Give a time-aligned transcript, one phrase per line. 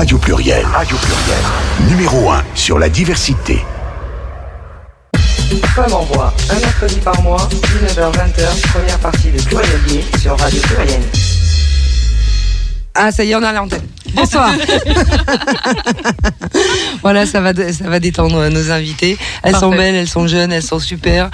[0.00, 0.64] Radio Pluriel.
[0.64, 1.90] Radio Pluriel.
[1.90, 3.58] Numéro 1 sur la diversité.
[5.74, 11.02] Femme en voix, un mercredi par mois, 19h-20h, première partie de Pluriel sur Radio Pluriel.
[12.94, 13.86] Ah, ça y est, on a l'antenne.
[14.14, 14.52] Bonsoir.
[17.02, 19.16] voilà, ça va, ça va détendre nos invités.
[19.42, 21.30] Elles sont belles, elles sont jeunes, elles sont super.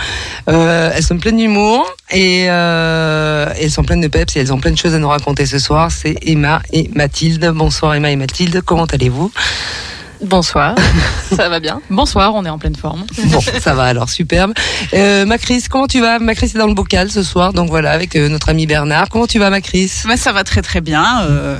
[0.49, 4.61] Euh, elles sont pleines d'humour et euh, elles sont pleines de peps et elles ont
[4.61, 5.91] plein de choses à nous raconter ce soir.
[5.91, 7.51] C'est Emma et Mathilde.
[7.55, 9.31] Bonsoir Emma et Mathilde, comment allez-vous?
[10.23, 10.75] Bonsoir,
[11.37, 11.81] ça va bien?
[11.91, 13.05] Bonsoir, on est en pleine forme.
[13.27, 14.53] Bon, ça va alors, superbe.
[14.95, 16.19] Euh, Macris, comment tu vas?
[16.19, 19.09] Macris est dans le bocal ce soir, donc voilà, avec euh, notre ami Bernard.
[19.11, 19.93] Comment tu vas Macris?
[20.07, 21.23] Bah, Ça va très très bien.
[21.25, 21.59] Euh,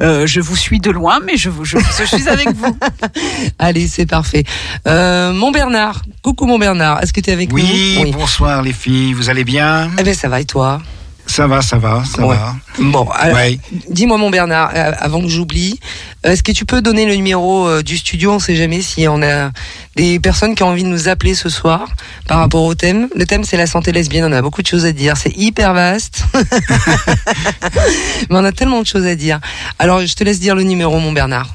[0.00, 2.76] euh, je vous suis de loin, mais je, je, je suis avec vous.
[3.58, 4.44] Allez, c'est parfait.
[4.86, 8.02] Euh, mon Bernard, coucou mon Bernard, est-ce que tu es avec oui, nous?
[8.04, 9.90] Oui, bonsoir les filles, vous allez bien?
[9.98, 10.80] Eh bien ça va et toi?
[11.26, 12.36] Ça va, ça va, ça Ouais.
[12.36, 12.54] va.
[12.78, 13.58] Bon, alors, Ouais.
[13.88, 15.78] dis-moi mon Bernard, euh, avant que j'oublie,
[16.24, 18.32] est-ce que tu peux donner le numéro euh, du studio?
[18.32, 19.50] On sait jamais si on a
[19.96, 21.88] des personnes qui ont envie de nous appeler ce soir
[22.26, 23.08] par rapport au thème.
[23.16, 25.72] Le thème c'est la santé lesbienne, on a beaucoup de choses à dire, c'est hyper
[25.74, 26.24] vaste.
[28.30, 29.40] Mais on a tellement de choses à dire.
[29.78, 31.48] Alors je te laisse dire le numéro mon Bernard.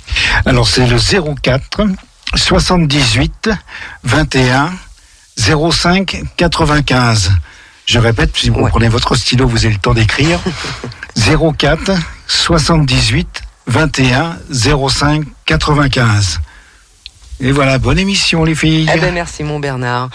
[0.46, 1.82] Alors c'est le 04
[2.36, 3.50] 78
[4.04, 4.72] 21
[5.38, 7.32] 05 95.
[7.88, 8.70] Je répète, si vous Ouais.
[8.70, 10.40] prenez votre stylo, vous avez le temps d'écrire.
[11.16, 11.92] 04
[12.28, 16.40] 78 21 05 95.
[17.40, 18.90] Et voilà, bonne émission les filles.
[18.94, 20.10] Eh ben merci mon Bernard.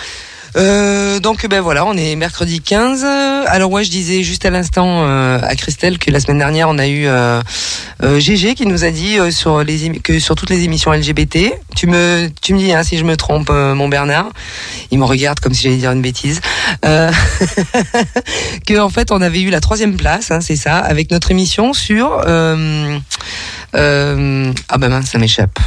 [0.56, 3.04] Euh, donc ben voilà, on est mercredi 15.
[3.46, 6.78] Alors ouais, je disais juste à l'instant euh, à Christelle que la semaine dernière on
[6.78, 7.40] a eu euh,
[8.02, 9.18] GG qui nous a dit
[10.02, 11.54] que sur toutes les émissions LGBT.
[11.74, 14.30] Tu me tu me dis hein, si je me trompe mon Bernard.
[14.90, 16.40] Il me regarde comme si j'allais dire une bêtise.
[18.66, 21.72] Que en fait on avait eu la troisième place, hein, c'est ça, avec notre émission
[21.72, 22.22] sur
[23.74, 25.58] euh, ah ben mince ça m'échappe.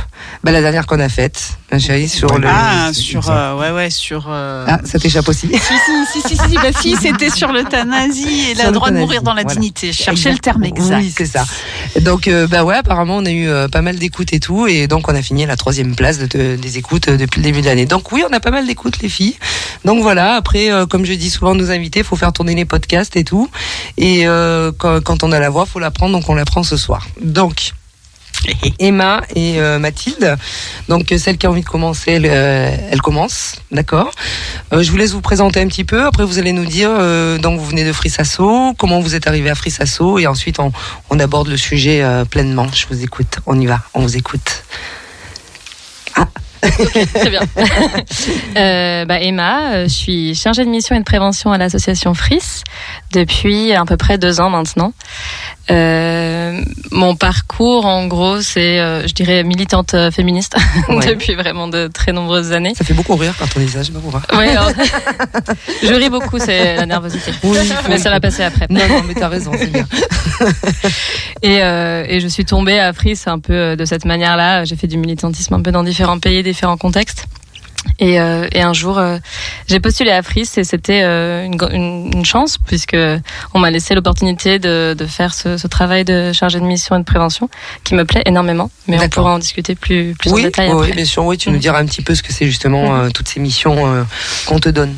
[0.44, 3.90] Ben la dernière qu'on a faite, ma chérie, sur le Ah, sur euh, ouais ouais
[3.90, 4.28] sur.
[4.30, 5.48] euh, ah, ça t'échappe aussi.
[5.48, 8.98] Si si si si si, bah si c'était sur l'euthanasie et Sur le droit de
[8.98, 9.56] mourir dans la voilà.
[9.56, 9.92] dignité.
[9.92, 10.98] Je cherchais le terme Exact.
[11.00, 11.46] Oui, c'est ça.
[12.02, 14.88] Donc, euh, bah ouais, apparemment, on a eu euh, pas mal d'écoutes et tout, et
[14.88, 17.44] donc on a fini à la troisième place de, de- des écoutes euh, depuis le
[17.44, 17.86] début de l'année.
[17.86, 19.36] Donc oui, on a pas mal d'écoutes, les filles.
[19.84, 20.36] Donc voilà.
[20.36, 23.50] Après, euh, comme je dis souvent nos invités, faut faire tourner les podcasts et tout.
[23.98, 26.14] Et euh, quand, quand on a la voix, faut la prendre.
[26.14, 27.08] Donc on la prend ce soir.
[27.22, 27.72] Donc.
[28.80, 30.38] Emma et euh, Mathilde.
[30.88, 34.12] Donc euh, celle qui a envie de commencer, elle, euh, commence, d'accord.
[34.72, 36.06] Je vous laisse vous présenter un petit peu.
[36.06, 39.50] Après vous allez nous dire euh, donc vous venez de Frissasso, comment vous êtes arrivé
[39.50, 40.72] à Frissasso et ensuite on,
[41.10, 42.68] on aborde le sujet pleinement.
[42.74, 43.40] Je vous écoute.
[43.46, 43.80] On y va.
[43.94, 44.64] On vous écoute.
[47.14, 47.42] Très bien.
[48.58, 52.64] Euh, bah, Emma, euh, je suis chargée de mission et de prévention à l'association FRIS
[53.12, 54.94] depuis à peu près deux ans maintenant.
[55.72, 56.62] Euh,
[56.92, 60.56] mon parcours, en gros, c'est, euh, je dirais, militante féministe
[60.90, 61.06] Ouais.
[61.08, 62.74] depuis vraiment de très nombreuses années.
[62.76, 63.82] Ça fait beaucoup rire quand on dit ça.
[63.82, 64.22] Je sais pas pourquoi.
[64.38, 64.72] Ouais, alors,
[65.84, 67.32] je ris beaucoup, c'est la nervosité.
[67.44, 67.58] Oui,
[67.90, 68.00] Mais oui.
[68.00, 68.68] ça va passer après.
[68.70, 69.86] Non, non, mais t'as raison, c'est bien.
[71.42, 74.64] Et, euh, et je suis tombée à Fris un peu de cette manière-là.
[74.66, 77.26] J'ai fait du militantisme un peu dans différents pays, différents contextes.
[78.00, 79.20] Et, euh, et un jour, euh,
[79.68, 82.98] j'ai postulé à Fris et c'était euh, une, gr- une, une chance puisque
[83.54, 87.00] on m'a laissé l'opportunité de, de faire ce, ce travail de chargé de mission et
[87.00, 87.48] de prévention
[87.84, 88.72] qui me plaît énormément.
[88.88, 90.88] Mais on pourra en discuter plus, plus en Oui, détail oui, après.
[90.90, 91.24] oui, bien sûr.
[91.26, 91.62] Oui, tu nous Mhm.
[91.62, 94.06] diras un petit peu ce que c'est justement euh, toutes ces missions
[94.48, 94.96] qu'on te donne.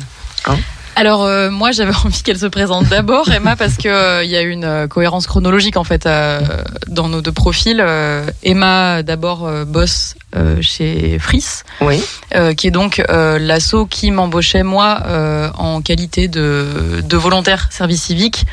[0.98, 4.36] Alors euh, moi j'avais envie qu'elle se présente d'abord Emma parce que euh, il y
[4.36, 6.40] a une euh, cohérence chronologique en fait euh,
[6.88, 7.80] dans nos deux profils.
[7.80, 11.44] Euh, Emma d'abord bosse euh, chez Fris,
[11.80, 12.02] Oui.
[12.34, 17.68] euh, qui est donc euh, l'asso qui m'embauchait moi euh, en qualité de, de volontaire
[17.70, 18.44] service civique.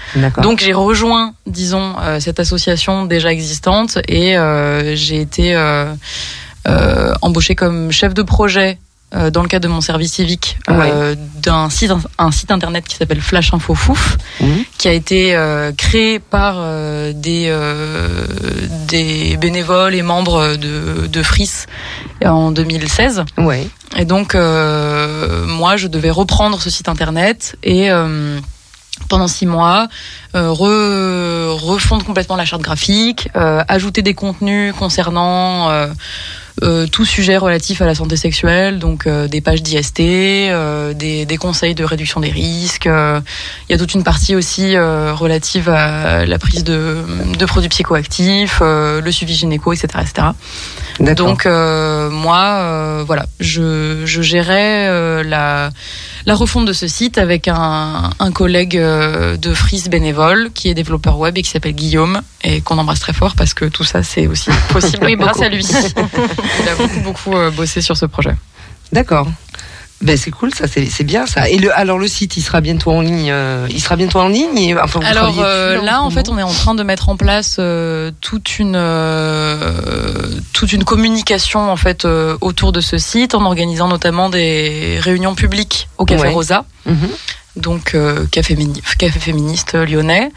[0.44, 5.92] Donc j'ai rejoint, disons, euh, cette association déjà existante et euh, j'ai été euh,
[6.68, 8.78] euh, embauchée comme chef de projet
[9.16, 12.96] euh, dans le cadre de mon service civique euh, d'un site, un site internet qui
[12.98, 14.66] s'appelle Flash Info Fouf, Mhm.
[14.78, 16.56] qui a été euh, créé par
[17.14, 17.52] des,
[18.88, 21.68] des bénévoles et membres de, de FRIS
[22.24, 23.24] en 2016.
[23.38, 23.68] Ouais.
[23.98, 27.90] Et donc, moi, je devais reprendre ce site internet et
[29.10, 29.88] pendant six mois,
[30.36, 35.88] euh, re- refondre complètement la charte graphique, euh, ajouter des contenus concernant euh,
[36.62, 41.38] tout sujet relatif à la santé sexuelle, donc euh, des pages d'IST, euh, des, des
[41.38, 42.88] conseils de réduction des risques.
[42.88, 43.20] euh,
[43.68, 46.98] Il y a toute une partie aussi euh, relative à la prise de,
[47.38, 49.88] de produits psychoactifs, euh, le suivi gynéco, etc.
[50.02, 50.28] etc.
[51.16, 55.72] Donc euh, moi, euh, voilà, je, je gérais euh, la,
[56.26, 60.74] la refonte de ce site avec un, un collègue euh, de Frise bénévole qui est
[60.74, 64.04] développeur web et qui s'appelle Guillaume et qu'on embrasse très fort parce que tout ça
[64.04, 65.46] c'est aussi possible Oui, grâce beaucoup.
[65.46, 65.66] à lui.
[66.64, 68.36] Il a beaucoup beaucoup euh, bossé sur ce projet.
[68.92, 69.28] D'accord.
[70.02, 71.50] Ben c'est cool, ça, c'est c'est bien ça.
[71.50, 73.30] Et le, alors le site, il sera bientôt en ligne.
[73.32, 74.56] euh, il sera bientôt en ligne.
[74.58, 77.16] Et, enfin, vous Alors euh, là, en fait, on est en train de mettre en
[77.16, 83.36] place euh, toute une euh, toute une communication en fait euh, autour de ce site,
[83.36, 86.34] en organisant notamment des réunions publiques au Café Ouais.
[86.34, 87.10] Rosa, Mhm.
[87.56, 88.56] donc euh, café
[89.20, 90.32] féministe lyonnais.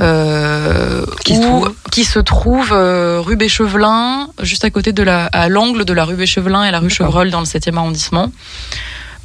[0.00, 5.02] Euh, Qui se où- trouve qui se trouve euh, rue Béchevelin, juste à côté de
[5.02, 6.90] la, à l'angle de la rue Béchevelin et la rue.
[6.90, 8.30] Chevreul dans le 7e arrondissement.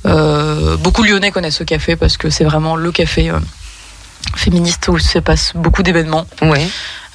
[0.06, 3.40] Euh, beaucoup de Lyonnais connaissent ce café parce que c'est vraiment le café euh,
[4.36, 6.68] féministe où se passe beaucoup d'événements, Ouais.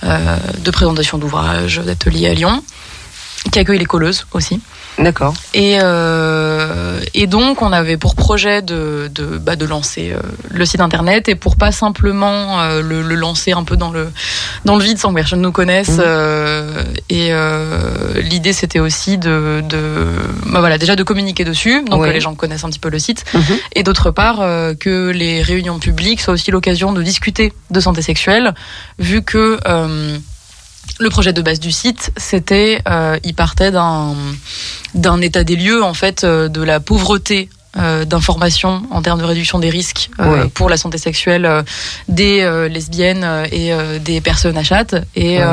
[0.02, 2.62] de présentations d'ouvrages, d'ateliers à Lyon,
[3.52, 4.60] qui accueille les colleuses aussi.
[4.98, 5.32] D'accord.
[5.54, 10.20] Et, euh, et donc, on avait pour projet de, de, bah, de lancer euh,
[10.50, 14.10] le site internet et pour pas simplement euh, le, le lancer un peu dans le,
[14.64, 15.96] dans le vide sans que personne nous connaisse.
[15.98, 17.30] Euh, et
[18.20, 20.06] l'idée, c'était aussi de, de
[20.46, 22.08] bah, voilà, déjà de communiquer dessus, donc Ouais.
[22.08, 23.24] que les gens connaissent un petit peu le site.
[23.34, 23.42] Mhm.
[23.74, 24.38] Et d'autre part,
[24.78, 28.54] que les réunions publiques soient aussi l'occasion de discuter de santé sexuelle,
[28.98, 29.58] vu que
[30.98, 34.14] le projet de base du site, c'était, euh, il partait d'un
[34.94, 37.48] d'un état des lieux en fait euh, de la pauvreté.
[37.78, 40.48] euh, d'informations en termes de réduction des risques euh, Ouais.
[40.48, 41.62] pour la santé sexuelle euh,
[42.08, 43.70] des euh, lesbiennes et
[44.00, 45.44] des personnes à chatte et Ouais.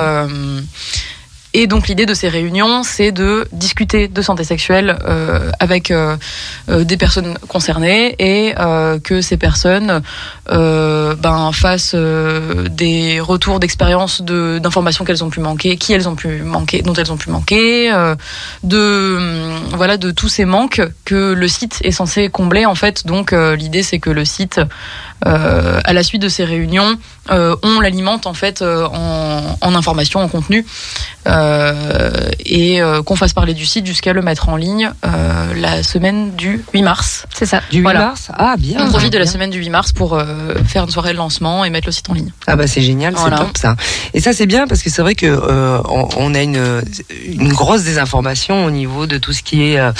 [1.59, 6.15] Et donc l'idée de ces réunions, c'est de discuter de santé sexuelle euh, avec euh,
[6.69, 8.53] euh, des personnes concernées et
[9.03, 10.03] que ces personnes
[10.47, 16.43] ben, fassent des retours d'expérience de- d'informations qu'elles ont pu manquer, qui elles ont pu
[16.43, 17.91] manquer, dont elles ont pu manquer,
[18.63, 23.07] de hum, voilà de tous ces manques que le site est censé combler en fait.
[23.07, 24.61] Donc l'idée c'est que le site
[25.25, 26.97] à la suite de ces réunions,
[27.31, 30.65] euh, on l'alimente en fait euh, en, en information, en contenu,
[31.27, 35.83] euh, et euh, qu'on fasse parler du site jusqu'à le mettre en ligne euh, la
[35.83, 37.25] semaine du 8 mars.
[37.33, 37.61] C'est ça.
[37.71, 37.99] Du 8 Voilà.
[37.99, 38.77] mars Ah, bien.
[38.85, 41.65] On profite de la semaine du 8 mars pour euh, faire une soirée de lancement
[41.65, 42.31] et mettre le site en ligne.
[42.47, 43.37] Ah bah c'est génial, Voilà.
[43.37, 43.75] c'est top ça.
[44.13, 46.81] Et ça c'est bien parce que c'est vrai que euh, on, on a une,
[47.25, 49.91] une grosse désinformation au niveau de tout ce qui est euh,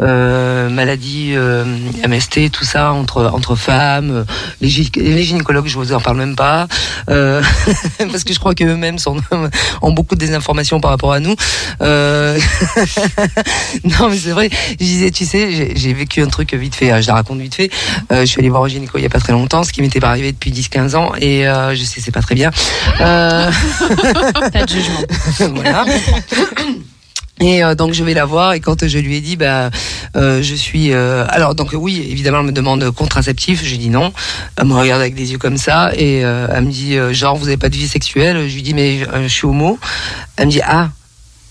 [0.00, 1.64] euh, maladie, euh,
[2.06, 4.24] MST, tout ça entre entre femmes, euh,
[4.60, 6.66] les, gy- les gynécologues, je vous en parle même pas,
[7.10, 7.42] euh,
[8.10, 8.96] parce que je crois qu'eux-mêmes
[9.82, 11.34] ont beaucoup de désinformation par rapport à nous.
[11.80, 12.38] Euh,
[13.84, 14.50] non mais c'est vrai.
[14.70, 16.90] Je disais, tu sais, j'ai- j'ai vécu un truc vite fait.
[16.90, 17.70] hein, Je la raconte vite fait.
[18.12, 19.80] Euh, je suis allée voir un gynéco il y a pas très longtemps, ce qui
[19.82, 22.50] m'était pas arrivé depuis 10-15 ans, et euh, je sais c'est pas très bien.
[23.00, 23.50] Euh,
[24.52, 25.52] Pas de jugement.
[25.54, 25.84] voilà.
[27.40, 28.52] Et euh, donc je vais la voir.
[28.52, 29.70] Et quand je lui ai dit bah
[30.16, 33.64] euh, je suis euh, alors donc oui évidemment elle me demande contraceptif.
[33.64, 34.12] Je lui dis non.
[34.56, 35.92] Elle me regarde avec des yeux comme ça.
[35.94, 38.48] Et elle me dit genre vous avez pas de vie sexuelle.
[38.48, 39.78] Je lui dis mais je suis homo.
[40.36, 40.90] Elle me dit ah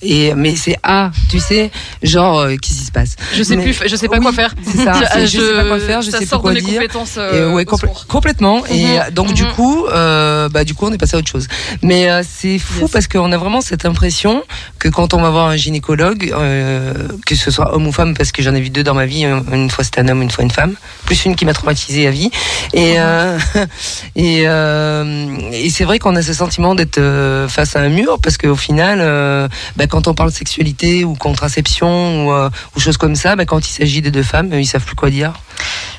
[0.01, 1.71] et mais c'est ah tu sais
[2.03, 4.31] genre euh, qu'est-ce qui se passe Je sais Mais- plus, je sais pas oui, quoi
[4.33, 4.53] faire.
[4.63, 6.61] c'est ça c'est je, sais pas quoi faire je ça sais sort quoi de mes
[6.61, 7.17] dire compétences.
[7.17, 8.05] et euh, ouais, secours.
[8.07, 8.65] complètement.
[8.67, 9.51] Et Mhm, euh, donc du mhm.
[9.53, 11.47] coup, euh, bah du coup, on est passé à autre chose.
[11.81, 12.91] Mais euh, c'est fou Yes.
[12.91, 14.43] parce qu'on a vraiment cette impression
[14.79, 16.93] que quand on va voir un gynécologue, euh,
[17.25, 19.25] que ce soit homme ou femme, parce que j'en ai vu deux dans ma vie,
[19.25, 22.07] un- une fois c'était un homme, une fois une femme, plus une qui m'a traumatisée
[22.07, 22.29] à vie.
[22.73, 23.37] Et euh,
[24.15, 28.19] et, euh, et c'est vrai qu'on a ce sentiment d'être euh, face à un mur
[28.21, 29.47] parce qu'au final, euh,
[29.87, 33.45] bah, quand on parle de sexualité ou contraception ou, euh, ou choses comme ça, bah,
[33.45, 35.33] quand il s'agit de deux femmes, ils savent plus quoi dire.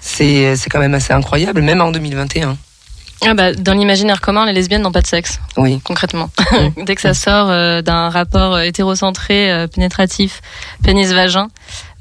[0.01, 2.57] C'est c'est quand même assez incroyable, même en 2021.
[3.27, 5.81] Ah bah, dans l'imaginaire commun, les lesbiennes n'ont pas de sexe, Oui.
[5.83, 6.31] concrètement.
[6.87, 10.41] Dès que ça sort euh, d'un rapport euh, hétérocentré, euh, pénétratif,
[10.85, 11.49] pénis-vagin,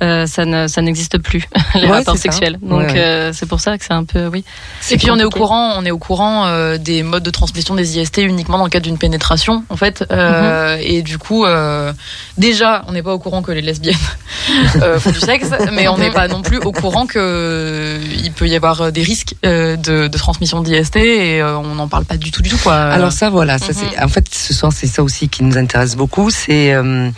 [0.04, 2.22] euh, ça ne ça n'existe plus les Ouais, rapports ça.
[2.24, 2.58] sexuels.
[2.62, 4.44] Donc Ouais, euh, c'est pour ça que c'est un peu oui.
[4.92, 7.74] Et puis on est au courant, on est au courant euh, des modes de transmission
[7.76, 10.04] des IST uniquement dans le cadre d'une pénétration, en fait.
[10.12, 11.92] Euh, Et du coup, euh,
[12.38, 13.96] déjà, on n'est pas au courant que les lesbiennes
[14.82, 18.48] euh, font du sexe, mais on n'est pas non plus au courant que il peut
[18.48, 22.18] y avoir des risques euh, de, de transmission d'IST et euh, on n'en parle pas
[22.18, 22.76] du tout, du tout quoi.
[22.76, 23.74] Alors ça, voilà, ça Mhm.
[23.74, 24.04] c'est.
[24.04, 26.30] En fait, ce soir, c'est ça aussi qui nous intéresse beaucoup.
[26.30, 27.10] C'est, euh,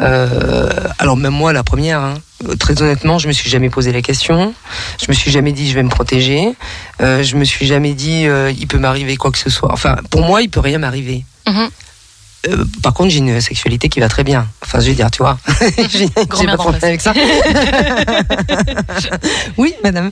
[0.00, 2.00] euh, alors même moi, la première.
[2.00, 2.13] hein,
[2.48, 4.54] euh, Très honnêtement, je me suis jamais posé la question.
[5.00, 6.54] Je me suis jamais dit je vais me protéger.
[7.00, 9.72] Euh, je me suis jamais dit euh, il peut m'arriver quoi que ce soit.
[9.72, 11.24] Enfin, pour moi, il peut rien m'arriver.
[11.46, 11.68] Mhm.
[12.48, 14.46] Euh, par contre, j'ai une sexualité qui va très bien.
[14.62, 15.38] Enfin, je veux dire, tu vois.
[15.88, 17.12] j'ai pas de problème avec ça.
[19.56, 20.10] oui, madame.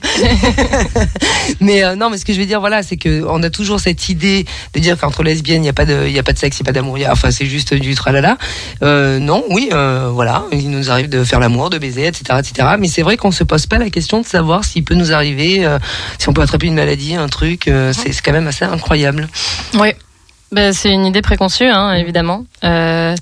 [1.59, 3.79] mais euh, non, mais ce que je veux dire, voilà, c'est que on a toujours
[3.79, 6.39] cette idée de dire qu'entre lesbiennes, il n'y a pas de, il a pas de
[6.39, 6.97] sexe, il n'y a pas d'amour.
[7.09, 8.37] Enfin, c'est juste du tralala.
[8.81, 12.69] Euh, non, oui, voilà, il nous arrive de faire l'amour, de baiser, etc., etc.
[12.79, 15.67] Mais c'est vrai qu'on se pose pas la question de savoir s'il peut nous arriver,
[16.17, 17.69] si on peut attraper une maladie, un truc.
[17.91, 19.27] c'est quand même assez incroyable.
[19.75, 19.93] Oui.
[20.53, 22.45] Ben, c'est une idée préconçue, hein, évidemment.
[22.63, 23.15] Euh,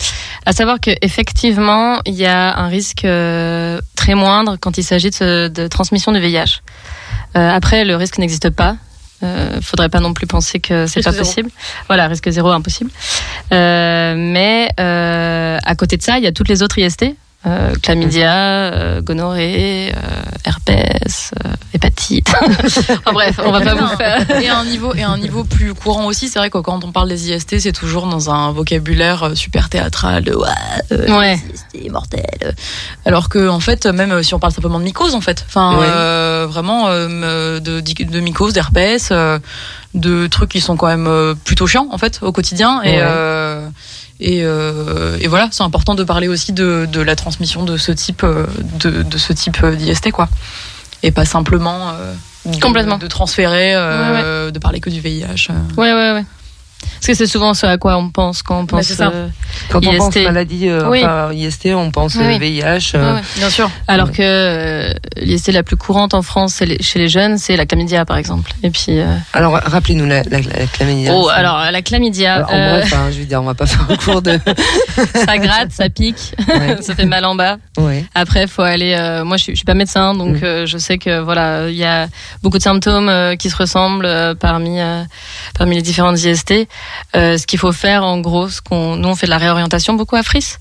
[0.45, 5.11] à savoir que effectivement, il y a un risque euh, très moindre quand il s'agit
[5.11, 6.61] de, de transmission du VIH.
[7.37, 8.75] Euh, après, le risque n'existe pas.
[9.23, 11.23] Euh, faudrait pas non plus penser que c'est pas zéro.
[11.23, 11.49] possible.
[11.87, 12.91] Voilà, risque zéro, impossible.
[13.49, 17.15] Mais à côté de ça, il y a toutes les autres IST.
[17.47, 22.31] Euh, chlamydia, euh, gonorrhée, euh, herpès, euh, hépatite.
[22.43, 24.29] Enfin, bref, on va pas vous faire.
[24.39, 26.83] Et à un niveau et à un niveau plus courant aussi, c'est vrai que quand
[26.83, 30.47] on parle des IST, c'est toujours dans un vocabulaire euh, super théâtral de ouais,
[30.91, 31.39] euh, Ouais.
[31.73, 32.53] IST mortel.
[33.05, 35.87] Alors que en fait, même si on parle simplement de mycose, en fait, enfin Ouais.
[35.89, 39.39] euh, vraiment euh, de, de mycose, d'herpès, euh,
[39.95, 43.67] de trucs qui sont quand même plutôt chiants en fait au quotidien et Ouais.
[44.21, 47.77] Euh, et, euh, et voilà, c'est important de parler aussi de, de la transmission de
[47.77, 48.45] ce type euh,
[48.79, 50.29] de, de ce type euh, d'IST quoi,
[51.03, 52.13] et pas simplement euh,
[52.45, 52.97] de, Complètement.
[52.97, 55.49] de transférer, euh, de parler que du VIH.
[55.77, 56.25] Ouais, ouais, ouais.
[56.81, 58.83] Parce que c'est souvent ce à quoi on pense quand on pense.
[58.85, 59.09] c'est ça.
[59.13, 59.27] euh,
[59.69, 59.97] Quand on IST.
[59.97, 60.99] pense maladie, euh, Oui.
[61.03, 62.39] enfin, IST, on pense Oui, euh, oui.
[62.61, 62.91] VIH.
[62.95, 63.21] euh, ouais.
[63.37, 63.69] Bien sûr.
[63.87, 68.05] Alors que euh, l'IST la plus courante en France chez les jeunes, c'est la chlamydia
[68.05, 68.51] par exemple.
[68.63, 68.99] Et puis.
[68.99, 71.13] euh, Alors, rappelez-nous la, la, la chlamydia.
[71.15, 73.65] Oh, alors la chlamydia, Alors, en euh, bref, hein, je veux dire, on va pas
[73.65, 74.39] faire un cours de.
[75.25, 76.77] ça gratte, ça pique, Ouais.
[76.81, 77.57] ça fait mal en bas.
[77.77, 78.05] ouais.
[78.15, 78.93] Après, faut aller.
[78.97, 80.43] euh, moi, je suis, je suis pas médecin, donc Mm.
[80.43, 82.07] euh, je sais que voilà, il y a
[82.43, 85.03] beaucoup de symptômes euh, qui se ressemblent euh, parmi euh,
[85.57, 86.53] parmi les différentes IST.
[87.15, 89.93] Euh, ce qu'il faut faire, en gros, ce qu'on nous on fait de la réorientation
[89.93, 90.55] beaucoup à Fris,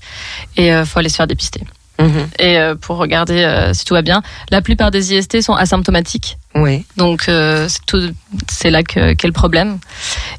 [0.57, 1.61] et euh, faut aller se faire dépister.
[1.99, 2.27] Mhm.
[2.39, 6.37] Et euh, pour regarder euh, si tout va bien, la plupart des IST sont asymptomatiques.
[6.55, 6.83] Ouais.
[6.97, 8.11] Donc c'est tout-
[8.49, 9.77] c'est là que qu'est le problème.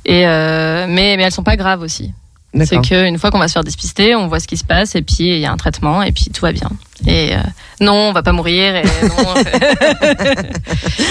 [0.04, 2.12] Et mais mais elles sont pas graves aussi.
[2.66, 5.00] C'est qu'une fois qu'on va se faire dépister, on voit ce qui se passe et
[5.02, 6.70] puis il y a un traitement et puis tout va bien.
[7.06, 7.38] Et euh,
[7.80, 8.76] non, on va pas mourir.
[8.76, 9.34] Et non,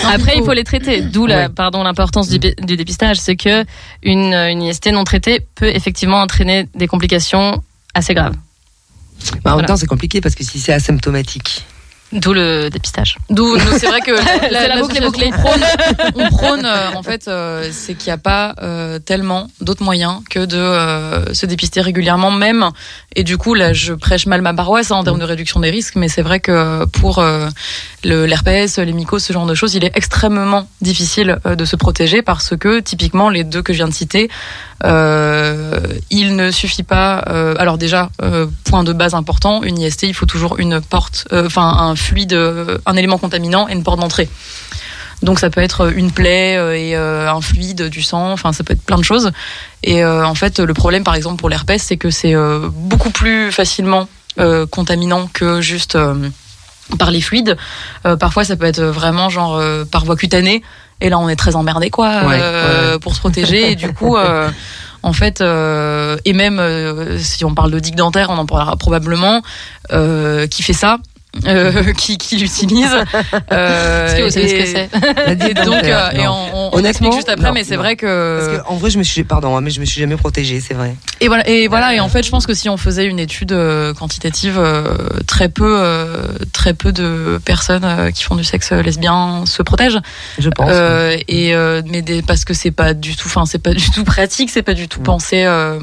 [0.14, 1.02] Après, il faut les traiter.
[1.02, 1.50] D'où la Ouais.
[1.50, 3.66] pardon l'importance du, dépistage, c'est que
[4.04, 8.34] une, une IST non traitée peut effectivement entraîner des complications assez graves.
[8.34, 8.40] Bah,
[9.36, 9.58] en Voilà.
[9.58, 11.66] même temps, c'est compliqué parce que si c'est asymptomatique.
[12.14, 13.18] D'où le dépistage.
[13.30, 14.12] D'où c'est vrai que
[14.52, 15.32] la, la la boucle est boucle bouclée.
[15.34, 15.64] on prône,
[16.16, 20.20] on prône, euh, en fait, euh, c'est qu'il n'y a pas euh, tellement d'autres moyens
[20.30, 22.70] que de euh, se dépister régulièrement, même.
[23.16, 25.70] Et du coup, là, je prêche mal ma paroisse hein, en termes de réduction des
[25.70, 27.50] risques, mais c'est vrai que pour euh,
[28.06, 32.22] l'herpès, les mycoses, ce genre de choses, il est extrêmement difficile euh, de se protéger
[32.22, 34.30] parce que typiquement les deux que je viens de citer,
[34.86, 37.26] euh, il ne suffit pas.
[37.28, 41.28] euh, alors déjà, euh, point de base important, une IST, il faut toujours une porte,
[41.34, 44.30] euh, enfin un fluide, euh, un élément contaminant et une porte d'entrée.
[45.22, 48.64] Donc ça peut être une plaie euh, et euh, un fluide, du sang, enfin ça
[48.64, 49.32] peut être plein de choses.
[49.84, 53.12] Et euh, en fait, le problème, par exemple pour l'herpès, c'est que c'est euh, beaucoup
[53.12, 54.08] plus facilement
[54.40, 56.16] euh, contaminant que juste euh,
[56.98, 57.56] par les fluides.
[58.06, 60.64] Euh, parfois, ça peut être vraiment genre euh, par voie cutanée.
[61.02, 63.72] Et là, on est très emmerdé, quoi, Ouais, euh, ouais, pour se protéger.
[63.72, 64.50] Et du coup, euh,
[65.04, 68.76] en fait, euh, et même euh, si on parle de digue dentaire, on en parlera
[68.76, 69.42] probablement.
[69.92, 70.98] euh, qui fait ça
[71.48, 72.90] euh, qui, qui l'utilise
[73.52, 76.78] euh, Est-ce que vous savez ce que c'est et donc, euh, et on, on, on
[76.78, 79.04] Honnêtement, explique juste après, non, mais c'est vrai que, Parce que, en vrai, je me
[79.04, 80.96] suis, pardon, hein, mais je me suis jamais protégée, c'est vrai.
[81.20, 83.52] et voilà, et voilà, et en fait, je pense que si on faisait une étude
[83.54, 84.96] euh, quantitative, euh,
[85.28, 90.00] très peu, euh, très peu de personnes euh, qui font du sexe lesbien se protègent.
[90.38, 90.70] Je pense.
[90.72, 93.90] Euh, et euh, mais des, parce que c'est pas du tout, enfin, c'est pas du
[93.92, 95.04] tout pratique, c'est pas du tout Mm.
[95.04, 95.80] pensé euh,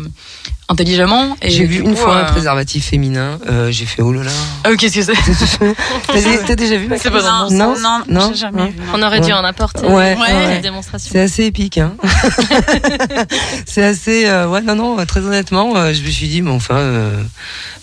[0.68, 1.37] intelligemment.
[1.42, 3.38] Et J'ai vu une coup, fois un euh, préservatif féminin.
[3.48, 4.30] euh, j'ai fait oh là là.
[4.64, 5.75] ah, qu'est-ce que c'est
[6.06, 8.66] T'as t'as déjà vu C'est pas dans Non, non, non, jamais non.
[8.68, 8.75] vu.
[8.94, 9.87] On aurait dû en apporter.
[9.87, 10.60] Ouais, ouais.
[10.60, 11.10] démonstration.
[11.12, 11.92] C'est assez épique, hein.
[13.66, 16.76] c'est assez, euh, ouais, non, non, très honnêtement, euh, je me suis dit, mais enfin,
[16.76, 17.22] euh,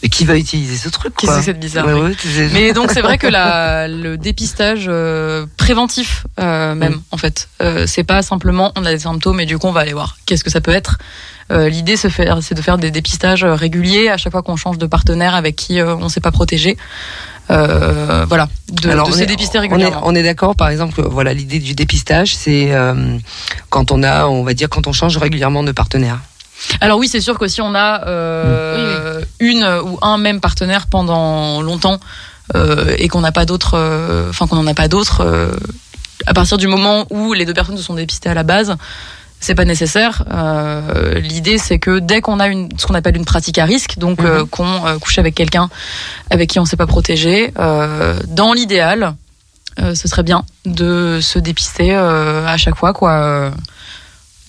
[0.03, 2.73] mais qui va utiliser ce truc, Qu'est-ce que c'est de bizarre Ouais, ouais, c'est- Mais
[2.73, 7.01] donc c'est vrai que la, le dépistage euh, préventif euh, même Mm.
[7.11, 9.81] en fait, euh, c'est pas simplement on a des symptômes et du coup on va
[9.81, 10.97] aller voir qu'est-ce que ça peut être.
[11.51, 14.87] Euh, L'idée c'est de faire des dépistages euh, réguliers à chaque fois qu'on change de
[14.87, 16.75] partenaire avec qui euh, on s'est pas protégé.
[17.51, 20.01] Euh, voilà, de, Alors, de on se est- dépister On est, régulièrement.
[20.03, 23.17] on est d'accord, par exemple, que, voilà, l'idée du dépistage, c'est euh,
[23.69, 26.17] quand on a, on va dire, quand on change régulièrement de partenaire.
[26.81, 31.61] Alors oui, c'est sûr que si on a euh, une ou un même partenaire pendant
[31.61, 31.99] longtemps
[32.55, 35.51] euh, et qu'on n'a pas d'autres, euh, enfin qu'on n'en a pas d'autres, euh,
[36.25, 38.75] à partir du moment où les deux personnes se sont dépistées à la base,
[39.39, 40.23] c'est pas nécessaire.
[40.31, 43.97] Euh, L'idée, c'est que dès qu'on a une, ce qu'on appelle une pratique à risque,
[43.97, 44.25] donc Mhm.
[44.25, 45.69] euh, qu'on euh, couche avec quelqu'un
[46.31, 47.51] avec qui on s'est pas protégé,
[48.27, 49.13] dans l'idéal,
[49.77, 53.51] ce serait bien de se dépister à chaque fois, quoi.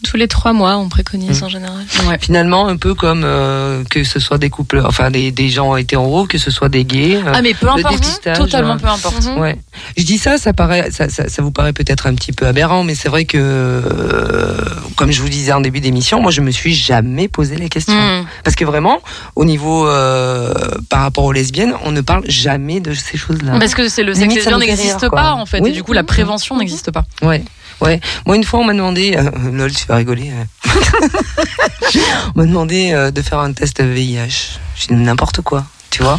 [0.07, 1.45] Euh, Tous les trois mois, on préconise Mm.
[1.45, 1.85] en général.
[2.09, 2.19] ouais.
[2.21, 6.27] Finalement, un peu comme euh, que ce soit des couples, enfin des, des gens hétéros,
[6.27, 7.17] que ce soit des gays.
[7.17, 9.25] euh, Ah mais peu le importe, dépistage, totalement euh, peu importe.
[9.25, 9.39] Mhm.
[9.39, 9.57] Ouais.
[9.97, 12.85] Je dis ça, ça paraît, ça, ça, ça vous paraît peut-être un petit peu aberrant,
[12.85, 14.55] mais c'est vrai que, euh,
[14.97, 17.95] comme je vous disais en début d'émission, moi je me suis jamais posé la question.
[17.95, 18.27] Mm.
[18.45, 18.99] Parce que vraiment,
[19.35, 20.55] au niveau euh,
[20.89, 23.59] par rapport aux lesbiennes, on ne parle jamais de ces choses-là.
[23.59, 25.21] Parce que c'est le sexe lesbien n'existe quoi.
[25.21, 25.71] pas en fait, Oui.
[25.71, 27.05] et du coup la prévention n'existe pas.
[27.23, 27.43] Ouais,
[27.81, 28.01] ouais.
[28.27, 30.31] Moi, une fois, on m'a demandé, euh, lol, tu vas rigoler.
[30.33, 30.69] euh.
[32.35, 34.59] on m'a demandé euh, de faire un test VIH.
[34.77, 36.19] J'ai dit n'importe quoi, tu vois.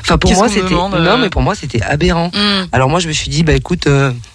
[0.00, 2.28] Enfin, pour moi, c'était demande, euh non, mais pour moi, c'était aberrant.
[2.34, 2.66] Mm.
[2.72, 3.86] Alors moi, je me suis dit, bah écoute,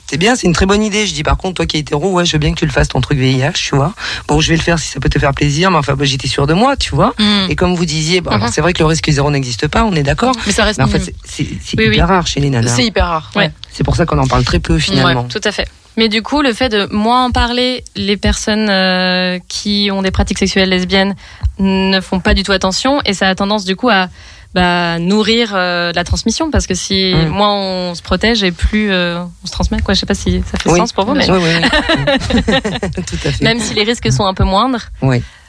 [0.07, 1.07] c'est bien, c'est une très bonne idée.
[1.07, 2.71] Je dis, par contre, toi qui es hétéro, ouais, je veux bien que tu le
[2.71, 3.93] fasses ton truc VIH, tu vois.
[4.27, 6.27] Bon, je vais le faire si ça peut te faire plaisir, mais enfin, bah, j'étais
[6.27, 7.15] sûr de moi, tu vois.
[7.17, 7.49] Mm.
[7.49, 8.49] Et comme vous disiez, bah, Mhm.
[8.53, 10.35] c'est vrai que le risque zéro n'existe pas, on est d'accord.
[10.45, 12.01] Mais ça reste Mais en fait, c'est Oui, hyper oui.
[12.01, 12.75] rare chez les nanas.
[12.75, 13.31] c'est hyper rare.
[13.35, 13.45] Ouais.
[13.45, 13.51] Ouais.
[13.71, 15.23] C'est pour ça qu'on en parle très peu finalement.
[15.23, 15.67] Tout à fait.
[15.97, 20.11] Mais du coup, le fait de moins en parler, les personnes euh, qui ont des
[20.11, 21.13] pratiques sexuelles lesbiennes
[21.59, 24.07] ne font pas du tout attention et ça a tendance du coup à
[24.55, 27.27] bah, nourrir euh, la transmission parce que si Mm.
[27.29, 29.93] moins on se protège et plus euh, on se transmet, quoi.
[29.93, 30.79] Je sais pas si ça fait Oui.
[30.79, 32.89] sens pour vous, mais Oui, oui, oui.
[33.05, 33.43] Tout à fait.
[33.43, 34.81] même si les risques sont un peu moindres,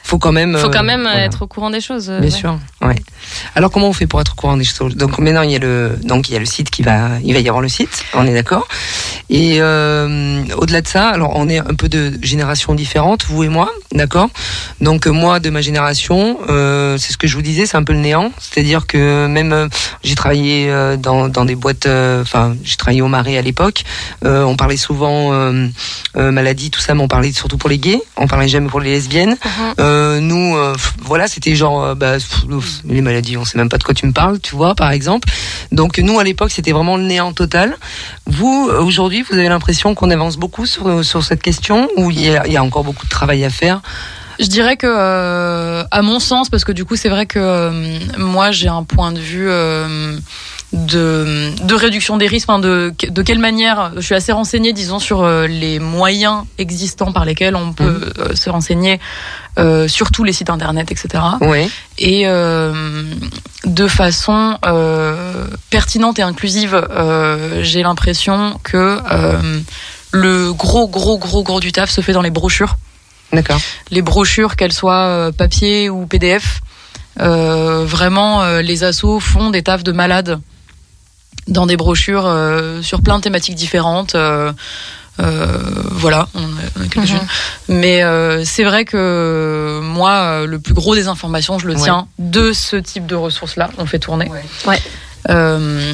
[0.06, 0.56] Faut quand même.
[0.58, 1.24] faut euh, quand même voilà.
[1.24, 2.08] être au courant des choses.
[2.10, 2.36] euh, Bien ouais.
[2.36, 2.94] sûr, ouais.
[3.56, 4.94] Alors comment on fait pour être au courant des choses?
[4.96, 7.32] Donc maintenant il y a le donc il y a le site qui va il
[7.32, 8.68] va y avoir le site, on est d'accord.
[9.30, 13.48] Et euh, au-delà de ça, alors on est un peu de générations différentes, vous et
[13.48, 14.28] moi, d'accord?
[14.82, 17.82] Donc euh, moi de ma génération, euh, c'est ce que je vous disais, c'est un
[17.84, 19.68] peu le néant, c'est-à-dire que même euh,
[20.02, 23.84] j'ai travaillé euh, dans dans des boîtes, euh, enfin j'ai travaillé au Marais à l'époque.
[24.26, 25.66] Euh, on parlait souvent euh,
[26.18, 28.80] euh, maladie, tout ça, mais on parlait surtout pour les gays, on parlait jamais pour
[28.80, 29.36] les lesbiennes.
[29.44, 29.74] Mhm.
[29.94, 32.16] Euh, nous, euh, voilà, c'était genre, euh, bah,
[32.84, 35.28] les maladies, on sait même pas de quoi tu me parles, tu vois, par exemple.
[35.72, 37.76] Donc nous, à l'époque, c'était vraiment le néant total.
[38.26, 42.56] Vous, aujourd'hui, vous avez l'impression qu'on avance beaucoup sur, sur cette question ou il y,
[42.56, 43.80] a, encore beaucoup de travail à faire?
[44.40, 48.68] Je dirais que, à mon sens, parce que du coup, c'est vrai que moi, j'ai
[48.68, 49.48] un point de vue
[50.74, 52.48] de, de réduction des risques.
[52.48, 57.24] De, de quelle manière Je suis assez renseignée, disons, sur euh, les moyens existants par
[57.24, 59.00] lesquels on peut euh, se renseigner,
[59.58, 61.22] euh, sur tous les sites internet, etc.
[61.40, 61.70] Oui.
[61.98, 63.04] Et euh,
[63.64, 69.60] de façon euh, pertinente et inclusive, euh, j'ai l'impression que euh,
[70.10, 72.76] le gros, gros, gros, gros du taf se fait dans les brochures
[73.32, 73.60] D'accord.
[73.90, 76.60] les brochures, qu'elles soient papier ou PDF.
[77.20, 80.40] Euh, vraiment, euh, les assos font des tafs de malades
[81.48, 84.14] dans des brochures euh, sur plein de thématiques différentes.
[84.14, 84.52] euh,
[85.20, 87.20] euh, voilà, on a, on a quelques-unes.
[87.68, 91.80] Mais euh, c'est vrai que moi, euh, le plus gros des informations, je le Ouais.
[91.82, 93.70] tiens de ce type de ressources-là.
[93.78, 94.28] On fait tourner.
[94.66, 94.80] Ouais.
[95.30, 95.92] Euh,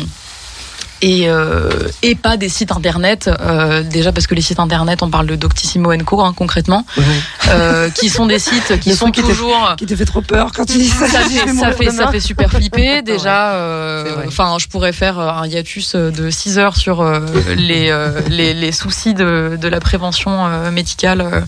[1.02, 1.68] et, euh,
[2.02, 5.36] et pas des sites internet, euh, déjà parce que les sites internet, on parle de
[5.36, 7.04] Doctissimo Co, hein, concrètement, Oui.
[7.48, 9.74] euh, qui sont des sites qui sont qui toujours.
[9.78, 12.12] Qui te fait trop peur quand tu dis ça Ça fait, ça, fait, ça demain.
[12.12, 13.02] fait super flipper.
[13.04, 17.20] Déjà, euh, enfin, je pourrais faire euh, un hiatus de 6 heures sur euh,
[17.56, 21.40] les, euh, les, les soucis de, de la prévention euh, médicale euh,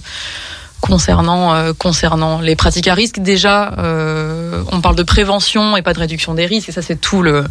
[0.82, 3.20] concernant, euh, concernant les pratiques à risque.
[3.20, 6.68] Déjà, euh, on parle de prévention et pas de réduction des risques.
[6.68, 7.44] Et ça, c'est tout le,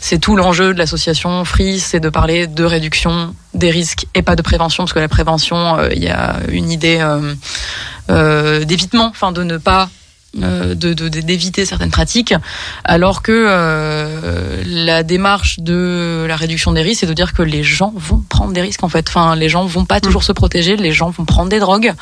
[0.00, 4.36] c'est tout l'enjeu de l'association Free, c'est de parler de réduction des risques et pas
[4.36, 7.34] de prévention, parce que la prévention, euh, il y a une idée euh,
[8.10, 9.88] euh, d'évitement, enfin de ne pas
[10.42, 12.34] euh, de de- d'éviter certaines pratiques,
[12.84, 17.62] alors que euh, la démarche de la réduction des risques, c'est de dire que les
[17.62, 19.06] gens vont prendre des risques en fait.
[19.08, 21.94] Enfin, les gens vont pas toujours se protéger, les gens vont prendre des drogues.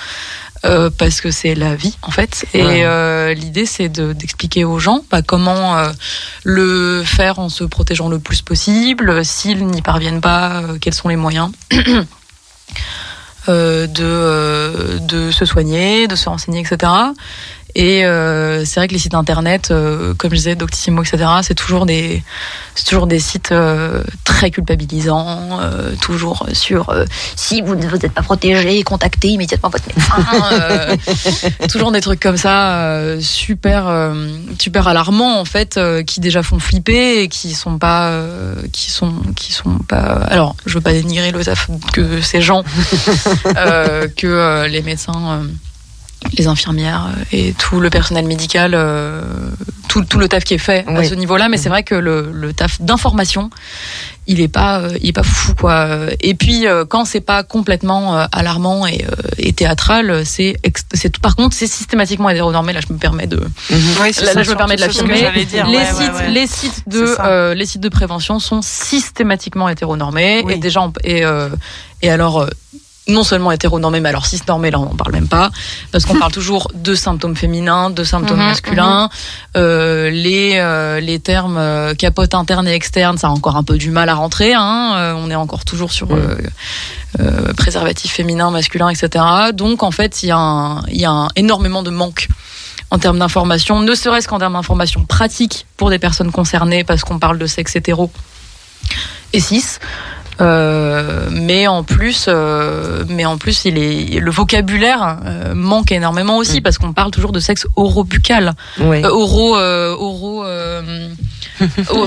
[0.64, 2.82] Euh, parce que c'est la vie en fait et Ouais.
[2.84, 5.90] euh, l'idée c'est de- d'expliquer aux gens bah, comment euh,
[6.44, 11.16] le faire en se protégeant le plus possible s'ils n'y parviennent pas quels sont les
[11.16, 11.50] moyens
[13.48, 16.92] de, de se soigner, de se renseigner, etc.
[17.74, 21.54] Et euh, c'est vrai que les sites internet, euh, comme je disais, Doctissimo, etc., c'est
[21.54, 22.22] toujours des,
[22.74, 25.60] c'est toujours des sites euh, très culpabilisants,
[26.00, 26.92] toujours sur
[27.36, 31.66] si vous ne vous êtes pas protégé, contactez immédiatement votre médecin.
[31.68, 34.12] toujours des trucs comme ça, super,
[34.58, 38.12] super alarmants en fait, qui déjà font flipper et qui sont pas,
[38.72, 40.20] qui sont, qui sont pas.
[40.28, 42.64] Alors, je veux pas dénigrer le taf que ces gens,
[44.16, 45.42] que les médecins.
[46.36, 49.22] Les infirmières euh, et tout le personnel médical, euh,
[49.88, 51.06] tout, tout le taf qui est fait à Oui.
[51.08, 53.50] ce niveau-là, mais c'est vrai que le, le taf d'information,
[54.26, 55.98] il est pas, euh, il est pas fou quoi.
[56.20, 60.56] Et puis euh, quand c'est pas complètement euh, alarmant et, euh, et théâtral, c'est,
[60.94, 62.72] c'est par contre c'est systématiquement hétéronormé.
[62.72, 65.14] Là, je me permets de, Oui, c'est là, ça, là, je me permets de l'affirmer.
[65.14, 66.30] Les Ouais, ouais, sites, ouais.
[66.30, 70.54] les sites de, euh, les sites de prévention sont systématiquement hétéronormés Oui.
[70.54, 71.48] et déjà et euh,
[72.00, 72.48] et alors.
[73.08, 75.50] Non seulement hétéronormés, mais alors cisnormés, là on n'en parle même pas,
[75.90, 79.08] parce qu'on parle toujours de symptômes féminins, de symptômes Mhm, masculins.
[79.56, 83.76] Euh, les euh, les termes euh, capote interne et externe, ça a encore un peu
[83.76, 84.54] du mal à rentrer.
[84.54, 85.14] Hein.
[85.16, 86.08] On est encore toujours sur
[87.56, 89.24] préservatif féminin, masculin, etc.
[89.52, 92.28] Donc en fait, il y a un, y a un énormément de manque
[92.90, 97.18] en termes d'information, ne serait-ce qu'en termes d'information pratique pour des personnes concernées, parce qu'on
[97.18, 98.10] parle de sexe hétéro
[99.32, 99.64] et cis.
[100.40, 106.38] Euh, mais en plus, euh, mais en plus, il est le vocabulaire euh, manque énormément
[106.38, 107.66] aussi parce qu'on parle toujours de sexe
[109.04, 110.44] euh, oro, euh, oro,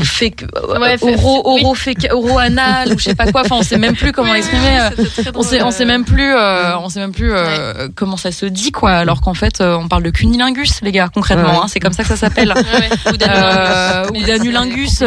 [0.01, 0.45] féc-
[0.79, 3.41] Ouais, fait- oro, oro, féc- oro anal ou je sais pas quoi.
[3.41, 4.79] Enfin, on sait même plus comment l'exprimer.
[4.81, 4.89] euh,
[5.35, 7.31] on sait, on sait même plus, on sait même plus
[7.95, 8.91] comment ça se dit quoi.
[8.91, 11.49] Alors qu'en fait, on parle de cunilingus, les gars, concrètement.
[11.51, 11.57] Ouais.
[11.63, 12.53] hein, c'est comme ça que ça s'appelle.
[14.13, 15.03] Ou d'anulingus.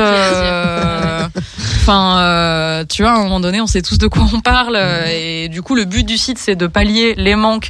[1.80, 4.76] Enfin, euh, à un moment donné, on sait tous de quoi on parle.
[4.76, 7.68] euh, Et du coup, le but du site, c'est de pallier les manques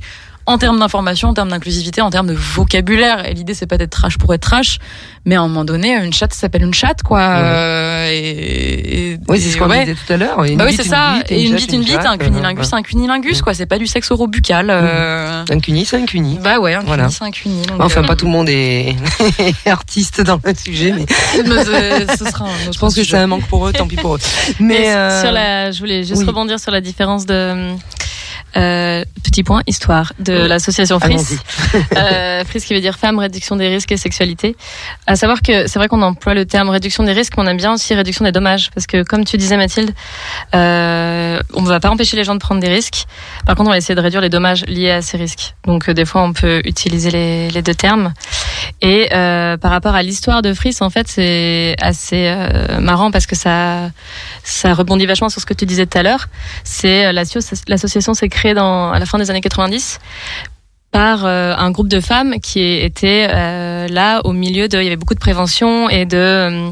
[0.49, 3.27] en termes d'information, en termes d'inclusivité, en termes de vocabulaire.
[3.29, 4.79] Et l'idée, c'est pas d'être trash pour être trash,
[5.27, 7.21] mais à un moment donné, une chatte s'appelle une chatte, quoi.
[7.21, 9.81] Euh, et, et- Oui, c'est ce qu'on ouais.
[9.85, 10.39] disait tout à l'heure.
[10.57, 11.17] Bah oui, c'est ça.
[11.19, 13.53] bite, Et une bite, une bite, un cunilingus, euh, c'est un cunilingus, quoi.
[13.55, 14.69] C'est pas du sexe orobuccal.
[14.71, 15.45] Euh...
[15.51, 16.39] Un cuni, c'est un cuni.
[16.43, 17.05] Bah ouais, un Voilà.
[17.05, 17.63] cuni, c'est un cuni.
[17.67, 18.97] donc, Enfin, euh, pas tout le monde est
[19.67, 21.05] artiste dans le sujet, mais
[21.45, 23.87] mais ce- ce sera un autre je pense que c'est un manque pour eux, tant
[23.87, 24.19] pis pour eux.
[24.61, 26.27] Mais euh, sur la, je voulais juste oui.
[26.27, 27.75] rebondir sur la différence de
[28.57, 31.39] euh, petit point histoire de l'association FRIS.
[31.97, 34.57] euh, FRIS qui veut dire femme, réduction des risques et sexualité.
[35.07, 37.57] À savoir que c'est vrai qu'on emploie le terme réduction des risques, mais on aime
[37.57, 39.93] bien aussi réduction des dommages, parce que comme tu disais Mathilde,
[40.55, 43.05] euh, on ne va pas empêcher les gens de prendre des risques.
[43.47, 45.55] Par contre, on va essayer de réduire les dommages liés à ces risques.
[45.67, 48.13] Donc euh, des fois, on peut utiliser les, les deux termes.
[48.81, 53.27] Et euh, par rapport à l'histoire de Fris, en fait, c'est assez euh, marrant parce
[53.27, 53.91] que ça,
[54.45, 56.29] ça rebondit vachement sur ce que tu disais tout à l'heure.
[56.65, 59.99] C'est euh, l'asso- l'association s'est dans à la fin des années 90
[60.91, 64.87] par euh, un groupe de femmes qui était euh, là au milieu de, il y
[64.87, 66.71] avait beaucoup de prévention et de euh,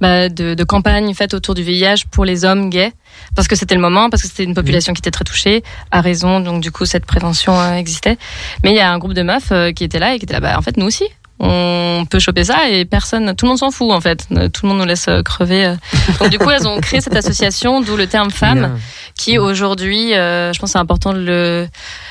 [0.00, 2.92] bah, de, de campagnes faites autour du VIH pour les hommes gays
[3.36, 6.00] parce que c'était le moment, parce que c'était une population qui était très touchée, à
[6.00, 8.18] raison, donc du coup cette prévention euh, existait.
[8.64, 10.40] Mais il y a un groupe de meufs qui étaient là et qui étaient là,
[10.40, 11.04] bah, en fait nous aussi,
[11.38, 14.68] on peut choper ça et personne, tout le monde s'en fout en fait, tout le
[14.68, 15.74] monde nous laisse crever.
[16.18, 18.78] Donc du coup elles ont créé cette association, d'où le terme femme.
[19.16, 21.68] Qui aujourd'hui, euh, je pense c'est important de le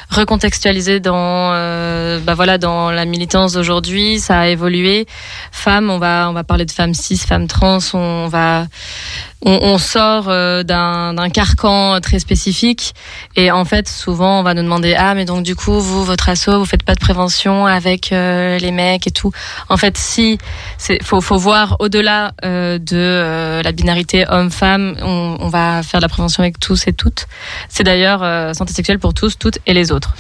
[0.10, 4.20] recontextualiser dans, euh, bah voilà, dans la militance d'aujourd'hui.
[4.20, 5.08] Ça a évolué.
[5.52, 7.80] Femmes, on va, on va parler de femmes cis, femmes trans.
[7.94, 8.68] On va,
[9.44, 12.94] on, on sort euh, d'un carcan très spécifique.
[13.36, 16.30] Et en fait, souvent, on va nous demander ah, mais donc du coup, vous, votre
[16.30, 19.32] asso, vous faites pas de prévention avec euh, les mecs et tout.
[19.70, 20.38] En fait, si,
[20.78, 24.96] c'est faut, faut voir au-delà euh, de la binarité homme-femme.
[25.02, 27.28] On, on va faire de la prévention avec tous et toutes.
[27.70, 30.14] C'est d'ailleurs santé sexuelle pour tous, toutes et les autres.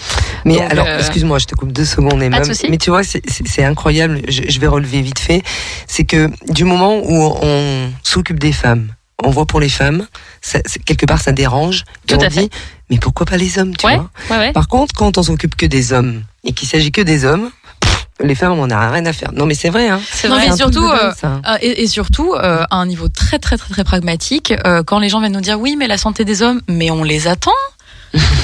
[0.46, 2.68] Mais Donc, alors, excuse-moi, je te coupe deux secondes, souci.
[2.70, 3.22] Mais tu vois, c'est-
[3.64, 4.22] incroyable.
[4.28, 5.44] Je, je vais relever vite fait.
[5.88, 10.08] C'est que du moment où on s'occupe des femmes, on voit pour les femmes,
[10.42, 11.84] ça, quelque part, ça dérange.
[12.10, 12.42] Et on à fait.
[12.42, 12.50] dit,
[12.90, 14.52] mais pourquoi pas les hommes, tu Ouais, vois ouais, ouais.
[14.54, 18.08] Par contre, quand on s'occupe que des hommes et qu'il s'agit que des hommes, pff,
[18.24, 19.32] les femmes, on n'a rien à faire.
[19.34, 19.90] Non, mais c'est vrai.
[19.90, 20.02] Hein.
[20.12, 20.50] C'est Non, vrai.
[20.50, 21.12] mais surtout, euh.
[21.24, 25.00] Euh, et, et surtout, euh, à un niveau très très très très pragmatique, euh, quand
[25.00, 27.52] les gens viennent nous dire oui, mais la santé des hommes, mais on les attend.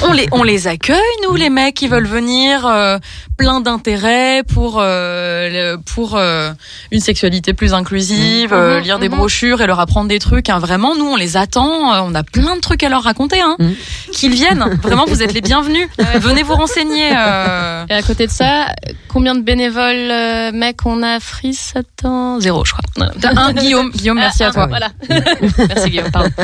[0.02, 2.98] On les on les accueille nous les mecs qui veulent venir euh,
[3.36, 6.50] plein d'intérêt pour euh, pour euh,
[6.90, 9.16] une sexualité plus inclusive euh, Mhm, lire des mhm.
[9.16, 10.58] brochures et leur apprendre des trucs hein.
[10.58, 13.56] vraiment nous on les attend euh, on a plein de trucs à leur raconter hein.
[13.58, 13.74] Mhm.
[14.12, 17.84] qu'ils viennent vraiment vous êtes les bienvenus venez vous renseigner euh.
[17.90, 18.66] Et à côté de ça,
[19.08, 23.08] combien de bénévoles euh, mecs on a Fris Attends, zéro, je crois.
[23.36, 24.88] Un Guillaume Guillaume merci Ah, à un, toi Voilà.
[25.68, 26.30] Merci Guillaume, pardon.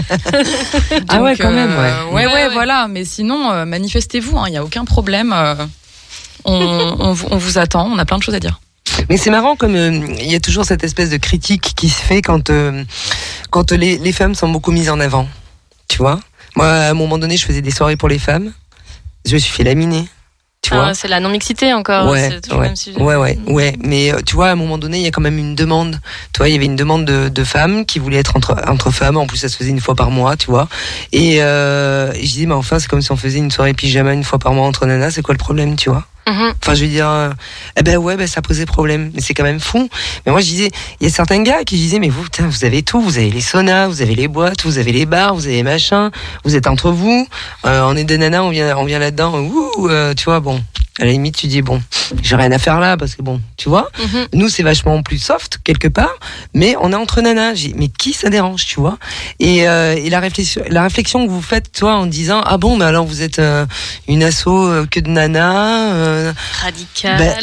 [1.08, 1.76] Ah ouais, quand même, ouais.
[1.78, 2.48] euh, ouais, Ouais, ouais, ouais.
[2.52, 2.88] voilà.
[2.88, 5.32] Mais sinon, euh, manifestez-vous, il n'y a aucun problème.
[5.32, 5.54] euh,
[6.44, 8.60] on, vous- attend, on a plein de choses à dire.
[9.08, 12.00] Mais c'est marrant comme euh, il y a toujours cette espèce de critique qui se
[12.02, 12.50] fait quand
[13.50, 15.26] quand les, les femmes sont beaucoup mises en avant.
[15.88, 16.20] Tu vois
[16.56, 18.52] Moi, à un moment donné, je faisais des soirées pour les femmes.
[19.24, 20.06] Je me suis fait laminer.
[20.64, 22.10] Tu vois Ah, c'est la non-mixité encore.
[22.10, 22.98] Ouais, ouais, même sujet.
[22.98, 23.74] ouais, ouais, ouais.
[23.84, 26.00] Mais euh, tu vois, à un moment donné, il y a quand même une demande.
[26.32, 28.90] Tu vois, il y avait une demande de, de femmes qui voulaient être entre, entre
[28.90, 29.18] femmes.
[29.18, 30.66] En plus, ça se faisait une fois par mois, tu vois.
[31.12, 34.24] Et, euh, je disais, mais enfin, c'est comme si on faisait une soirée pyjama une
[34.24, 35.10] fois par mois entre nanas.
[35.10, 36.06] C'est quoi le problème, tu vois?
[36.26, 36.54] Mhm.
[36.62, 37.30] Enfin, je veux dire, euh,
[37.76, 39.10] eh ben ouais, ben ça posait problème.
[39.14, 39.88] Mais c'est quand même fou.
[40.24, 42.64] Mais moi, je disais, il y a certains gars qui disaient, mais vous, putain, vous
[42.64, 43.00] avez tout.
[43.00, 45.62] Vous avez les saunas, vous avez les boîtes, vous avez les bars, vous avez les
[45.62, 46.10] machins.
[46.44, 47.26] Vous êtes entre vous.
[47.66, 49.38] Euh, on est des nanas, on vient, on vient là-dedans.
[49.38, 50.62] Ouh, euh, tu vois, bon.
[51.00, 51.82] À la limite, tu dis, bon,
[52.22, 53.90] j'ai rien à faire là parce que bon, tu vois.
[53.98, 54.26] Mhm.
[54.34, 56.14] Nous, c'est vachement plus soft quelque part,
[56.54, 57.54] mais on est entre nanas.
[57.54, 58.96] J'ai- Mais qui ça dérange, tu vois
[59.40, 62.76] Et, euh, et la réflexion, la réflexion que vous faites, toi, en disant, ah bon,
[62.76, 63.66] mais alors vous êtes euh,
[64.06, 65.94] une asso euh, que de nanas.
[65.94, 67.18] euh, Radical.
[67.18, 67.36] Ben,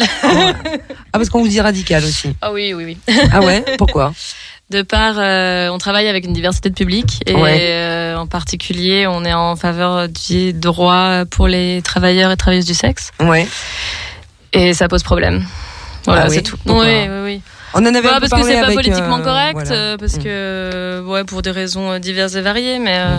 [1.11, 2.33] ah parce qu'on vous dit radical aussi.
[2.41, 2.97] Ah oui, oui, oui.
[3.33, 3.65] Ah ouais?
[3.77, 4.13] Pourquoi?
[4.71, 7.57] De part, euh, on travaille avec une diversité de public et Ouais.
[7.59, 12.73] euh, en particulier, on est en faveur du droit pour les travailleurs et travailleuses du
[12.73, 13.45] sexe Ouais.
[14.53, 15.45] et ça pose problème.
[16.05, 16.55] Voilà, Ah oui c'est tout.
[16.65, 17.41] Pourquoi Oui, oui, oui.
[17.73, 19.71] On en avait Ouais, un peu parce que parlé c'est pas politiquement euh, correct, voilà.
[19.71, 20.23] euh, parce Mm.
[20.23, 23.17] que ouais, pour des raisons diverses et variées, mais euh,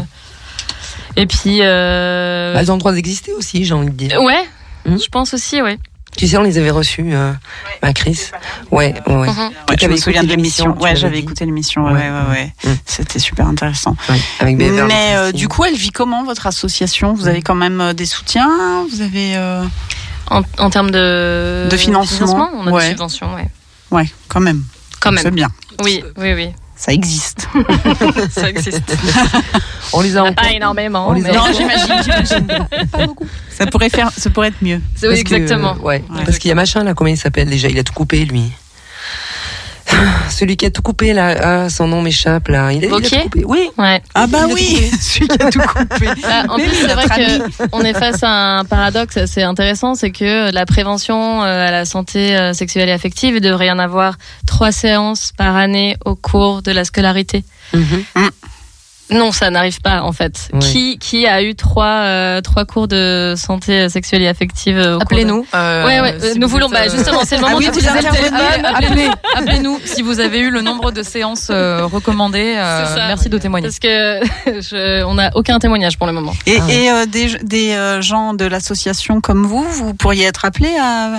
[1.17, 4.23] et puis Bah, elles ont le droit d'exister aussi, j'ai envie de dire.
[4.23, 4.43] ouais,
[4.87, 4.97] Mm.
[4.99, 5.79] je pense aussi, ouais.
[6.17, 7.33] Tu sais, on les avait reçus, euh,
[7.81, 8.31] bah, Chris.
[8.71, 9.15] Ouais, ouais.
[9.15, 9.29] ouais.
[9.29, 10.79] Ouais, je me souviens écouté de l'émission.
[10.79, 11.85] Ouais, j'avais écouté l'émission.
[11.87, 12.11] Ouais, Ouais.
[12.11, 12.71] ouais, ouais.
[12.71, 12.77] Mm.
[12.85, 13.97] C'était super intéressant.
[14.09, 17.15] Ouais, Avec Beverly Mais euh, du coup, elle vit comment votre association?
[17.15, 18.87] Vous avez quand même euh, des soutiens?
[18.91, 19.65] Vous avez euh,
[20.31, 22.83] En, en termes de De financement, on a ouais.
[22.83, 23.49] des subventions, ouais.
[23.91, 24.63] Ouais, quand même.
[25.01, 25.35] Quand C'est même.
[25.35, 25.49] bien.
[25.83, 26.49] Oui, oui, oui.
[26.85, 27.47] Ça existe.
[28.31, 28.83] Ça existe.
[29.93, 31.11] on les a en Pas énormément.
[31.11, 32.47] On les a- non, j'imagine, j'imagine.
[32.91, 33.25] Pas beaucoup.
[33.51, 34.81] Ça pourrait faire, ça pourrait être mieux.
[35.05, 35.75] Oui, que, exactement.
[35.75, 36.03] ouais.
[36.11, 36.25] Ouais.
[36.25, 37.69] Parce qu'il y a machin là, comment il s'appelle déjà?
[37.69, 38.51] Il a tout coupé lui.
[40.31, 42.73] Celui qui a tout coupé là, ah, son nom m'échappe là.
[42.73, 43.45] Il a, il a Wauquiez tout coupé.
[43.47, 43.69] Oui.
[43.77, 44.03] Ah Ouais.
[44.29, 46.07] Bah oui, celui qui a tout coupé.
[46.23, 47.25] Bah, en Mais plus, c'est vrai notre ami.
[47.27, 51.71] que on est face à un paradoxe assez intéressant, c'est que la prévention euh, à
[51.71, 55.97] la santé euh, sexuelle et affective, il devrait y en avoir trois séances par année
[56.05, 57.45] au cours de la scolarité.
[57.75, 58.05] Mhm.
[59.11, 60.49] Non, ça n'arrive pas en fait.
[60.61, 64.99] Qui qui a eu trois euh, trois cours de santé sexuelle et affective euh, au
[65.01, 65.47] cours de- Appelez-nous.
[65.55, 67.57] euh, Ouais ouais, si euh, nous vous voulons êtes, bah, euh, justement, c'est le moment
[67.57, 71.85] Ah oui, de vous appelez- Appelez-nous si vous avez eu le nombre de séances euh,
[71.85, 72.55] recommandées.
[72.57, 73.07] euh, C'est ça.
[73.09, 73.67] merci de témoigner.
[73.67, 76.33] Parce que je, on n'a aucun témoignage pour le moment.
[76.47, 76.75] Et, Ah ouais.
[76.75, 81.11] et, euh, des, des euh, gens de l'association comme vous, vous pourriez être appelés à,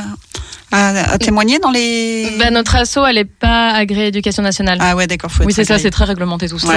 [0.71, 2.33] à, à témoigner dans les.
[2.39, 4.79] Bah, notre asso, elle est pas agréée éducation nationale.
[4.81, 5.29] Ah ouais, d'accord.
[5.29, 6.67] faut Oui, c'est ça, c'est très réglementé tout ça.
[6.69, 6.75] Ouais,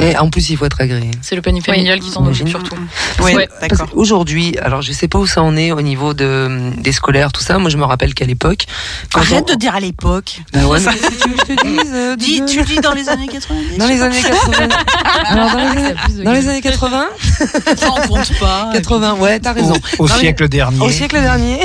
[0.00, 0.10] ouais.
[0.12, 1.10] Et en plus, il faut être agréé.
[1.22, 2.76] C'est le planning familial qui s'en occupe surtout.
[3.20, 3.90] Oui, Ouais, Parce d'accord.
[3.90, 7.42] qu'aujourd'hui, alors je sais pas où ça en est au niveau de des scolaires, tout
[7.42, 7.58] ça.
[7.58, 8.64] Moi, je me rappelle qu'à l'époque,
[9.14, 10.40] Arrête on- de dire à l'époque.
[10.54, 12.76] Ouais, mais qu'est-ce que tu veux que je te dise euh, Dis, tu le dis
[12.80, 14.68] dans les années 90 Dans les années 80.
[15.26, 17.04] Alors, dans les années, Abuse de dans les années 80,
[17.76, 18.70] Ça, on compte pas.
[18.74, 19.74] 80, ouais, t'as raison.
[19.98, 20.80] Au, au Non, mais- siècle dernier.
[20.80, 21.58] Au siècle dernier,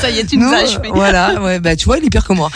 [0.00, 0.88] Ça y est, tu nous achevé.
[0.92, 2.50] voilà, ouais, bah tu vois, il est pire que moi.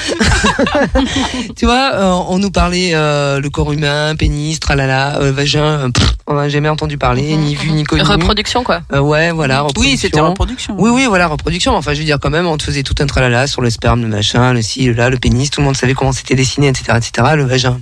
[1.56, 5.88] tu vois, euh, on nous parlait euh, le corps humain, pénis, tralala, euh, vagin, euh,
[5.90, 8.02] pff, on n'a jamais entendu parler, ni vu ni connu.
[8.02, 8.82] Reproduction, quoi.
[8.92, 9.66] Euh, ouais, voilà.
[9.76, 10.74] Oui, c'était reproduction.
[10.74, 10.74] reproduction.
[10.78, 11.74] Oui, oui, voilà, reproduction.
[11.74, 14.02] Enfin, je veux dire, quand même, on te faisait tout un tralala sur le sperme,
[14.02, 15.50] le machin, le ci, le là, le pénis.
[15.50, 17.28] Tout le monde savait comment c'était dessiné, etc., etc.
[17.36, 17.80] Le vagin.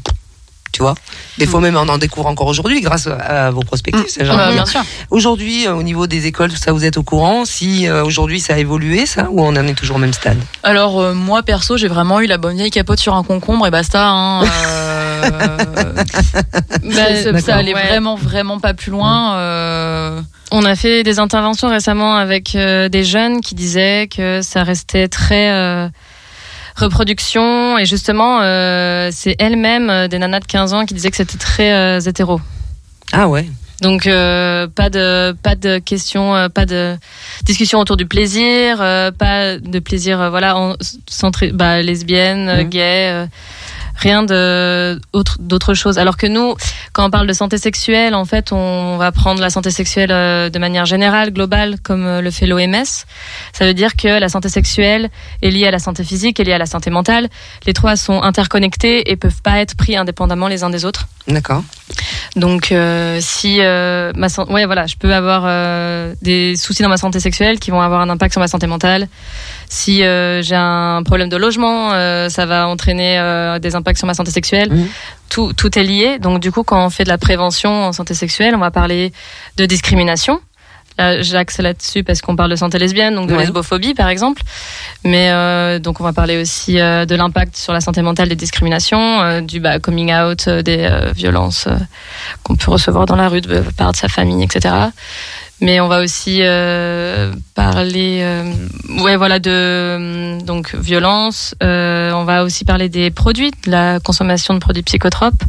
[0.73, 0.95] Tu vois
[1.39, 4.05] Des fois même, on en découvre encore aujourd'hui grâce à, vos prospectives.
[4.09, 4.83] c'est genre- Ah, bien sûr.
[5.11, 8.39] Aujourd'hui, euh, au niveau des écoles, tout ça, vous êtes au courant Si euh, aujourd'hui
[8.39, 10.39] ça a évolué, ça, ou on en est toujours au même stade?
[10.63, 13.71] Alors euh, moi perso, j'ai vraiment eu la bonne vieille capote sur un concombre et
[13.71, 14.09] basta.
[14.09, 15.93] Hein, euh,
[16.85, 17.87] Bah, ça, allait Ouais.
[17.89, 19.37] vraiment vraiment pas plus loin.
[19.37, 20.21] euh,
[20.53, 25.09] On a fait des interventions récemment avec euh, des jeunes qui disaient que ça restait
[25.09, 25.89] très euh,
[26.77, 31.17] reproduction et justement euh, c'est elles-mêmes euh, des nanas de 15 ans qui disaient que
[31.17, 32.41] c'était très euh, hétéro.
[33.13, 33.47] Ah ouais
[33.81, 36.97] Donc euh, pas de pas de questions, pas de
[37.45, 40.75] discussion autour du plaisir, pas de plaisir voilà en,
[41.09, 42.69] centré bah, lesbienne, Mhm.
[42.69, 43.27] gay,
[43.99, 45.99] rien de autre d'autre chose.
[45.99, 46.55] Alors que nous,
[46.93, 50.49] quand on parle de santé sexuelle, en fait, on va prendre la santé sexuelle euh,
[50.51, 52.85] de manière générale, globale, comme euh, le fait l'OMS.
[53.53, 55.11] Ça veut dire que la santé sexuelle
[55.43, 57.29] est liée à la santé physique, est liée à la santé mentale.
[57.67, 61.09] Les trois sont interconnectés et peuvent pas être pris indépendamment les uns des autres.
[61.27, 61.63] D'accord.
[62.37, 66.97] Donc euh, si euh, ma ouais voilà, je peux avoir euh, des soucis dans ma
[66.97, 69.09] santé sexuelle qui vont avoir un impact sur ma santé mentale.
[69.69, 74.07] Si euh, j'ai un problème de logement, euh, ça va entraîner euh, des impacts sur
[74.07, 74.73] ma santé sexuelle.
[74.73, 74.89] Mhm.
[75.29, 76.19] Tout tout est lié.
[76.19, 79.13] Donc du coup, quand on fait de la prévention en santé sexuelle, on va parler
[79.57, 80.41] de discrimination.
[80.99, 83.43] Là, j'axe là-dessus parce qu'on parle de santé lesbienne, donc de Ouais.
[83.43, 84.43] lesbophobie par exemple.
[85.05, 88.35] Mais euh, donc on va parler aussi euh, de l'impact sur la santé mentale des
[88.35, 91.69] discriminations, euh, du bah, coming out, des violences
[92.43, 94.75] qu'on peut recevoir dans la rue de la part de sa famille, etc.
[95.61, 98.53] Mais on va aussi euh, parler, euh,
[99.03, 101.55] ouais, voilà, de euh, donc violence.
[101.63, 105.43] Euh, on va aussi parler des produits, de la consommation de produits psychotropes,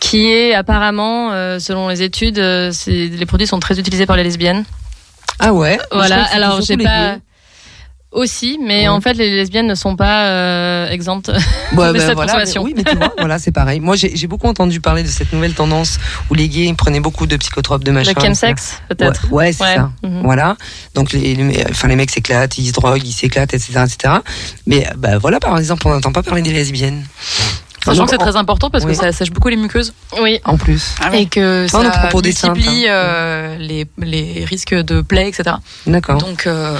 [0.00, 4.24] qui est apparemment, euh, selon les études, euh, les produits sont très utilisés par les
[4.24, 4.64] lesbiennes.
[5.38, 5.78] Ah ouais.
[5.92, 7.16] Voilà, alors j'ai pas.
[8.12, 8.88] Aussi, mais Ouais.
[8.88, 11.28] en fait, les lesbiennes ne sont pas euh, exemptes
[11.76, 12.62] Ouais, de bah, cette voilà, consommation.
[12.64, 13.80] mais- oui, mais tu vois, voilà, c'est pareil.
[13.80, 15.98] Moi, j'ai beaucoup entendu parler de cette nouvelle tendance
[16.30, 18.12] où les gays prenaient beaucoup de psychotropes de machin.
[18.16, 19.26] Le chemsex, peut-être.
[19.30, 19.90] Ouais, ouais, c'est ça.
[20.02, 20.22] Mhm.
[20.22, 20.56] Voilà.
[20.94, 24.14] Donc les, les- enfin, les mecs s'éclatent, ils se droguent, ils s'éclatent, etc., etc.
[24.66, 27.04] Mais bah voilà, par exemple, on n'entend pas parler des lesbiennes.
[27.86, 28.92] Sachant que c'est très important parce Oui.
[28.92, 30.40] que ça sèche beaucoup les muqueuses Oui.
[30.44, 30.94] En plus.
[31.00, 31.18] Ah oui.
[31.22, 32.92] et que Ça, saintes, multiplie hein.
[32.92, 35.56] euh, les, les risques de plaie, etc.
[35.86, 36.18] D'accord.
[36.18, 36.74] Donc, euh,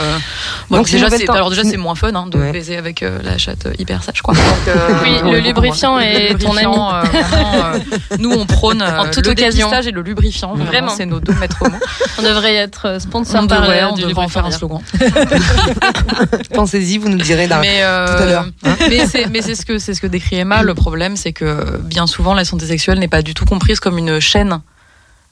[0.70, 2.52] bon, Donc, déjà, alors déjà c'est moins fun hein, de Ouais.
[2.52, 4.34] baiser avec euh, la chatte hyper sèche quoi.
[4.34, 7.02] Donc, euh, Oui, le lubrifiant est ton euh,
[7.34, 7.78] euh,
[8.18, 9.68] nous on prône euh, En toute le occasion.
[9.68, 10.54] dépistage et le lubrifiant.
[10.54, 10.92] Vraiment, Vraiment.
[10.96, 11.76] c'est nos deux maîtres mots.
[12.18, 14.80] On devrait être sponsor On par devrait, on du devrait en faire un slogan.
[16.54, 18.76] Pensez-y, vous nous direz tout à l'heure, hein.
[18.88, 20.62] mais c'est mais c'est ce que c'est ce que décrit Emma.
[20.62, 23.98] Le problème, c'est que bien souvent la santé sexuelle n'est pas du tout comprise comme
[23.98, 24.60] une chaîne.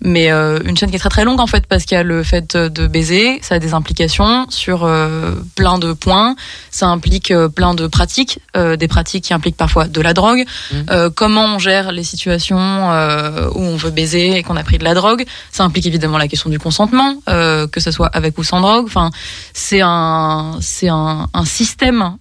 [0.01, 2.03] Mais euh, une chaîne qui est très très longue en fait parce qu'il y a
[2.03, 6.35] le fait de baiser, ça a des implications sur euh, plein de points,
[6.71, 10.45] ça implique euh, plein de pratiques, des pratiques qui impliquent parfois de la drogue.
[10.91, 14.85] Euh, comment on gère les situations où on veut baiser et qu'on a pris de
[14.85, 18.61] la drogue, ça implique évidemment la question du consentement, que ce soit avec ou sans
[18.61, 19.11] drogue, enfin
[19.53, 22.17] c'est un c'est un, un système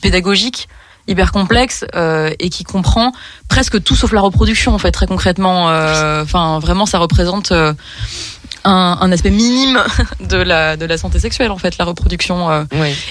[0.00, 0.68] pédagogique
[1.08, 3.12] hyper complexe euh, et qui comprend
[3.48, 7.72] presque tout sauf la reproduction en fait très concrètement Euh, enfin vraiment ça représente euh,
[8.64, 9.78] un, un aspect minime
[10.20, 12.64] de la de la santé sexuelle en fait la reproduction euh,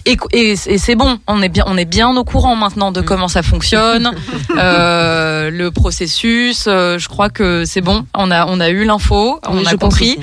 [0.05, 2.99] et, et, et c'est bon, on est bien, on est bien au courant maintenant de
[3.01, 4.11] comment ça fonctionne,
[4.57, 6.65] euh, le processus.
[6.67, 9.77] euh, je crois que c'est bon, on a, on a eu l'info, on Oui, a
[9.77, 10.17] compris.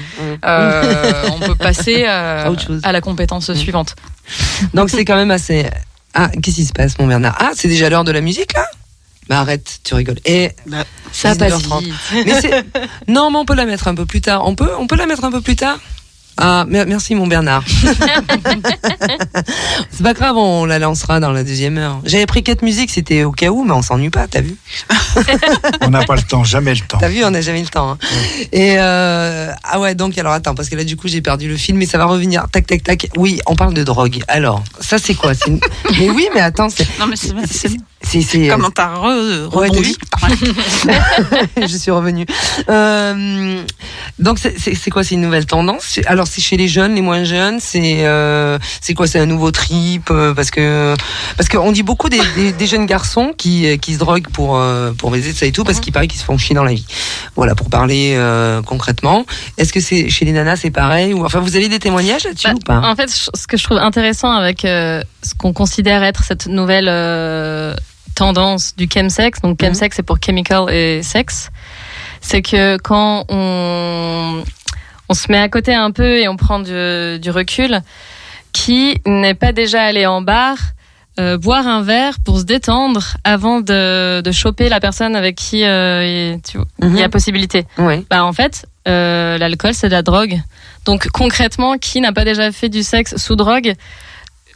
[0.44, 2.50] Euh, on peut passer À
[2.82, 3.54] à la compétence Mm.
[3.54, 3.94] suivante.
[4.74, 5.66] Donc c'est quand même assez.
[6.14, 8.66] Ah, qu'est-ce qui se passe, mon Bernard Ah, c'est déjà l'heure de la musique là
[9.28, 10.18] Bah arrête, tu rigoles.
[10.24, 10.50] Et
[11.12, 11.84] Ça passe 19h30.
[11.84, 11.94] vite.
[12.26, 12.64] Mais c'est
[13.08, 14.46] non, mais on peut la mettre un peu plus tard.
[14.46, 15.78] On peut, on peut la mettre un peu plus tard.
[16.38, 17.62] Ah, mer- merci mon Bernard.
[19.90, 22.00] c'est pas grave, on la lancera dans la deuxième heure.
[22.04, 24.56] J'avais pris quatre musiques, c'était au cas où, mais on s'ennuie pas, t'as vu
[25.82, 26.98] On n'a pas le temps, jamais le temps.
[26.98, 27.92] T'as vu, on n'a jamais le temps.
[27.92, 27.98] hein.
[28.52, 31.56] Et euh, ah ouais, donc alors attends, parce que là du coup j'ai perdu le
[31.56, 32.46] film, mais ça va revenir.
[32.50, 33.08] Tac, tac, tac.
[33.16, 34.22] Oui, on parle de drogue.
[34.28, 35.32] Alors, ça c'est quoi?
[35.46, 35.60] Une-
[35.98, 37.34] Mais oui, mais attends, c'est, Non, mais c'est
[38.04, 39.96] c'est- c'est, c'est- comment t'as re- Ouais, rebondi.
[41.60, 42.26] je suis revenue.
[42.68, 43.62] Euh,
[44.18, 45.98] donc c'est- quoi C'est une nouvelle tendance?
[46.06, 47.58] Alors c'est chez les jeunes, les moins jeunes.
[47.60, 50.94] C'est euh, c'est quoi C'est un nouveau trip euh, Parce que
[51.36, 54.92] parce qu'on dit beaucoup des, des, des jeunes garçons qui qui se droguent pour euh,
[54.92, 56.86] pour baiser ça et tout parce qu'il paraît qu'ils se font chier dans la vie.
[57.36, 59.24] Voilà pour parler euh, concrètement.
[59.58, 61.14] Est-ce que c'est chez les nanas c'est pareil?
[61.14, 62.80] Ou enfin vous avez des témoignages là-dessus Bah, ou pas?
[62.88, 66.88] En fait, ce que je trouve intéressant avec euh, ce qu'on considère être cette nouvelle
[66.88, 67.74] euh,
[68.14, 69.68] tendance du chemsex, donc Mhm.
[69.68, 71.50] chemsex c'est pour chemical et sexe,
[72.20, 74.42] c'est que quand on,
[75.08, 77.80] on se met à côté un peu et on prend du, du recul,
[78.52, 80.56] qui n'est pas déjà allé en bar
[81.20, 85.62] euh, boire un verre pour se détendre avant de, de choper la personne avec qui
[85.64, 87.10] euh, il, tu vois, il y a Mhm.
[87.10, 87.66] possibilité.
[88.08, 90.40] Bah en fait, euh, l'alcool c'est de la drogue.
[90.86, 93.74] Donc concrètement, qui n'a pas déjà fait du sexe sous drogue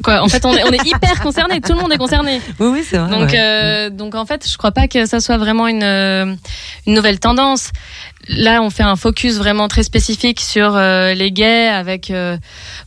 [0.05, 1.61] Quoi, en fait, on est, on est hyper concerné.
[1.61, 2.41] Tout le monde est concerné.
[2.61, 3.11] Oui oui c'est vrai.
[3.11, 3.39] Donc, ouais.
[3.39, 6.35] euh, donc en fait, je crois pas que ça soit vraiment une euh,
[6.87, 7.71] une nouvelle tendance.
[8.29, 12.37] Là, on fait un focus vraiment très spécifique sur euh, les gays, avec euh,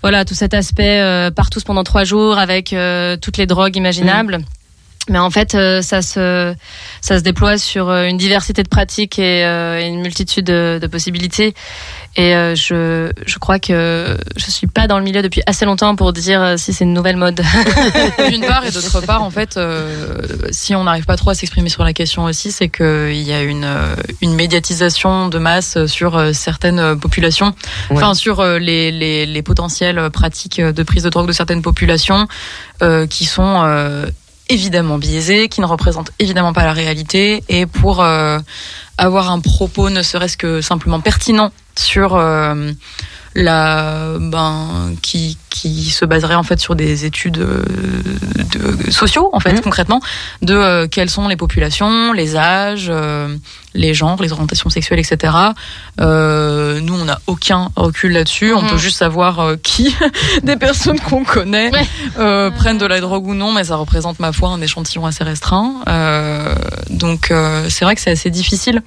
[0.02, 4.40] voilà tout cet aspect euh, partout pendant trois jours, avec euh, toutes les drogues imaginables.
[5.08, 6.54] Mais en fait, euh, ça se
[7.02, 10.88] ça se déploie sur euh, une diversité de pratiques et, euh, une multitude de, de
[10.88, 11.56] possibilités.
[12.16, 16.12] Et je je crois que je suis pas dans le milieu depuis assez longtemps pour
[16.12, 17.42] dire si c'est une nouvelle mode.
[18.30, 20.18] D'une part et d'autre part, en fait, euh,
[20.52, 23.42] si on n'arrive pas trop à s'exprimer sur la question aussi, c'est qu'il y a
[23.42, 23.68] une,
[24.22, 27.54] une médiatisation de masse sur certaines populations,
[27.90, 32.28] enfin sur les, les, les potentielles pratiques de prise de drogue de certaines populations
[32.82, 34.06] euh, qui sont euh,
[34.50, 38.40] évidemment biaisées, qui ne représentent évidemment pas la réalité, et pour euh,
[38.98, 42.72] avoir un propos ne serait-ce que simplement pertinent sur euh,
[43.44, 47.64] la ben qui qui se baserait en fait sur des études euh,
[48.86, 49.62] de, sociaux en fait Mhm.
[49.62, 50.00] concrètement
[50.42, 53.36] de euh, quelles sont les populations, les âges, euh,
[53.74, 55.34] les genres, les orientations sexuelles, etc.
[56.00, 58.70] Euh, nous on n'a aucun recul là-dessus, on Mhm.
[58.70, 59.96] peut juste savoir qui
[60.44, 62.52] des personnes qu'on connaît Ouais.
[62.52, 65.76] prennent de la drogue ou non, mais ça représente ma foi un échantillon assez restreint.
[65.88, 66.56] Euh,
[66.90, 68.82] donc euh, c'est vrai que c'est assez difficile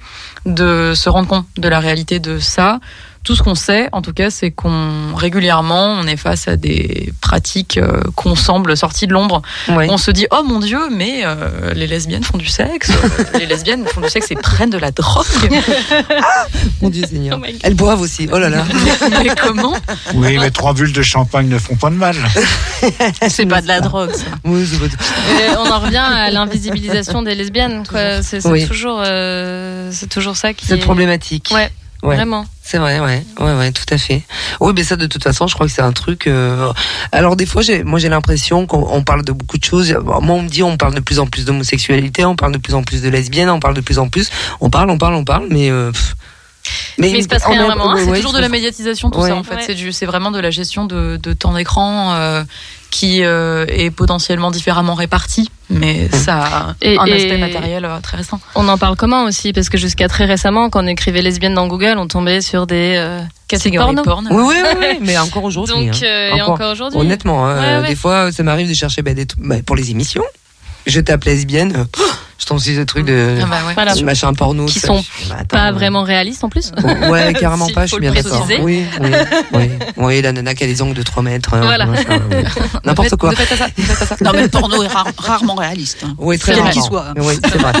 [0.45, 2.79] de se rendre compte de la réalité de ça
[3.23, 7.13] tout ce qu'on sait, en tout cas, c'est qu'on régulièrement, on est face à des
[7.21, 9.41] pratiques euh, qu'on semble sorties de l'ombre.
[9.69, 9.87] Ouais.
[9.89, 12.91] On se dit, oh mon Dieu, mais euh, les lesbiennes font du sexe,
[13.39, 15.25] les lesbiennes font du sexe et prennent de la drogue.
[16.81, 17.39] Mon Dieu Seigneur.
[17.41, 17.45] Oh.
[17.63, 18.27] Elles boivent aussi.
[18.31, 18.65] Oh là là.
[19.23, 19.73] mais comment
[20.15, 22.15] Oui, mais trois bulles de champagne ne font pas de mal.
[23.29, 24.25] C'est pas de la drogue, ça.
[24.43, 24.85] Oui, c'est pas.
[24.85, 27.83] Et on en revient à l'invisibilisation des lesbiennes.
[28.21, 28.67] C'est Oui.
[28.67, 31.49] toujours, euh, c'est toujours ça qui Cette est problématique.
[31.53, 31.69] Ouais.
[32.03, 32.15] Ouais.
[32.15, 32.45] vraiment.
[32.61, 34.23] C'est vrai, ouais, ouais, ouais, tout à fait.
[34.59, 36.27] Oui, mais ça, de toute façon, je crois que c'est un truc.
[36.27, 36.71] euh,
[37.11, 39.93] Alors, des fois, j'ai, moi, j'ai l'impression qu'on on parle de beaucoup de choses.
[40.03, 42.73] Moi, on me dit, on parle de plus en plus d'homosexualité, on parle de plus
[42.75, 44.29] en plus de lesbiennes, on parle de plus en plus.
[44.61, 45.69] On parle, on parle, on parle, mais.
[45.71, 46.15] euh, pff.
[46.97, 49.09] Mais il se passe en rien vraiment, hein, ouais, C'est ouais, toujours de la médiatisation,
[49.09, 49.29] tout Ouais.
[49.29, 49.55] ça en fait.
[49.55, 49.63] Ouais.
[49.65, 52.43] C'est du- C'est vraiment de la gestion de, de temps d'écran euh,
[52.93, 57.99] qui euh, est potentiellement différemment réparti, mais ça a Et- un et- aspect matériel euh,
[58.03, 58.39] très récent.
[58.53, 59.51] On en parle comment aussi?
[59.51, 62.93] Parce que jusqu'à très récemment, quand on écrivait lesbienne dans Google, on tombait sur des
[62.97, 64.03] euh, sites Catégorie porno.
[64.03, 64.27] porn.
[64.29, 65.73] Oui, oui, oui, oui, mais encore aujourd'hui.
[65.87, 66.05] Donc, hein.
[66.05, 66.99] euh, et encore aujourd'hui.
[66.99, 67.87] Honnêtement, hein, Ouais, ouais.
[67.89, 70.23] des fois, ça m'arrive de chercher bah, des bah, pour les émissions.
[70.85, 71.83] Je tape lesbienne, euh,
[72.37, 73.73] je tombe sur des trucs de, Ah bah ouais.
[73.73, 73.95] Voilà.
[73.95, 74.65] de machin porno.
[74.65, 76.71] Qui sont bah, attends, Pas vraiment réaliste en plus.
[77.09, 78.41] Ouais, carrément pas, je faut suis le bien d'accord.
[78.41, 78.61] préciser.
[78.61, 79.09] Oui, oui,
[79.53, 81.53] oui, oui, la nana qui a les ongles de 3 mètres.
[81.53, 81.87] hein, Voilà.
[81.87, 81.97] oui.
[82.85, 83.31] N'importe quoi.
[83.31, 83.67] Ne faites pas ça.
[83.77, 84.15] ne faites pas ça.
[84.25, 85.99] Non, mais le porno est rare- rarement réaliste.
[86.05, 86.15] hein.
[86.17, 86.73] Oui, très Quel rarement.
[86.73, 87.05] qu'il soit.
[87.15, 87.71] Mais Oui, c'est vrai.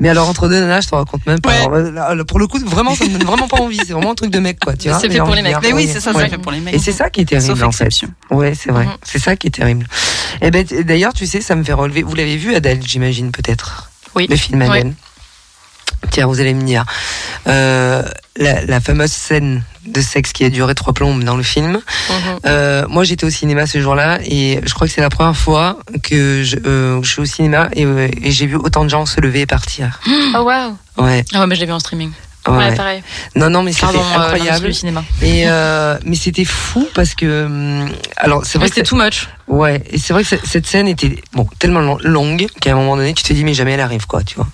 [0.00, 1.50] Mais alors, entre deux nanas, je te raconte même pas.
[1.50, 1.56] Ouais.
[1.56, 3.78] Alors, là, là, pour le coup, vraiment, ça me donne vraiment pas envie.
[3.78, 4.74] C'est vraiment un truc de mec, quoi.
[4.76, 5.56] Tu vois, C'est fait pour les mecs.
[5.62, 6.24] Mais oui, c'est ça, Ouais.
[6.24, 6.74] c'est fait pour les mecs.
[6.74, 7.84] Et c'est ça qui est terrible, Sauf en fait.
[7.86, 8.08] exception.
[8.30, 8.84] Ouais, c'est vrai.
[8.84, 8.92] Mhm.
[9.02, 9.86] C'est ça qui est terrible.
[10.40, 12.02] Et ben, t- d'ailleurs, tu sais, ça me fait relever.
[12.02, 13.90] Vous l'avez vu, Adèle, j'imagine, peut-être?
[14.14, 14.26] Oui.
[14.30, 14.94] Le film Adèle.
[16.10, 16.84] Tiens, vous allez me dire.
[17.46, 18.02] Euh,
[18.36, 21.72] la, la fameuse scène de sexe qui a duré trois plombes dans le film.
[21.72, 22.38] Mhm.
[22.46, 25.78] Euh, moi, j'étais au cinéma ce jour-là et je crois que c'est la première fois
[26.02, 27.82] que je, euh, je suis au cinéma et,
[28.22, 30.00] et j'ai vu autant de gens se lever et partir.
[30.34, 30.76] Oh waouh.
[30.98, 32.10] Ouais, Ah ouais, mais je l'ai vu en streaming.
[32.46, 32.54] ouais.
[32.56, 33.02] Ouais, pareil.
[33.34, 34.66] Non, non, mais c'était incroyable.
[34.66, 35.04] du cinéma.
[35.22, 35.44] Et
[36.04, 39.28] mais c'était fou parce que hum, alors c'est vrai C'était too much.
[39.48, 42.96] Ouais, et c'est vrai que cette- scène était bon tellement long- longue qu'à un moment
[42.96, 44.46] donné, tu te dis mais jamais elle arrive quoi, tu vois.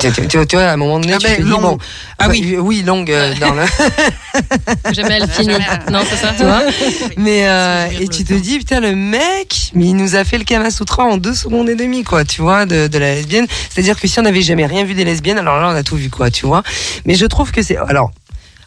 [0.00, 1.48] Tu, tu- tu vois, tu vois, à un moment donné, Ah tu ben, te dis
[1.48, 1.60] longue.
[1.62, 1.78] bon,
[2.18, 2.56] Ah oui.
[2.58, 3.62] oui, longue euh, dans le,
[4.92, 5.54] Jamais elle finit.
[5.90, 6.32] Non, c'est ça.
[6.36, 6.62] tu vois.
[7.16, 10.44] Mais euh, et tu te dis putain le mec, mais il nous a fait le
[10.44, 13.46] Kama Sutra en deux secondes et demie quoi, tu vois, de, de la lesbienne.
[13.70, 15.96] C'est-à-dire que si on n'avait jamais rien vu des lesbiennes, alors là on a tout
[15.96, 16.62] vu quoi, tu vois.
[17.04, 18.10] Mais je trouve que c'est alors.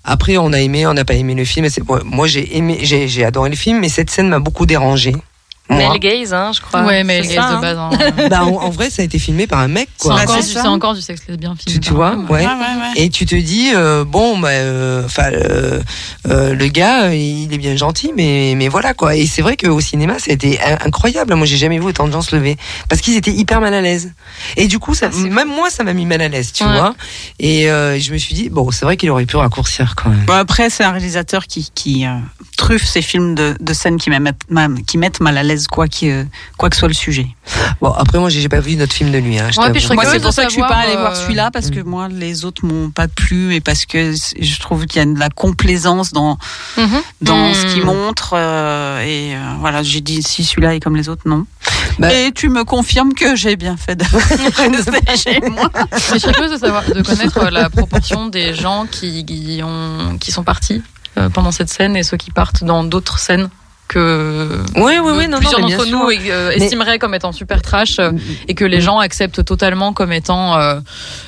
[0.10, 1.66] Après, on a aimé, on n'a pas aimé le film.
[1.66, 4.40] et c'est- ouais, Moi, j'ai aimé, j'ai j'ai adoré le film, mais cette scène m'a
[4.40, 5.14] beaucoup dérangé.
[5.70, 6.84] Male gaze, hein, je crois.
[6.86, 7.62] Ouais, mais C'est les ça, gaz de hein.
[7.62, 7.78] base.
[7.78, 8.28] hein.
[8.30, 10.16] Bah, en, en vrai, ça a été filmé par un mec, C'est quoi.
[10.16, 10.62] Bah, encore, c'est du- ça.
[10.62, 12.26] c'est encore du sexe lesbien filmé tu vois, ouais.
[12.30, 12.92] Ouais, ouais, ouais.
[12.96, 15.82] Et tu te dis, euh, bon, bah, euh, enfin, euh,
[16.30, 19.16] euh, le gars, il est bien gentil, mais, mais voilà quoi.
[19.16, 21.34] Et c'est vrai qu'au cinéma, ça a été in- incroyable.
[21.36, 22.58] Moi, j'ai jamais vu autant de gens se lever
[22.90, 24.14] parce qu'ils étaient hyper mal à l'aise.
[24.56, 26.72] Et du coup, ça, Ah, même moi, ça m'a mis mal à l'aise, tu Ouais.
[26.72, 26.96] vois.
[27.40, 30.24] Et euh, je me suis dit, bon, c'est vrai qu'il aurait pu raccourcir quand même.
[30.26, 32.10] Bon, après, c'est un réalisateur qui, qui euh,
[32.58, 34.10] truffe ses films de, de scènes qui,
[34.86, 36.12] qui mettent mal à l'aise quoi, qui,
[36.58, 37.28] quoi que soit le sujet.
[37.82, 39.40] Bon, après, moi, j'ai pas vu notre film de lui.
[39.40, 41.14] Hein, je Ouais, puis je Moi, c'est pour ça que je suis pas allée voir
[41.14, 44.86] euh, celui-là parce que moi, les autres m'ont pas plu et parce que je trouve
[44.86, 46.38] qu'il y a de la complaisance dans
[46.78, 47.02] Mhm.
[47.22, 51.10] dans ce qu'il montre euh, et euh, voilà, j'ai dit si celui-là est comme les
[51.10, 51.46] autres, non.
[52.00, 55.70] Bah- et tu me confirmes que j'ai bien fait de rester chez moi.
[55.74, 60.18] Mais je serais curieuse de savoir, de connaître la proportion des gens qui, qui ont,
[60.20, 60.82] qui sont partis
[61.34, 63.50] pendant cette scène et ceux qui partent dans d'autres scènes
[63.88, 68.00] que Oui, oui, oui, non, plusieurs d'entre nous euh, Mais- estimeraient comme étant super trash
[68.00, 68.12] euh,
[68.48, 70.80] et que les gens acceptent totalement comme étant euh,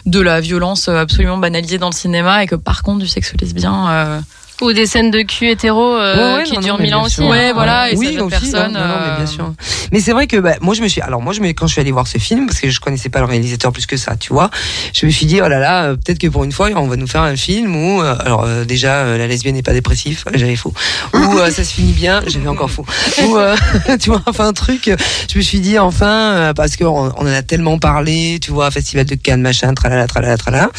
[0.05, 3.89] de la violence absolument banalisée dans le cinéma et que par contre du sexe lesbien
[3.89, 4.19] euh,
[4.61, 7.05] Ou des scènes de cul hétéro euh, Ouais, ouais, qui non, durent non, mille ans
[7.05, 7.23] aussi.
[7.23, 7.29] hein.
[7.29, 9.53] Ouais, voilà, et oui, ça aussi, personne, non, non, mais bien euh, sûr.
[9.91, 11.71] Mais c'est vrai que bah, moi je me suis, alors moi je me, quand je
[11.73, 14.15] suis allé voir ce film parce que je connaissais pas le réalisateur plus que ça,
[14.17, 14.49] tu vois,
[14.93, 16.95] je me suis dit oh là là, euh, peut-être que pour une fois on va
[16.97, 20.25] nous faire un film où euh, alors euh, déjà euh, la lesbienne n'est pas dépressif,
[20.33, 20.73] j'avais faux,
[21.13, 22.85] ou euh, ça se finit bien, j'avais encore faux,
[23.25, 23.55] ou euh,
[23.99, 24.91] tu vois enfin un truc,
[25.31, 29.05] je me suis dit enfin parce qu'on on en a tellement parlé, tu vois, festival
[29.05, 30.69] de Cannes machin, tralala tralala tralala.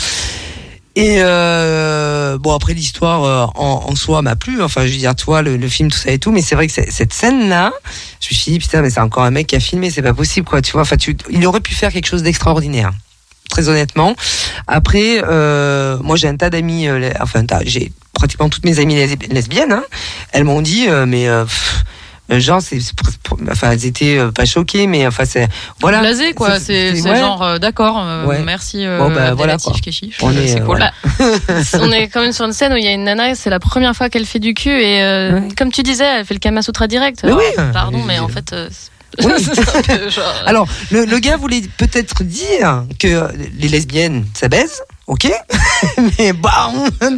[0.96, 4.60] Et euh, bon après l'histoire euh, en, en soi m'a plu.
[4.60, 6.66] Enfin je veux dire toi le, le film tout ça et tout, mais c'est vrai
[6.66, 7.72] que cette scène là,
[8.20, 10.14] je me suis dit putain mais c'est encore un mec qui a filmé, c'est pas
[10.14, 10.60] possible quoi.
[10.62, 12.90] Tu vois, enfin tu, il aurait pu faire quelque chose d'extraordinaire.
[13.48, 14.14] Très honnêtement.
[14.66, 19.32] Après, euh, moi j'ai un tas d'amis, euh, enfin j'ai pratiquement toutes mes amies lesbi-
[19.32, 19.72] lesbiennes.
[19.72, 19.84] Hein,
[20.32, 21.84] elles m'ont dit euh, mais euh, pff,
[22.38, 22.78] genre c'est,
[23.50, 25.48] enfin elles étaient euh, pas choquées, mais enfin c'est
[25.80, 26.00] voilà.
[26.00, 26.60] blasé quoi.
[26.60, 27.18] C'est c'est ouais.
[27.18, 28.42] genre euh, d'accord, euh, Ouais.
[28.44, 28.86] merci.
[28.86, 29.72] Euh, Bon, bah, voilà, quoi.
[29.82, 30.76] Kechiche, On euh, est, c'est euh, cool.
[30.78, 30.92] voilà.
[31.80, 33.58] On est quand même sur une scène où il y a une nana, c'est la
[33.58, 35.48] première fois qu'elle fait du cul et euh, Ouais.
[35.56, 37.20] comme tu disais, elle fait le Kama Sutra direct.
[37.24, 37.62] Mais Alors, oui.
[37.72, 38.68] Pardon, Mais- en fait, euh,
[39.24, 39.32] Oui.
[39.38, 40.34] c'est un peu genre.
[40.46, 43.28] Alors, le, le gars voulait peut-être dire que
[43.58, 45.28] les lesbiennes, ça baise, ok,
[46.18, 46.70] mais bah,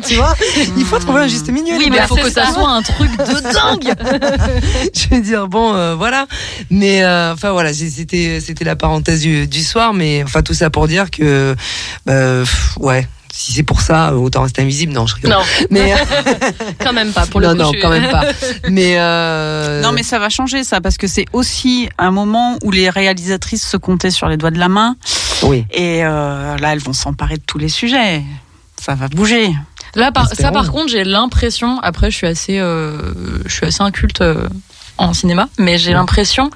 [0.07, 0.35] tu vois,
[0.79, 1.77] il faut trouver un juste milieu.
[1.77, 3.93] Oui, mais il faut que ça soit un truc de dingue.
[4.95, 6.27] je veux dire bon euh, voilà
[6.71, 10.71] mais euh, enfin voilà c'était c'était la parenthèse du, du soir mais enfin tout ça
[10.71, 11.55] pour dire que
[12.07, 15.95] bah, pff, ouais si c'est pour ça autant rester invisible non je rigole Non, mais
[16.79, 17.27] quand même pas.
[17.27, 18.25] Pour le non coup, non je quand même pas
[18.69, 22.71] mais euh, Non, mais ça va changer ça, parce que c'est aussi un moment où
[22.71, 24.97] les réalisatrices se comptaient sur les doigts de la main,
[25.43, 28.23] oui et euh, là, elles vont s'emparer de tous les sujets.
[28.81, 29.53] Ça va bouger.
[29.95, 31.79] Là, par, ça, par contre, j'ai l'impression.
[31.81, 32.97] Après, je suis assez, euh,
[33.45, 34.49] je suis assez inculte euh,
[34.99, 36.51] en cinéma, mais j'ai l'impression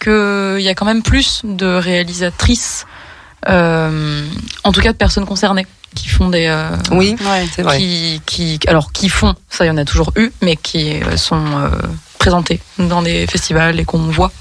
[0.00, 3.01] qu'il y a quand même plus de réalisatrices, euh,
[3.48, 7.46] en tout cas de personnes concernées, qui font des, euh, oui Ouais.
[7.54, 10.56] c'est vrai qui, qui, alors qui font, ça, il y en a toujours eu, mais
[10.56, 11.68] qui euh, sont euh,
[12.18, 14.32] présentées dans des festivals et qu'on voit.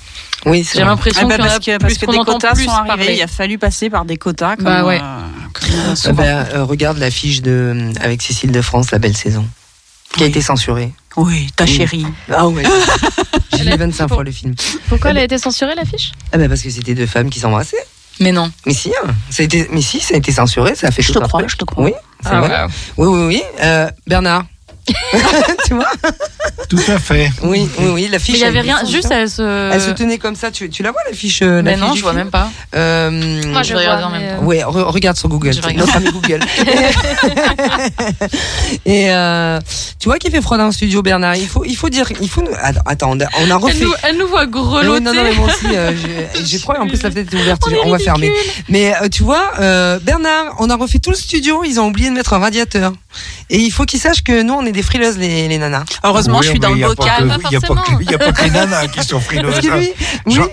[0.46, 2.06] oui c'est J'ai l'impression Ah bah, qu'il y en a parce que, plus, parce que
[2.06, 3.16] qu'on des quotas sont arrivés, parler.
[3.18, 5.02] il a fallu passer par des quotas comme, Bah ouais.
[5.02, 6.24] euh, comme Ah
[6.56, 9.46] euh, regarde l'affiche de avec Cécile de France la belle saison
[10.14, 11.70] qui a été censurée Oui, ta Oui.
[11.76, 12.06] chérie.
[12.34, 12.64] ah ouais
[13.58, 14.54] j'ai vu 25 fois le film
[14.90, 17.86] Pourquoi elle a été censurée l'affiche ah ben parce que c'était deux femmes qui s'embrassaient
[18.20, 18.52] Mais non.
[18.66, 21.02] mais si hein, ça a été mais si ça a été censuré ça a fait
[21.02, 21.52] Je tout te un crois, truc.
[21.52, 21.84] je te crois.
[21.86, 22.68] oui c'est Ah, vrai ouais.
[22.98, 23.44] Oui, oui, oui.
[23.62, 24.46] Euh, Bernard.
[25.66, 25.92] tu vois?
[26.70, 27.30] Tout à fait.
[27.44, 28.10] Oui, oui, oui.
[28.12, 28.36] La fiche.
[28.36, 29.16] il y avait rien, juste ça.
[29.20, 29.72] elle se.
[29.74, 30.52] Elle se tenait comme ça.
[30.52, 32.50] Tu, tu la vois la fiche euh, Mais la non, je vois film même pas.
[32.76, 34.44] Euh, Moi, je Je vais regarder vois, en même temps.
[34.44, 35.52] euh, Ouais, re- regarde sur Google.
[35.76, 36.40] Notre ami Google.
[38.86, 39.60] Et euh,
[40.00, 41.36] tu vois qu'il fait froid dans le studio, Bernard.
[41.36, 42.42] Il faut, il faut dire, il faut.
[42.42, 42.50] nous-
[42.86, 43.84] Attends, on a, Elle refait.
[43.84, 45.00] nous, elle nous voit grelotter.
[45.02, 45.92] non, non, mais moi aussi, euh,
[46.46, 47.62] j'ai- froid en plus la fenêtre est ouverte.
[47.68, 48.32] On est on va fermer.
[48.70, 51.64] Mais euh, tu vois, euh, Bernard, on a refait tout le studio.
[51.66, 52.94] Ils ont oublié de mettre un radiateur.
[53.50, 55.84] Et il faut qu'ils sachent que nous, on est des frileuses, les, les nanas.
[56.04, 57.12] Heureusement, Oui, je suis mais dans le a bocal.
[57.20, 59.54] Il n'y a, pas que- il y a pas que les nanas qui sont frileuses.
[59.54, 59.94] Parce que lui,
[60.26, 60.48] oui, J'en-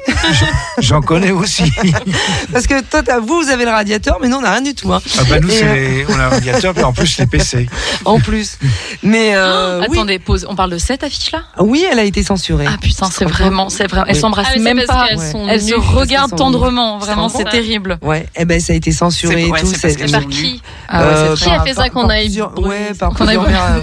[0.79, 1.73] J'en connais aussi.
[2.53, 4.75] Parce que toi, t'as- vous, vous avez le radiateur, mais nous, on n'a rien du
[4.75, 5.01] tout, hein.
[5.19, 7.69] Ah bah nous, euh, les- on a un radiateur, puis en plus les PC.
[8.05, 8.59] En plus.
[9.03, 9.97] Mais euh, oui.
[9.97, 10.47] Attendez, pause.
[10.49, 11.43] On parle de cette affiche-là?
[11.59, 12.67] Oui, elle a été censurée.
[12.69, 14.07] Ah putain, c'est vraiment, c'est vraiment.
[14.07, 14.21] Elles Oui.
[14.21, 15.07] s'embrassent Ah, mais même pas.
[15.09, 15.31] qu'elles Ouais.
[15.33, 16.99] sont Elles se regardent tendrement.
[16.99, 17.99] Vraiment, C'est terrible.
[18.03, 19.73] Ouais, eh ben ça a été censuré C'est- et tout.
[19.79, 20.63] c'est Par qui?
[20.95, 23.13] Euh, c'est Qui a fait ça qu'on aille plusieurs, brûler ouais, par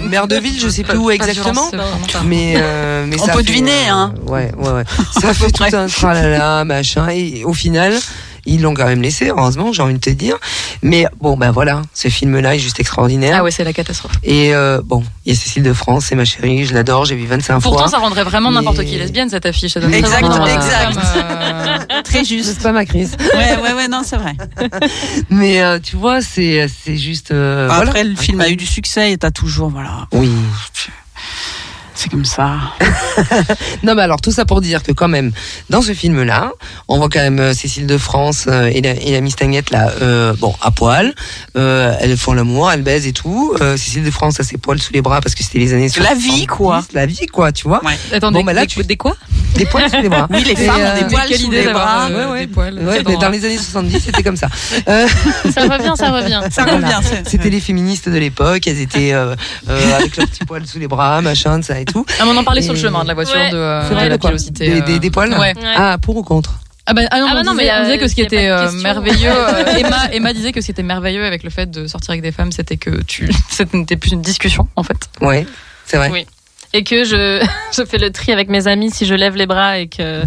[0.08, 1.70] maires de ville, je sais plus où exactement.
[2.10, 2.22] C'est.
[2.24, 4.14] Mais, euh, mais On ça peut fait, deviner, euh, hein.
[4.26, 4.84] Ouais, ouais, ouais.
[5.20, 7.08] Ça fait tout un tralala, machin.
[7.08, 7.94] Et au final,
[8.48, 10.36] ils l'ont quand même laissé, heureusement, j'ai envie de te dire.
[10.82, 13.38] Mais bon, ben voilà, ce film-là est juste extraordinaire.
[13.40, 14.12] Ah ouais, c'est la catastrophe.
[14.22, 17.16] Et euh, bon, il y a Cécile de France, c'est ma chérie, je l'adore, j'ai
[17.16, 17.88] vu 25 Pourtant, fois.
[17.88, 19.72] ça rendrait vraiment n'importe Mais- qui lesbienne cette affiche.
[19.72, 20.96] Ça donne Exact, vraiment, euh, exact.
[21.16, 22.62] euh, Très C'est juste.
[22.62, 23.16] pas ma crise.
[23.34, 24.34] Ouais, ouais, ouais, non, c'est vrai.
[25.30, 27.32] Mais euh, tu vois, c'est c'est juste.
[27.32, 28.04] euh, Après, voilà.
[28.04, 30.30] le film a eu du succès et t'as toujours, voilà, Oui.
[31.96, 32.52] C'est comme ça.
[33.82, 35.32] Non, mais alors tout ça pour dire que quand même,
[35.70, 36.50] dans ce film-là,
[36.88, 39.90] on voit quand même euh, Cécile de France euh, et, la, et la Mistagnette là,
[40.02, 41.14] euh, bon, à poil.
[41.56, 43.54] Euh, elles font l'amour, elles baisent et tout.
[43.60, 45.88] Euh, Cécile de France a ses poils sous les bras parce que c'était les années
[45.98, 46.84] La vie, 70, quoi.
[46.92, 47.82] La vie, quoi, tu vois.
[47.84, 47.96] Ouais.
[48.12, 49.16] Attendez, Bon, bah là, des, tu- des quoi
[49.54, 50.26] Des poils sous les bras.
[50.30, 52.08] Oui, les Et, femmes ont euh, des poils sous les bras.
[52.10, 52.46] euh, Ouais, ouais.
[52.46, 52.78] des poils.
[52.78, 54.48] Ouais, mais dans les années 70, c'était comme ça.
[54.88, 55.06] Euh,
[55.54, 56.40] Ça revient, ça revient.
[56.50, 56.98] Ça Voilà.
[56.98, 57.22] revient.
[57.26, 59.34] C'était les féministes de l'époque, elles étaient euh,
[59.70, 62.04] euh, avec leurs petits poils sous les bras, machin, ça et tout.
[62.20, 63.50] Ah, mais on en parlait sur le chemin de la voiture Ouais.
[63.50, 64.68] de, euh, de la pilosité.
[64.68, 64.84] des, euh.
[64.84, 65.54] des, des poils Ouais.
[65.76, 66.54] Ah, pour ou contre
[66.86, 68.14] Ah bah, ah non, Ah bah on, non, disait, mais, on disait que euh, ce
[68.14, 71.50] qui était euh, merveilleux, euh, Emma, Emma disait que ce qui était merveilleux avec le
[71.50, 74.98] fait de sortir avec des femmes, c'était que tu, c'était plus une discussion en fait.
[75.20, 75.46] Ouais,
[75.86, 76.10] c'est vrai.
[76.12, 76.26] Oui.
[76.76, 77.42] Et que je,
[77.76, 80.22] je fais le tri avec mes amis si je lève les bras et que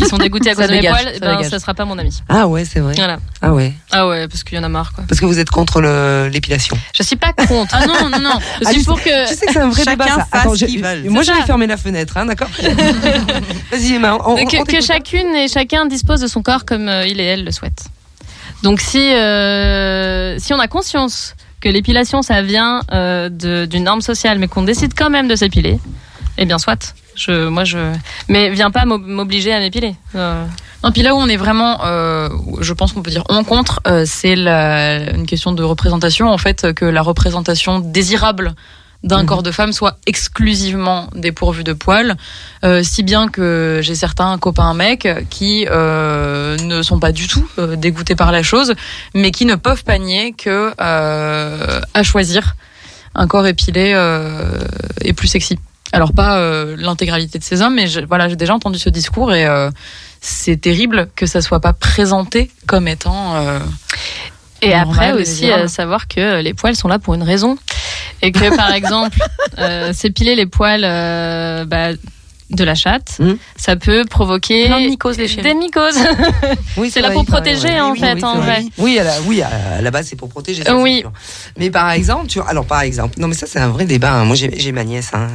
[0.00, 1.96] ils sont dégoûtés à Ça cause de mes poils, ça ben, ça sera pas mon
[1.98, 2.18] ami.
[2.28, 2.94] Ah ouais, c'est vrai.
[2.96, 3.18] Voilà.
[3.40, 3.72] Ah ouais.
[3.92, 5.04] Ah ouais, parce qu'il y en a marre quoi.
[5.08, 5.80] Parce que vous êtes contre
[6.28, 6.76] l'épilation.
[6.94, 7.72] Je suis pas contre.
[7.78, 8.38] Ah non, non, non.
[8.60, 9.28] Je Ah, suis juste- pour que.
[9.28, 10.26] Tu sais que c'est un vrai Chacun débat ça.
[10.30, 11.08] fasse Attends, ce je- qu'il veut.
[11.10, 11.44] moi je ça.
[11.46, 12.48] fermer la fenêtre, hein, d'accord
[13.70, 14.82] Vas-y Emma, on, on, que, on que t'écoute.
[14.86, 17.84] chacune et chacun dispose de son corps comme euh, il et elle le souhaitent.
[18.62, 23.28] Donc si euh, si on a conscience que l'épilation ça vient euh,
[23.66, 25.78] d'une norme sociale, mais qu'on décide quand même de s'épiler,
[26.38, 26.94] eh bien soit.
[27.14, 27.78] Je, moi je,
[28.28, 29.94] mais viens pas m'ob- m'obliger à m'épiler.
[30.14, 30.44] Euh,
[30.82, 32.28] Non, puis là où on est vraiment, euh,
[32.60, 36.28] je pense qu'on peut dire on contre, euh, c'est une question de représentation.
[36.28, 38.54] En fait, que la représentation désirable
[39.04, 39.26] d'un Mhm.
[39.26, 42.16] corps de femme soit exclusivement dépourvu de poils,
[42.64, 47.48] euh, si bien que j'ai certains copains mecs qui euh, ne sont pas du tout
[47.58, 48.74] euh, dégoûtés par la chose,
[49.14, 52.54] mais qui ne peuvent pas nier que euh, à choisir,
[53.14, 54.58] un corps épilé euh,
[55.02, 55.58] est plus sexy.
[55.92, 59.34] Alors pas euh, l'intégralité de ces hommes, mais je- voilà, j'ai déjà entendu ce discours
[59.34, 59.70] et euh,
[60.22, 63.34] c'est terrible que ça soit pas présenté comme étant.
[63.36, 63.58] euh,
[64.62, 67.58] Et après aussi euh, savoir que les poils sont là pour une raison.
[68.22, 69.18] Et que par exemple
[69.58, 71.88] euh, s'épiler les poils, euh, bah,
[72.52, 73.34] de la chatte, Hmm.
[73.56, 75.98] ça peut provoquer Plein de mycoses, les des mycoses.
[76.76, 77.80] Oui, C'est là pour protéger, ouais.
[77.80, 78.64] en Oui, fait, oui, en c'est vrai.
[78.78, 80.62] Oui, à la, oui, à la base, c'est pour protéger.
[80.64, 81.04] ça, Oui.
[81.56, 84.12] Mais par exemple, tu vois, alors par exemple, non mais ça c'est un vrai débat.
[84.12, 84.24] hein.
[84.24, 85.28] Moi j'ai ma nièce hein,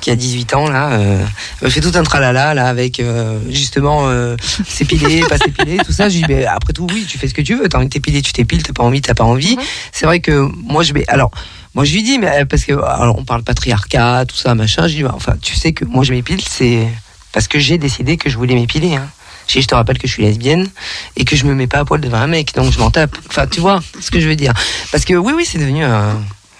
[0.00, 1.24] qui a 18 ans là, euh,
[1.62, 6.08] elle fait tout un tralala là avec euh, justement euh, s'épiler, pas s'épiler, tout ça.
[6.08, 7.68] Je dis mais après tout oui, tu fais ce que tu veux.
[7.68, 8.62] T'as envie de t'épiler, tu t'épiles.
[8.62, 9.56] T'as pas envie, t'as pas envie.
[9.56, 9.62] Mhm.
[9.92, 11.30] C'est vrai que moi je vais alors.
[11.74, 14.86] Moi, je lui dis, mais euh, parce que alors, on parle patriarcat, tout ça, machin.
[14.88, 16.86] Je dis, bah, enfin, tu sais que moi, je m'épile, c'est
[17.32, 18.96] parce que j'ai décidé que je voulais m'épiler.
[18.96, 19.08] Hein.
[19.48, 20.68] Je dis, je te rappelle que je suis lesbienne
[21.16, 23.16] et que je me mets pas à poil devant un mec, donc je m'en tape.
[23.28, 24.52] Enfin, tu vois ce que je veux dire.
[24.92, 26.14] Parce que oui, oui, c'est devenu un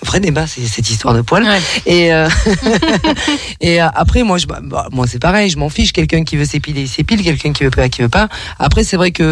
[0.04, 1.44] vrai débat, c'est- cette histoire de poil.
[1.44, 1.60] Ouais.
[1.86, 2.28] Et, euh,
[3.60, 5.92] et euh, après, moi, je, bah, bah, moi, c'est pareil, je m'en fiche.
[5.92, 7.22] Quelqu'un qui veut s'épiler, il s'épile.
[7.22, 8.28] Quelqu'un qui veut pas, qui veut pas.
[8.58, 9.22] Après, c'est vrai que,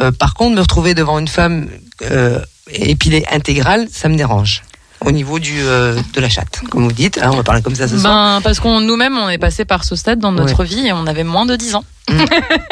[0.00, 1.68] euh, par contre, me retrouver devant une femme
[2.10, 2.40] euh,
[2.70, 4.62] épilée intégrale, ça me dérange.
[5.04, 7.74] Au niveau du euh, de la chatte, comme vous dites, hein, on va parler comme
[7.74, 8.36] ça ce soir.
[8.36, 11.06] Ben, parce qu'on nous-mêmes, on est passé par ce stade dans notre vie et on
[11.06, 11.84] avait moins de 10 ans.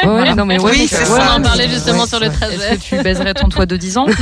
[0.05, 1.35] Ouais, ouais, non, mais ouais, Oui, c'est ça.
[1.35, 2.33] On en parlait justement ouais, sur le ouais.
[2.33, 2.55] trajet.
[2.57, 4.07] Est-ce que tu baiserais ton toit de 10 ans?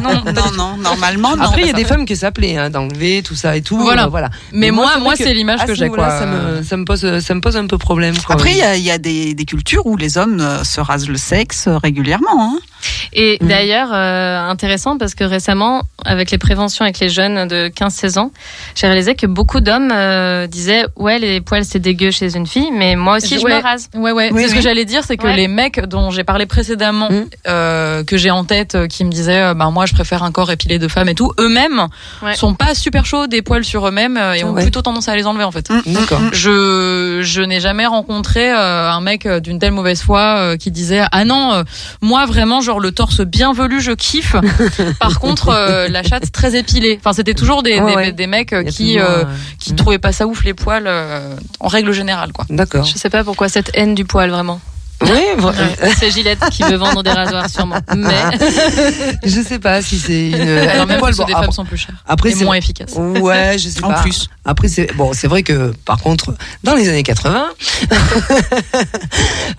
[0.00, 0.10] Non.
[0.24, 1.44] Non, non, non, normalement, non.
[1.44, 3.78] Après, il y a des femmes que ça plaît, hein, d'enlever tout ça et tout.
[3.78, 4.04] Voilà.
[4.04, 4.30] euh, voilà.
[4.52, 6.08] Mais moi, c'est moi, c'est l'image que j'ai, quoi.
[6.18, 8.16] Ça me, ça me pose, ça me pose un peu problème.
[8.18, 8.36] Quoi.
[8.36, 10.80] Après, il y a, il y a des, des cultures où les hommes euh, se
[10.80, 12.54] rasent le sexe euh, régulièrement.
[12.54, 12.58] Hein.
[13.12, 13.48] Et Mhm.
[13.48, 18.30] d'ailleurs, euh, intéressant parce que récemment, avec les préventions avec les jeunes de 15-16 ans,
[18.74, 22.70] j'ai réalisé que beaucoup d'hommes euh, disaient ouais les poils c'est dégueu chez une fille,
[22.72, 23.56] mais moi aussi je Ouais.
[23.56, 23.88] me rase.
[23.94, 24.30] Ouais, ouais.
[24.32, 25.36] Oui, c'est ce que j'allais dire, c'est que Ouais.
[25.36, 27.24] les mecs dont j'ai parlé précédemment, Mm.
[27.48, 30.30] euh, que j'ai en tête, euh, qui me disaient, euh, bah moi je préfère un
[30.32, 31.86] corps épilé de femme et tout, eux-mêmes
[32.22, 32.34] Ouais.
[32.34, 34.62] sont pas super chauds des poils sur eux-mêmes euh, et ont Ouais.
[34.62, 35.70] plutôt tendance à les enlever en fait.
[35.70, 36.20] Mm, D'accord.
[36.32, 41.02] Je je n'ai jamais rencontré euh, un mec d'une telle mauvaise foi euh, qui disait
[41.10, 41.62] ah non euh,
[42.02, 44.36] moi vraiment genre le torse bien velu je kiffe
[45.00, 48.12] par contre euh, la chatte très épilée enfin c'était toujours des, Ouais, des, ouais.
[48.12, 49.24] des mecs euh, qui euh, euh,
[49.58, 49.76] qui mm.
[49.76, 52.84] trouvaient pas ça ouf les poils euh, en règle générale quoi D'accord.
[52.84, 54.60] Je sais pas pourquoi cette haine du poil vraiment.
[55.00, 55.22] Oui,
[55.96, 57.78] C'est Gillette qui veut vendre des rasoirs sûrement.
[57.96, 58.36] Mais
[59.24, 60.40] je sais pas si c'est une.
[60.68, 63.56] alors même poil, bon, des après- femmes sont plus chères Après, c'est moins efficaces Ouais,
[63.58, 64.02] je sais En pas.
[64.02, 64.28] plus.
[64.44, 67.46] Après, c'est bon, c'est vrai que par contre, dans les années 80,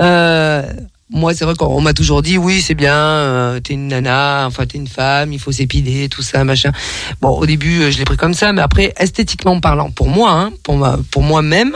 [0.01, 0.64] euh,
[1.12, 4.68] moi, c'est vrai qu'on m'a toujours dit, oui, c'est bien, euh, t'es une nana, enfin
[4.68, 6.72] t'es une femme, il faut s'épiler, tout ça, machin.
[7.20, 10.32] Bon, au début, euh, je l'ai pris comme ça, mais après, esthétiquement parlant, pour moi,
[10.32, 11.76] hein, pour ma, pour moi-même,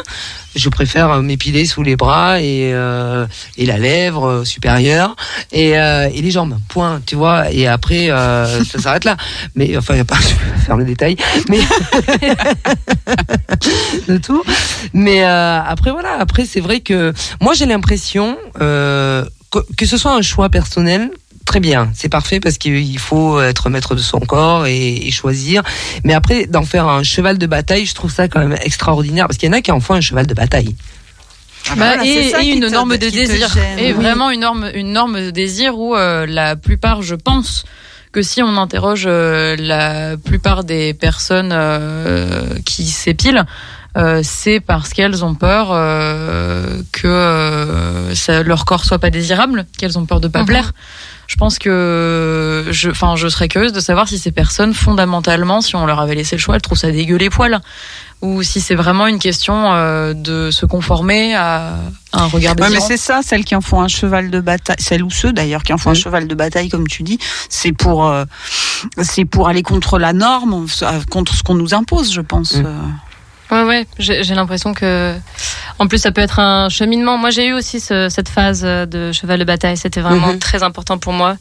[0.55, 3.25] je préfère euh, m'épiler sous les bras et euh,
[3.57, 5.15] et la lèvre euh, supérieure
[5.51, 6.57] et euh, et les jambes.
[6.69, 7.51] Point, tu vois.
[7.51, 9.17] Et après, euh, ça s'arrête là.
[9.55, 11.17] Mais enfin, y a pas, je vais faire le détail.
[11.49, 11.59] Mais
[14.07, 14.43] de tout.
[14.93, 19.25] Mais euh, après voilà, après c'est vrai que moi j'ai l'impression euh,
[19.77, 21.11] que ce soit un choix personnel.
[21.45, 25.61] Très bien, c'est parfait parce qu'il faut être maître de son corps et, et choisir.
[26.03, 29.37] Mais après, d'en faire un cheval de bataille, je trouve ça quand même extraordinaire parce
[29.37, 30.75] qu'il y en a qui en font un cheval de bataille.
[31.69, 33.79] Ah Bah, voilà, et, une norme de désir gêne.
[33.79, 33.91] et Oui.
[33.93, 37.63] vraiment une norme une norme de désir où euh, la plupart je pense
[38.11, 43.45] que si on interroge euh, la plupart des personnes euh, qui s'épilent
[43.97, 49.65] euh, c'est parce qu'elles ont peur euh, que euh, ça, leur corps soit pas désirable,
[49.77, 50.45] qu'elles ont peur de pas Mhm.
[50.47, 50.73] plaire.
[51.27, 55.75] Je pense que je, enfin, je serais curieuse de savoir si ces personnes, fondamentalement, si
[55.75, 57.59] on leur avait laissé le choix, elles trouvent ça dégueu les poils,
[58.21, 61.75] ou si c'est vraiment une question euh, de se conformer à
[62.11, 65.01] un regard Ouais, mais c'est ça, celles qui en font un cheval de bataille, celles
[65.03, 65.95] ou ceux d'ailleurs qui en font un Mm.
[65.95, 67.17] cheval de bataille, comme tu dis,
[67.49, 68.25] c'est pour, euh,
[69.01, 70.65] c'est pour aller contre la norme,
[71.09, 72.55] contre ce qu'on nous impose, je pense.
[72.55, 72.65] Mm.
[73.51, 75.13] Ouais, ouais, j'ai l'impression que.
[75.79, 77.17] En plus, ça peut être un cheminement.
[77.17, 79.75] Moi, j'ai eu aussi ce- cette phase de cheval de bataille.
[79.77, 80.39] C'était vraiment Mhm.
[80.39, 81.35] très important pour moi.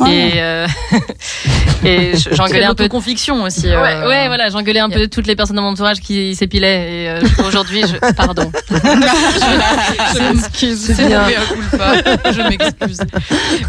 [0.00, 0.14] Ouais.
[0.14, 0.66] Et, euh,
[1.84, 2.88] et j'engueulais un peu.
[2.88, 3.66] conviction aussi.
[3.66, 4.98] Ouais, euh, ouais, voilà, j'engueulais un Yeah.
[4.98, 7.04] peu toutes les personnes dans mon entourage qui s'épilaient.
[7.04, 8.12] Et euh, aujourd'hui, je...
[8.14, 8.50] pardon.
[8.70, 11.94] Je m'excuse, culpa.
[12.32, 13.00] Je m'excuse.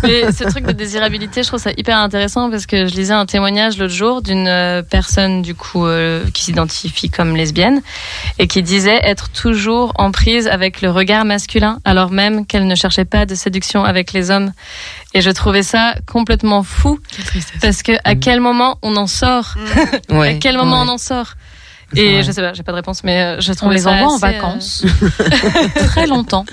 [0.04, 3.26] Mais ce truc de désirabilité, je trouve ça hyper intéressant parce que je lisais un
[3.26, 7.67] témoignage l'autre jour d'une euh, personne du coup euh, qui s'identifie comme lesbienne
[8.40, 12.76] et qui disait être toujours en prise avec le regard masculin alors même qu'elle ne
[12.76, 14.52] cherchait pas de séduction avec les hommes.
[15.14, 17.00] Et je trouvais ça complètement fou
[17.62, 19.56] parce que à quel moment on en sort
[20.10, 20.30] Ouais.
[20.30, 20.88] À quel moment Ouais.
[20.90, 21.34] on en sort
[21.96, 24.12] Et je sais pas, j'ai pas de réponse, mais euh, je On trouvais les envoie
[24.12, 24.86] en euh, vacances
[25.88, 26.46] très longtemps.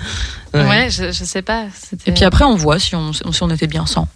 [0.53, 1.65] Ouais, je, je sais pas.
[2.05, 4.07] Et puis après, on voit si on, si on était bien sans.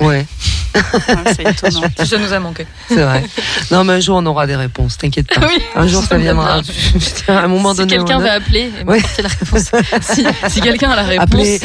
[0.00, 0.26] Ouais.
[0.74, 1.80] Ouais, c'est étonnant.
[2.04, 2.66] Ça nous a manqué.
[2.88, 3.24] C'est vrai.
[3.70, 5.46] Non, mais un jour, on aura des réponses, t'inquiète pas.
[5.46, 5.62] Oui.
[5.74, 6.60] Un jour, ça viendra.
[7.28, 7.96] à un moment Si donné.
[7.96, 9.00] quelqu'un on veut a- appeler et Ouais.
[9.22, 9.70] la réponse.
[10.02, 11.60] si si quelqu'un a la réponse Appeler.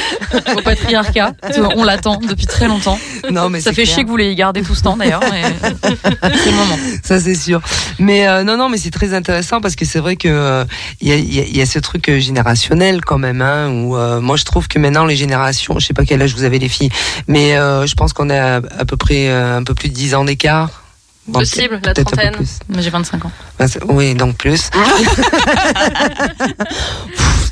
[0.58, 1.34] au patriarcat,
[1.76, 2.98] on l'attend depuis très longtemps.
[3.30, 3.94] Non, mais Ça fait clair.
[3.96, 5.22] chier que vous l'ayez gardé tout ce temps d'ailleurs.
[5.24, 6.78] C'est le moment.
[7.04, 7.62] Ça c'est sûr.
[8.00, 10.64] Mais euh, non, non, mais c'est très intéressant parce que c'est vrai que euh,
[11.02, 13.42] il y, a, il y a- il y a ce truc euh, générationnel quand même,
[13.42, 16.34] hein, où euh, moi je trouve que maintenant les générations, je sais pas quel âge
[16.34, 16.90] vous avez les filles,
[17.28, 19.94] mais euh, je pense qu'on a à, à peu près euh, un peu plus de
[19.94, 20.83] 10 ans d'écart.
[21.32, 22.36] Possible, la trentaine.
[22.70, 23.32] Moi j'ai 25 ans.
[23.66, 24.70] C'est- Oui, donc plus.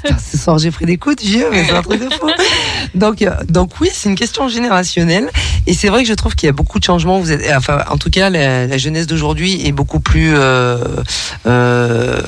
[0.04, 2.28] Putain, ce soir j'ai pris des coups de vieux, mais c'est un truc de fou.
[2.96, 5.30] Donc, euh, donc oui, c'est une question générationnelle,
[5.68, 7.20] et c'est vrai que je trouve qu'il y a beaucoup de changements.
[7.20, 10.78] Vous êtes, enfin, en tout cas, la, la jeunesse d'aujourd'hui est beaucoup plus euh,
[11.46, 12.20] euh,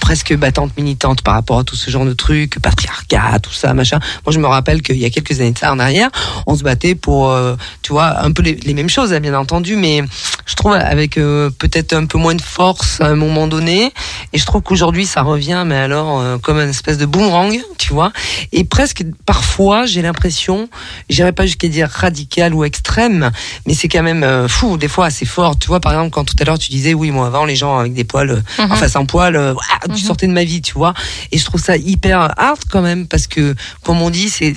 [0.00, 3.98] presque battante, militante par rapport à tout ce genre de trucs, patriarcat, tout ça, machin.
[4.24, 6.08] Moi, je me rappelle qu'il y a quelques années de ça en arrière,
[6.46, 9.34] on se battait pour, euh, tu vois, un peu les, les mêmes choses, hein, bien
[9.34, 10.02] entendu, mais
[10.46, 13.92] je trouve avec euh, peut-être un peu moins de force à un moment donné.
[14.32, 17.92] Et je trouve qu'aujourd'hui, ça revient, mais alors euh, comme une espèce de boomerang, tu
[17.92, 18.12] vois.
[18.52, 20.68] Et presque parfois, j'ai l'impression,
[21.08, 23.30] j'irais pas jusqu'à dire radical ou extrême,
[23.66, 25.58] mais c'est quand même euh, fou, des fois assez fort.
[25.58, 27.78] Tu vois, par exemple, quand tout à l'heure tu disais, oui, moi avant, les gens
[27.78, 28.72] avec des poils, euh, Mhm.
[28.72, 29.54] enfin sans poils,
[29.84, 29.96] tu Mhm.
[29.96, 30.94] sortais de ma vie, tu vois.
[31.32, 33.54] Et je trouve ça hyper hard quand même, parce que,
[33.84, 34.54] comme on dit, c'est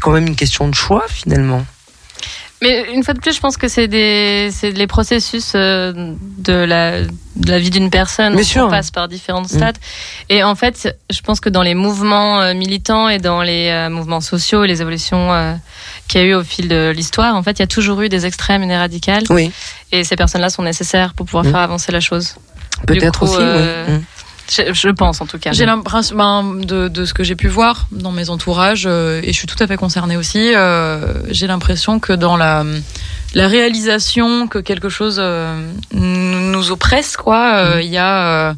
[0.00, 1.64] quand même une question de choix finalement.
[2.62, 5.92] Mais une fois de plus, je pense que c'est des, c'est les processus euh,
[6.38, 8.32] de la, de la vie d'une personne.
[8.34, 8.68] Bien On sûr.
[8.68, 9.78] passe par différentes stades.
[10.28, 13.88] Et en fait, je pense que dans les mouvements euh, militants et dans les euh,
[13.88, 15.58] mouvements sociaux et les évolutions
[16.06, 18.08] qu'il y a eu au fil de l'histoire, en fait, il y a toujours eu
[18.10, 19.24] des extrêmes et des radicales.
[19.30, 19.50] Oui,
[19.92, 21.52] Et ces personnes-là sont nécessaires pour pouvoir Mhm.
[21.52, 22.34] faire avancer la chose.
[22.86, 23.36] peut-être aussi.
[23.38, 23.94] euh, oui.
[23.94, 24.04] Mm.
[24.50, 25.52] Je, je pense en tout cas.
[25.52, 29.32] J'ai l'impression ben, de, de ce que j'ai pu voir dans mes entourages, euh, et
[29.32, 32.64] je suis tout à fait concernée aussi, euh, j'ai l'impression que dans la,
[33.34, 38.54] la réalisation que quelque chose euh, nous oppresse, quoi, euh, il y a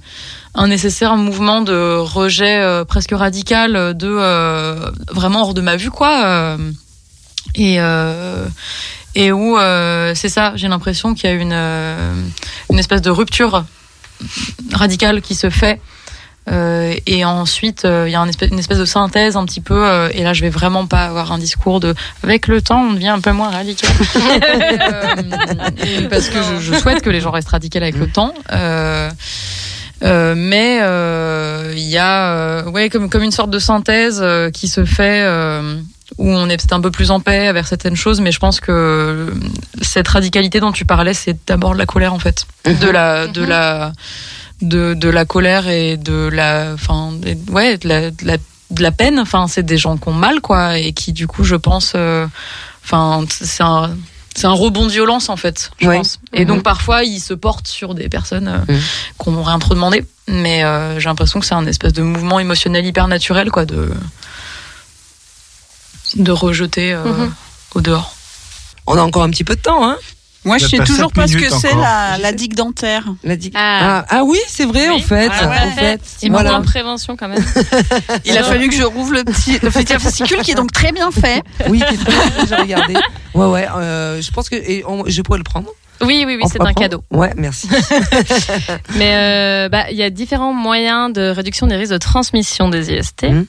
[0.55, 6.57] un nécessaire mouvement de rejet presque radical de vraiment hors de ma vue, quoi.
[7.55, 7.79] et
[9.15, 12.15] et où euh, c'est ça, j'ai l'impression qu'il y a une euh,
[12.71, 13.65] une espèce de rupture
[14.73, 15.81] radicale qui se fait.
[16.51, 19.61] Euh, et ensuite, euh, il y a un espèce- une espèce de synthèse un petit
[19.61, 19.87] peu.
[19.87, 21.95] euh, et là, je vais vraiment pas avoir un discours de.
[22.25, 23.91] Avec le temps, on devient un peu moins radical.
[24.43, 28.35] Euh, parce que je, je souhaite que les gens restent radicaux avec le temps.
[28.53, 29.11] Euh,
[30.03, 34.51] euh, mais euh, il y a euh, ouais comme comme une sorte de synthèse euh,
[34.51, 35.77] qui se fait euh,
[36.19, 38.61] où on est peut-être un peu plus en paix avec certaines choses mais je pense
[38.61, 39.33] que
[39.81, 42.47] cette radicalité dont tu parlais c'est d'abord de la colère en fait.
[42.67, 43.93] De la de la
[44.61, 47.13] de, de la colère et de la enfin
[47.51, 48.37] ouais de la, de la
[48.71, 49.19] de la peine.
[49.19, 52.27] Enfin c'est des gens qui ont mal quoi et qui du coup je pense euh,
[52.85, 53.95] enfin c'est un
[54.35, 55.97] c'est un rebond de violence en fait je Ouais.
[55.99, 56.19] pense.
[56.33, 58.81] Et donc parfois ils se portent sur des personnes euh, Mhm.
[59.23, 62.39] qui n'ont rien trop demandé mais euh, j'ai l'impression que c'est un espèce de mouvement
[62.41, 63.91] émotionnel hyper naturel quoi de
[66.17, 67.33] de rejeter euh, Mhm.
[67.75, 68.15] au dehors
[68.87, 69.97] On a encore un petit peu de temps, hein
[70.45, 73.05] Moi, je sais toujours pas ce que c'est la, la digue dentaire.
[73.23, 74.01] La di- Ah.
[74.01, 74.07] ah.
[74.11, 75.31] ah oui, c'est vrai en fait.
[75.33, 75.57] Ah ouais.
[75.67, 76.01] en fait.
[76.23, 76.61] Et Voilà.
[76.61, 77.45] prévention quand même.
[78.25, 80.91] Il a fallu que je rouvre le petit le petit fascicule qui est donc très
[80.91, 81.43] bien fait.
[81.69, 82.95] Oui, qui est très bien, j'ai regardé.
[83.35, 83.69] Ouais, ouais.
[83.77, 85.69] euh, je pense que et on- je pourrais le prendre.
[86.01, 87.05] Oui, oui, oui, c'est un cadeau.
[87.13, 87.69] Ouais, merci.
[88.97, 92.91] Mais euh, bah, il y a différents moyens de réduction des risques de transmission des
[92.93, 93.47] IST Mhm.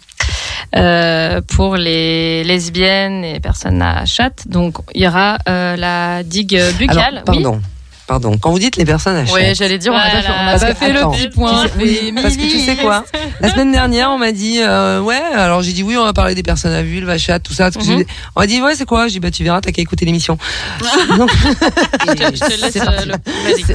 [0.76, 4.47] Euh, pour les lesbiennes et personnes à chatte.
[4.47, 6.99] Donc, il y aura euh, la digue buccale.
[6.99, 7.61] Alors, pardon.
[8.05, 8.38] Pardon.
[8.38, 10.28] Quand vous dites les personnes à chatte, j'allais dire on a pas Voilà.
[10.43, 11.74] on a Parce pas que, fait attends, le petit point tu sais-
[12.11, 13.05] oui, parce que tu sais quoi
[13.39, 15.22] La semaine dernière, on m'a dit euh, ouais.
[15.34, 17.70] Alors j'ai dit oui, on va parler des personnes à vulve, à chatte, tout ça.
[17.70, 18.03] Mhm.
[18.36, 19.07] On m'a dit ouais, c'est quoi?
[19.07, 20.38] J'ai dit bah tu verras, t'as qu'à écouter l'émission.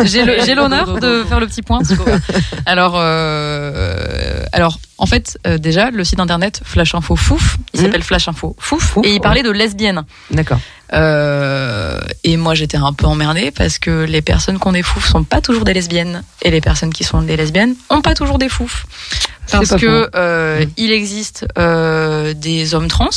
[0.04, 1.80] J'ai l'honneur de faire le petit point.
[2.66, 7.86] Alors, euh, alors, en fait, euh, déjà, le site internet Flash Info Fouf, il Mhm.
[7.86, 9.20] s'appelle Flash Info Fouf, Fouf, et il ouais.
[9.20, 10.02] parlait de lesbiennes.
[10.30, 10.58] D'accord.
[10.92, 15.22] Euh, et moi, j'étais un peu emmerdée parce que les personnes qu'on est fouf sont
[15.24, 18.48] pas toujours des lesbiennes, et les personnes qui sont des lesbiennes ont pas toujours des
[18.48, 18.86] fouf.
[19.50, 20.70] Parce que euh, Mhm.
[20.76, 23.08] il existe des hommes trans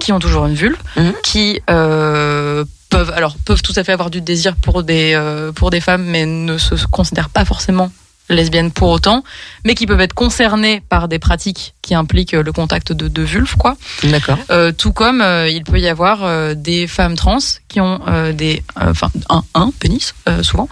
[0.00, 1.12] qui ont toujours une vulve, Mhm.
[1.22, 5.18] qui peuvent alors peuvent tout à fait avoir du désir pour des
[5.54, 7.90] pour des femmes, mais ne se considèrent pas forcément
[8.30, 9.22] lesbiennes pour autant,
[9.64, 13.56] mais qui peuvent être concernées par des pratiques qui impliquent le contact de, de vulve,
[13.56, 13.76] quoi.
[14.04, 14.38] D'accord.
[14.50, 18.32] Euh, tout comme euh, il peut y avoir euh, des femmes trans qui ont euh,
[18.32, 20.68] des, euh, enfin un, un pénis euh, souvent,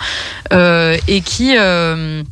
[0.53, 2.23] euh, et qui euh,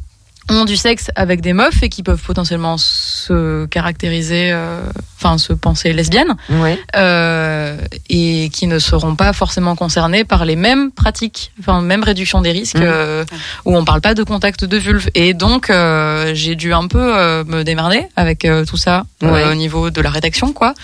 [0.49, 4.81] ont du sexe avec des meufs et qui peuvent potentiellement se caractériser euh,
[5.19, 6.79] enfin se penser lesbiennes, Ouais.
[6.95, 7.77] euh,
[8.09, 12.53] et qui ne seront pas forcément concernées par les mêmes pratiques, enfin même réduction des
[12.53, 12.83] risques, Mhm.
[12.85, 13.25] euh,
[13.65, 15.09] où on parle pas de contact de vulve.
[15.15, 19.45] Et donc euh, j'ai dû un peu euh, me démerder avec tout ça Ouais.
[19.51, 20.75] au niveau de la rédaction, quoi.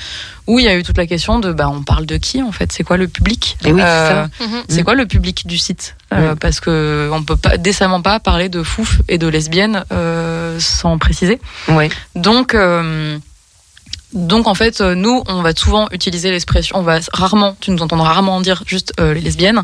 [0.48, 2.50] Où il y a eu toute la question de, bah, on parle de qui en
[2.52, 2.72] fait?
[2.72, 3.56] C'est quoi le public?
[3.64, 4.46] Et oui, c'est Euh, ça.
[4.68, 5.94] c'est quoi le public du site?
[6.12, 6.34] Euh.
[6.34, 10.98] Parce que on peut pas décemment pas parler de fouf et de lesbiennes euh, sans
[10.98, 11.40] préciser.
[11.68, 11.88] Ouais.
[12.16, 13.18] Donc euh,
[14.14, 18.08] donc en fait, nous, on va souvent utiliser l'expression, on va rarement, tu nous entendras
[18.08, 19.62] rarement dire juste euh, les lesbiennes.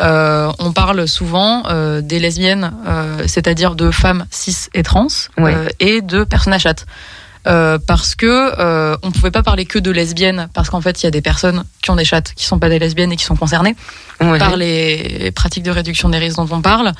[0.00, 5.08] Euh, on parle souvent euh, des lesbiennes, euh, c'est-à-dire de femmes cis et trans,
[5.40, 6.86] euh, et de personnes à chatte.
[7.46, 8.26] Euh, parce que
[8.58, 11.22] euh, on pouvait pas parler que de lesbiennes parce qu'en fait il y a des
[11.22, 13.74] personnes qui ont des chattes qui sont pas des lesbiennes et qui sont concernées
[14.20, 14.38] Ouais.
[14.38, 16.92] par les pratiques de réduction des risques dont on parle.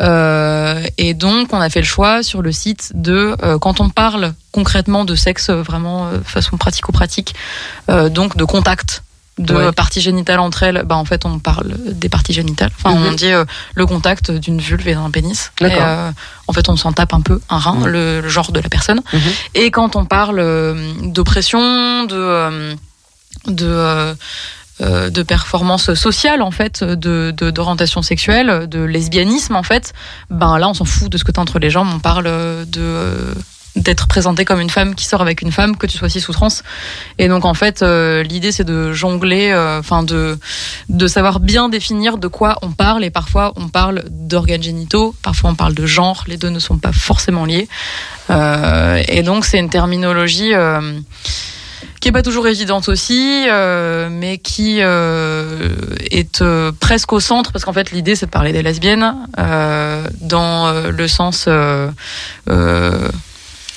[0.00, 3.88] Euh, et donc, on a fait le choix sur le site de, euh, quand on
[3.90, 7.34] parle concrètement de sexe, euh, vraiment euh, façon pratico-pratique,
[7.90, 9.02] euh, donc de contact
[9.40, 9.72] de Ouais.
[9.72, 12.70] parties génitales entre elles, bah en fait on parle des parties génitales.
[12.78, 13.06] Enfin Mhm.
[13.08, 15.50] on dit euh, le contact d'une vulve et d'un pénis.
[15.60, 16.10] Et, euh,
[16.46, 17.86] en fait on s'en tape un peu un rein, Mhm.
[17.86, 19.00] le, le genre de la personne.
[19.12, 19.20] Mhm.
[19.54, 22.76] Et quand on parle euh, d'oppression, de
[23.46, 24.14] de
[25.10, 29.92] de performance sociale en fait, de d'orientation sexuelle, de lesbianisme en fait,
[30.30, 32.24] ben là on s'en fout de ce que t'as entre les jambes, on parle
[32.66, 33.34] de
[33.76, 36.32] d'être présenté comme une femme qui sort avec une femme, que tu sois cis ou
[36.32, 36.48] trans.
[37.18, 40.38] Et donc en fait, euh, l'idée c'est de jongler, euh, enfin de
[40.88, 43.04] de savoir bien définir de quoi on parle.
[43.04, 46.24] Et parfois on parle d'organes génitaux, parfois on parle de genre.
[46.26, 47.68] Les deux ne sont pas forcément liés.
[48.30, 50.52] Euh, et donc c'est une terminologie.
[52.00, 53.46] qui est pas toujours évidente aussi,
[54.10, 56.42] mais qui est
[56.80, 59.14] presque au centre, parce qu'en fait l'idée c'est de parler des lesbiennes
[60.20, 61.46] dans le sens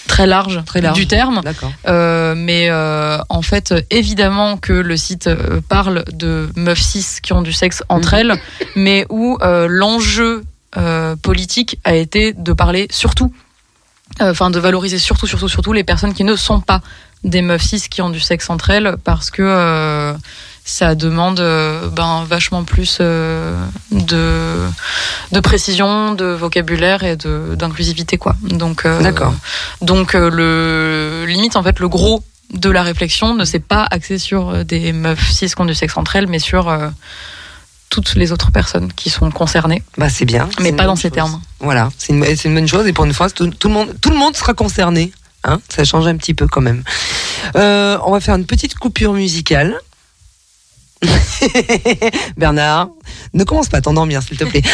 [0.08, 0.98] très large, Très large.
[0.98, 1.42] du terme.
[1.88, 7.34] Euh, mais euh, en fait, évidemment que le site euh, parle de meufs cis qui
[7.34, 8.20] ont du sexe entre Mhm.
[8.20, 8.42] elles,
[8.76, 10.44] mais où euh, l'enjeu
[11.22, 13.32] politique a été de parler surtout,
[14.20, 16.82] enfin de valoriser surtout, surtout, surtout les personnes qui ne sont pas
[17.24, 20.14] des meufs cis qui ont du sexe entre elles, parce que
[20.66, 23.54] ça demande euh, ben vachement plus euh,
[23.92, 24.58] de
[25.32, 28.36] de précision, de vocabulaire et d'inclusivité quoi.
[28.44, 29.34] Donc euh, D'accord.
[29.82, 34.64] donc le limite en fait le gros de la réflexion ne s'est pas axé sur
[34.64, 36.88] des meufs cis qui ont du sexe entre elles, mais sur euh,
[37.90, 40.48] toutes les autres personnes qui sont concernées, Bah c'est bien.
[40.60, 41.12] Mais pas dans ces chose.
[41.16, 41.42] termes.
[41.60, 44.10] Voilà, c'est une, une bonne chose et pour une fois, tout, tout le monde, tout
[44.12, 45.12] le monde sera concerné.
[45.46, 46.84] Hein ça change un petit peu quand même.
[47.56, 49.76] Euh, on va faire une petite coupure musicale.
[52.38, 52.90] Bernard,
[53.34, 54.62] ne commence pas à t'endormir s'il te plaît.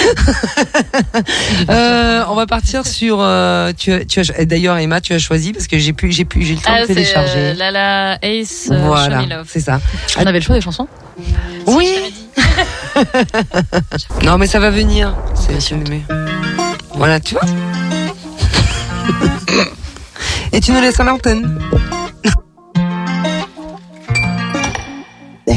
[1.70, 3.18] Euh, on va partir sur.
[3.20, 6.26] euh, tu as, tu as, d'ailleurs Emma, tu as choisi parce que j'ai pu, j'ai
[6.26, 7.34] pu, j'ai le temps Ah, de c'est télécharger.
[7.38, 9.80] euh, Lala Ace, euh, voilà, c'est ça.
[10.18, 10.88] On avait le choix des chansons?
[11.68, 11.90] Oui.
[14.24, 15.16] non mais ça va venir.
[15.36, 15.88] C'est Patiente.
[15.90, 16.02] mais-
[16.96, 17.44] Voilà, tu vois.
[20.52, 21.60] Et tu nous laisses à l'antenne.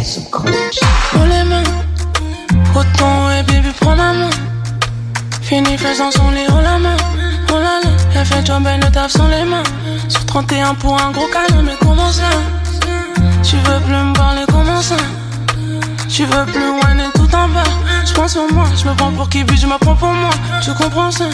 [0.03, 1.63] Prends les mains,
[2.75, 4.31] coton et baby prends ma main.
[5.43, 6.97] Fini faisant son lit, oh la main,
[7.51, 7.91] oh la la.
[8.17, 9.63] Elle fait job, elle le taf sans les mains.
[10.09, 12.31] Sur 31 pour un gros câlin, mais comment ça?
[13.45, 14.97] Tu veux plus me parler, comment ça?
[16.09, 17.63] Tu veux plus whiner tout en bas
[18.05, 20.31] Je pense sur moi, je me prends pour qui, puis je me prends pour moi.
[20.65, 21.27] Tu comprends ça?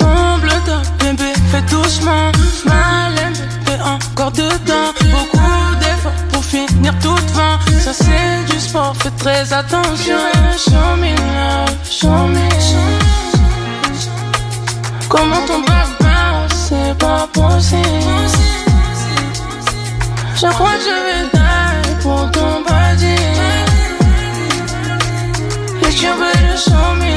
[0.00, 2.32] Tombe le bébé, fais doucement.
[2.64, 3.32] Malin,
[3.64, 4.90] fais encore dedans.
[5.02, 7.58] Beaucoup d'efforts finir toute fin.
[7.80, 10.18] Ça c'est du sport, fais très attention.
[10.56, 11.74] Show me love.
[15.08, 15.84] Comment ton bac
[16.68, 17.84] c'est pas possible.
[20.36, 23.18] Je crois que je vais die pour ton body.
[25.82, 27.13] Et tu veux le show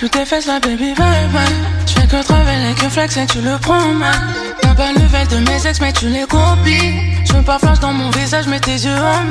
[0.00, 1.42] plus tes fesses, la baby, bye bye.
[1.86, 4.14] Je fais que travailler, que flex et tu le prends mal.
[4.62, 6.94] T'as pas le nouvelle de mes ex, mais tu les copies.
[7.26, 9.22] Je veux pas flash dans mon visage, mais tes yeux en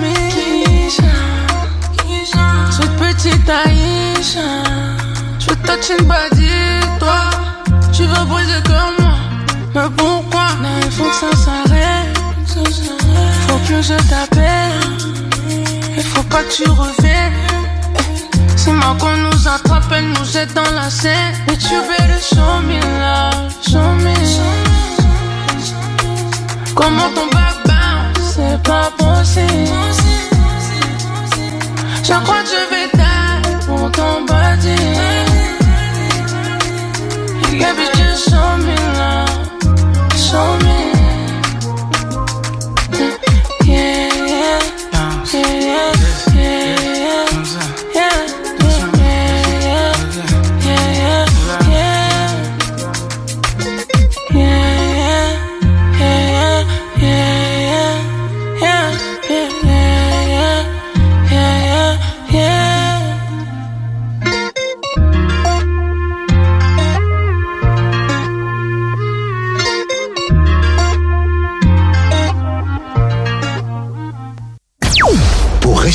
[1.97, 4.49] Kisha, cette petite Aïcha.
[5.39, 6.51] Je veux touch une body,
[6.99, 7.22] toi.
[7.91, 9.17] Tu veux briser comme moi.
[9.74, 10.49] Mais pourquoi?
[10.61, 12.15] Non, il faut que ça s'arrête.
[13.47, 14.80] Faut que je t'appelle.
[15.97, 17.59] Il faut pas que tu reviennes.
[18.62, 21.34] C'est moi qu'on nous attrape, elle nous jette dans la scène.
[21.47, 24.14] Et tu le show me love, show me.
[26.76, 27.49] Comment ton bac
[28.20, 29.70] c'est pas possible.
[32.03, 35.10] Je crois que je vais taire pour ton body.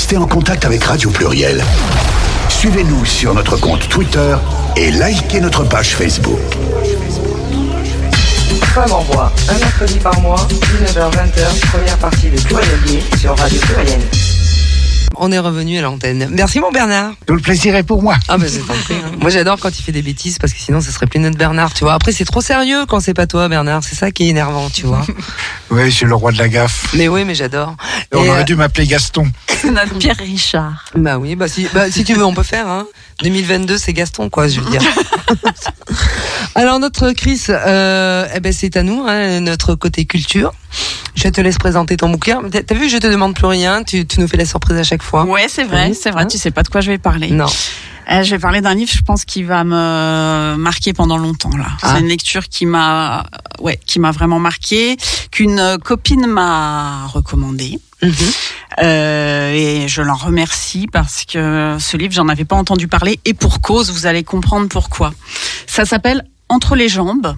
[0.04, 1.64] Pour rester en contact avec Radio Pluriel,
[2.50, 4.36] suivez-nous sur notre compte Twitter
[4.76, 6.38] et likez notre page Facebook.
[8.74, 14.23] Femme en voix, un mercredi par mois, 19h-20h, première partie de Pluriel sur Radio Pluriel.
[15.16, 16.28] On est revenu à l'antenne.
[16.32, 17.12] Merci mon Bernard.
[17.26, 18.16] Tout le plaisir est pour moi.
[18.28, 18.94] Ah bah c'est compris.
[18.94, 19.12] hein.
[19.20, 21.72] Moi j'adore quand il fait des bêtises parce que sinon ce serait plus notre Bernard,
[21.74, 21.94] tu vois.
[21.94, 24.86] Après c'est trop sérieux quand c'est pas toi Bernard, c'est ça qui est énervant, tu
[24.86, 25.04] vois.
[25.70, 26.94] Oui, je suis le roi de la gaffe.
[26.94, 27.74] Mais oui, mais j'adore.
[28.12, 29.26] On Et, aurait euh, dû m'appeler Gaston.
[29.48, 30.84] C'est notre Pierre Richard.
[30.94, 32.68] Bah oui, bah si, bah, si tu veux on peut faire.
[32.68, 32.86] Hein.
[33.22, 34.82] 2022 c'est Gaston quoi, je veux dire.
[36.54, 40.52] Alors notre Chris, euh, eh ben c'est à nous, hein, notre côté culture.
[41.14, 42.42] Je te laisse présenter ton bouquin.
[42.50, 45.02] T'as vu, je te demande plus rien, tu, tu nous fais la surprise à chaque
[45.02, 45.24] fois.
[45.24, 46.22] Ouais, c'est vrai, Oui, c'est vrai.
[46.22, 46.26] hein.
[46.26, 47.30] Tu sais pas de quoi je vais parler.
[47.30, 47.46] Non.
[48.10, 51.56] Euh, je vais parler d'un livre, je pense, qui va me marquer pendant longtemps.
[51.56, 51.94] Là, Ah.
[51.94, 53.24] c'est une lecture qui m'a,
[53.60, 54.96] ouais, qui m'a vraiment marqué,
[55.30, 57.78] qu'une copine m'a recommandé.
[58.04, 58.32] Mhm.
[58.82, 63.34] Euh, et je l'en remercie parce que ce livre, j'en avais pas entendu parler et
[63.34, 65.12] pour cause, vous allez comprendre pourquoi.
[65.66, 67.36] Ça s'appelle Entre les jambes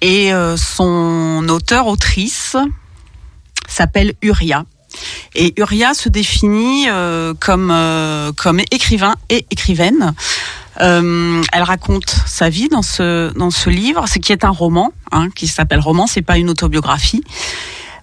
[0.00, 2.56] et euh, son auteur-autrice
[3.66, 4.64] s'appelle Uria.
[5.34, 7.74] Et Uria se définit euh, comme
[8.36, 10.14] comme écrivain et écrivaine.
[10.80, 15.28] Elle raconte sa vie dans ce dans ce livre, ce qui est un roman, hein,
[15.34, 17.22] qui s'appelle roman, c'est pas une autobiographie.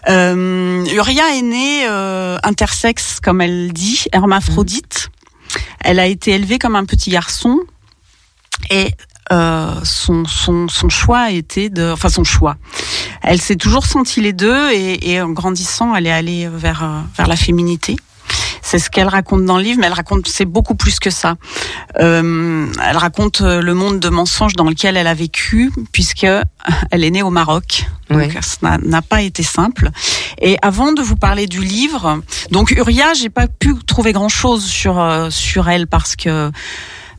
[0.07, 5.09] Euh, Uria est née euh, intersexe, comme elle dit, hermaphrodite.
[5.79, 7.59] Elle a été élevée comme un petit garçon
[8.69, 8.91] et
[9.31, 12.57] euh, son, son, son choix a été de, enfin son choix.
[13.23, 16.99] Elle s'est toujours sentie les deux et, et en grandissant, elle est allée vers euh,
[17.17, 17.95] vers la féminité.
[18.67, 21.35] C'est ce qu'elle raconte dans le livre, mais elle raconte c'est beaucoup plus que ça.
[21.99, 26.25] Euh, elle raconte euh, le monde de mensonges dans lequel elle a vécu, puisque
[26.91, 27.85] elle est née au Maroc.
[28.09, 28.33] Donc Oui.
[28.41, 29.91] ça n'a- n'a pas été simple.
[30.41, 34.65] Et avant de vous parler du livre, donc Uria, j'ai pas pu trouver grand chose
[34.65, 36.51] sur euh, sur elle parce que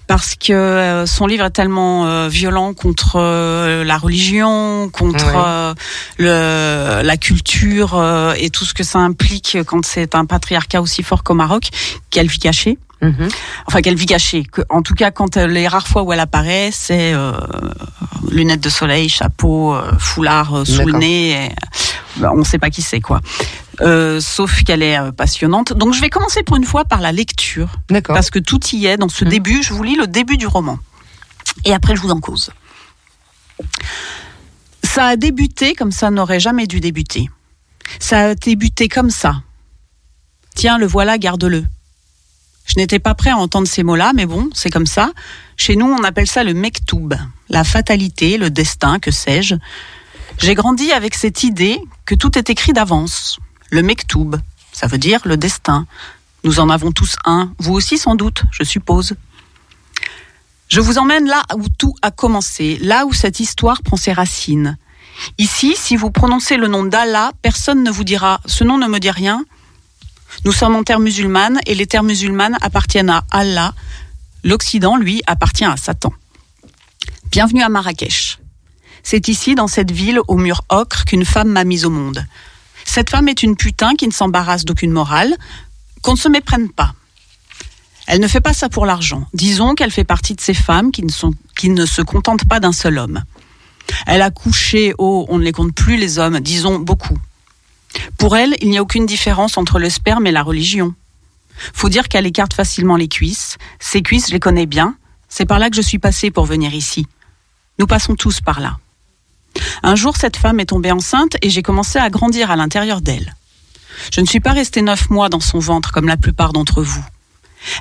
[0.07, 5.43] parce que euh, son livre est tellement euh, violent contre euh, la religion, contre Ouais.
[5.47, 5.75] euh,
[6.19, 11.03] le, la culture euh, et tout ce que ça implique quand c'est un patriarcat aussi
[11.03, 11.69] fort qu'au Maroc,
[12.11, 12.79] qu'elle vit cachée.
[13.03, 13.29] Mhm.
[13.67, 14.45] Enfin, qu'elle vit cachée.
[14.45, 17.33] Que, en tout cas, quand elle, les rares fois où elle apparaît, c'est euh,
[18.31, 21.47] lunettes de soleil, chapeau, euh, foulard euh, sous le nez.
[21.47, 21.49] et,
[22.17, 23.21] ben, on ne sait pas qui c'est, quoi.
[23.83, 25.75] Euh, sauf qu'elle est euh, passionnante.
[25.75, 28.15] Donc, je vais commencer pour une fois par la lecture D'accord.
[28.15, 29.31] parce que tout y est dans ce Mhm.
[29.31, 29.63] début.
[29.63, 30.79] Je vous lis le début du roman.
[31.67, 32.51] Et après, je vous en cause.
[34.83, 37.29] Ça a débuté comme ça n'aurait jamais dû débuter.
[38.01, 39.43] Ça a débuté comme ça.
[40.55, 41.65] Tiens, le voilà, garde-le.
[42.67, 45.13] Je n'étais pas prêt à entendre ces mots-là, mais bon, c'est comme ça.
[45.57, 47.15] Chez nous, on appelle ça le mektoub,
[47.49, 49.55] la fatalité, le destin, que sais-je.
[50.39, 53.39] J'ai grandi avec cette idée que tout est écrit d'avance.
[53.71, 54.37] Le mektoub,
[54.73, 55.87] ça veut dire le destin.
[56.45, 59.15] Nous en avons tous un, vous aussi sans doute, je suppose.
[60.69, 64.77] Je vous emmène là où tout a commencé, là où cette histoire prend ses racines.
[65.39, 68.99] Ici, si vous prononcez le nom d'Allah, personne ne vous dira⁇ ce nom ne me
[68.99, 69.41] dit rien⁇
[70.45, 73.75] Nous sommes en terre musulmane et les terres musulmanes appartiennent à Allah.
[74.45, 76.13] L'Occident, lui, appartient à Satan.
[77.31, 78.39] Bienvenue à Marrakech.
[79.03, 82.25] C'est ici, dans cette ville au mur ocre, qu'une femme m'a mise au monde.
[82.85, 85.37] Cette femme est une putain qui ne s'embarrasse d'aucune morale,
[86.03, 86.95] qu'on ne se méprenne pas.
[88.07, 89.27] Elle ne fait pas ça pour l'argent.
[89.35, 93.23] Disons qu'elle fait partie de ces femmes qui ne, se contentent pas d'un seul homme.
[94.07, 97.19] Elle a couché, oh, on ne les compte plus les hommes, disons beaucoup.
[98.19, 100.95] Pour elle, il n'y a aucune différence entre le sperme et la religion.
[101.73, 103.57] Faut dire qu'elle écarte facilement les cuisses.
[103.79, 104.97] Ces cuisses, je les connais bien.
[105.29, 107.07] C'est par là que je suis passée pour venir ici.
[107.79, 108.79] Nous passons tous par là.
[109.83, 113.35] Un jour, cette femme est tombée enceinte et j'ai commencé à grandir à l'intérieur d'elle.
[114.13, 117.05] Je ne suis pas restée neuf mois dans son ventre comme la plupart d'entre vous.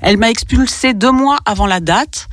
[0.01, 2.28] Elle m'a expulsée deux mois avant la date,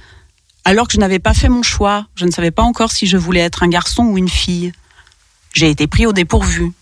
[0.64, 2.06] alors que je n'avais pas fait mon choix.
[2.14, 4.72] Je ne savais pas encore si je voulais être un garçon ou une fille.
[5.52, 6.72] J'ai été pris au dépourvu.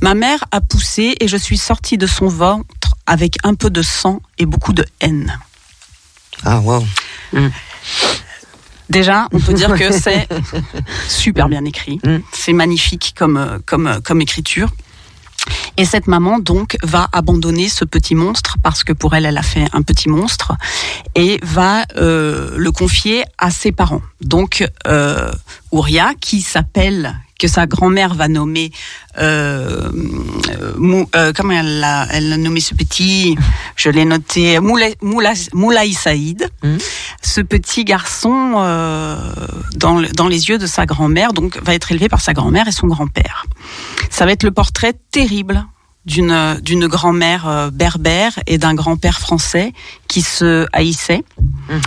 [0.00, 3.82] Ma mère a poussé et je suis sortie de son ventre avec un peu de
[3.82, 5.38] sang et beaucoup de haine.
[6.44, 6.84] Ah, wow.
[8.88, 10.28] Déjà, on peut dire que c'est
[11.08, 12.00] super bien écrit.
[12.04, 12.18] Mm.
[12.32, 14.70] C'est magnifique comme, comme, comme écriture.
[15.76, 19.42] Et cette maman, donc, va abandonner ce petit monstre parce que pour elle, elle a
[19.42, 20.52] fait un petit monstre
[21.14, 24.02] et va euh, le confier à ses parents.
[24.20, 25.32] Donc, euh,
[25.70, 28.70] Ouria, qui s'appelle, que sa grand-mère va nommer,
[29.18, 29.90] euh,
[30.50, 33.36] euh, Mou- euh, comment elle l'a, elle a nommé ce petit,
[33.76, 36.78] je l'ai noté, Moulay, Moulay, Moulay Saïd, Mhm.
[37.22, 39.16] ce petit garçon euh,
[39.74, 42.72] dans, dans les yeux de sa grand-mère, donc va être élevé par sa grand-mère et
[42.72, 43.46] son grand-père.
[44.10, 45.66] Ça va être le portrait terrible
[46.06, 49.72] d'une d'une grand-mère euh, berbère et d'un grand-père français
[50.08, 51.24] qui se haïssaient.
[51.68, 51.80] Mhm.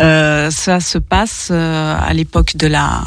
[0.00, 3.02] Euh, ça se passe euh, à l'époque de la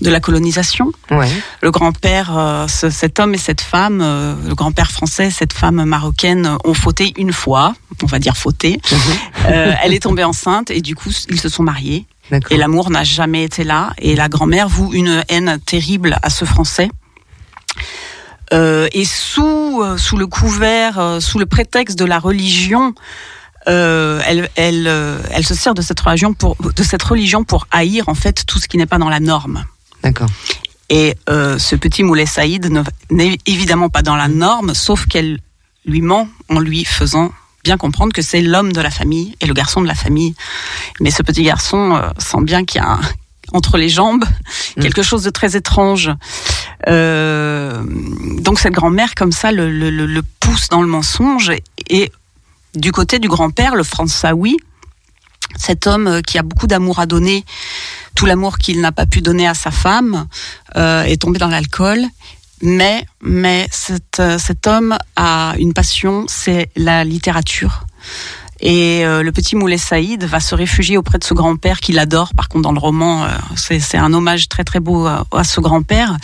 [0.00, 0.90] de la colonisation.
[1.12, 1.28] Ouais.
[1.60, 6.56] Le grand-père, ce- cet homme et cette femme, le grand-père français, et cette femme marocaine
[6.64, 8.80] ont fauté une fois, on va dire fauté.
[9.46, 12.06] Euh, elle est tombée enceinte et du coup ils se sont mariés.
[12.50, 13.92] Et l'amour n'a jamais été là.
[13.98, 16.90] Et la grand-mère voue une haine terrible à ce Français.
[18.52, 22.94] Euh, et sous euh, sous le couvert, euh, sous le prétexte de la religion,
[23.68, 27.66] euh, elle elle euh, elle se sert de cette religion pour de cette religion pour
[27.70, 29.64] haïr en fait tout ce qui n'est pas dans la norme.
[30.02, 30.28] D'accord.
[30.90, 35.38] Et euh, ce petit Moulay Saïd ne- n'est évidemment pas dans la norme, sauf qu'elle
[35.86, 37.32] lui ment en lui faisant
[37.64, 40.34] bien comprendre que c'est l'homme de la famille et le garçon de la famille.
[41.00, 43.00] Mais ce petit garçon sent bien qu'il y a un-
[43.52, 44.24] entre les jambes
[44.80, 46.10] quelque chose de très étrange.
[46.88, 47.82] Euh,
[48.40, 51.52] donc cette grand-mère comme ça le, le- le- le pousse dans le mensonge
[51.88, 52.10] et,
[52.74, 54.56] du côté du grand-père, le Françaoui,
[55.58, 57.44] cet homme euh, qui a beaucoup d'amour à donner,
[58.14, 60.26] tout l'amour qu'il n'a pas pu donner à sa femme,
[60.76, 62.00] euh, est tombé dans l'alcool.
[62.62, 67.84] Mais, mais cet, cet homme a une passion, c'est la littérature.
[68.64, 72.30] Et euh, le petit Moulay Saïd va se réfugier auprès de ce grand-père qu'il adore.
[72.36, 76.16] Par contre, dans le roman, euh, c'est un hommage très très beau à, ce grand-père.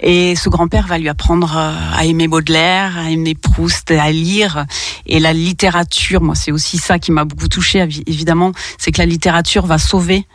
[0.00, 4.66] Et ce grand-père va lui apprendre euh, à aimer Baudelaire, à aimer Proust, à lire.
[5.06, 8.98] Et la littérature, moi, c'est aussi ça qui m'a beaucoup touchée, évi- évidemment, c'est que
[8.98, 10.26] la littérature va sauver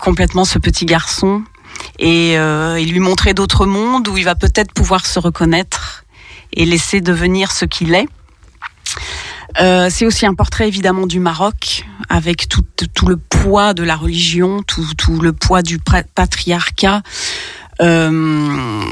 [0.00, 1.44] complètement ce petit garçon
[2.00, 6.04] et, euh, et lui montrer d'autres mondes où il va peut-être pouvoir se reconnaître
[6.52, 8.08] et laisser devenir ce qu'il est.
[9.60, 13.96] Euh, c'est aussi un portrait évidemment du Maroc, avec tout, tout le poids de la
[13.96, 15.78] religion, tout, tout le poids du
[16.14, 17.02] patriarcat,
[17.80, 18.82] euh,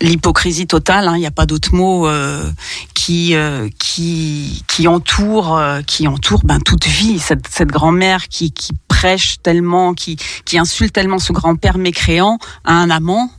[0.00, 1.08] l'hypocrisie totale.
[1.08, 2.50] hein, Il n'y a pas d'autre mot euh,
[2.94, 8.52] qui euh, qui qui entoure euh, qui entoure ben toute vie cette, cette grand-mère qui
[8.52, 13.30] qui prêche tellement, qui qui insulte tellement ce grand-père mécréant à un amant.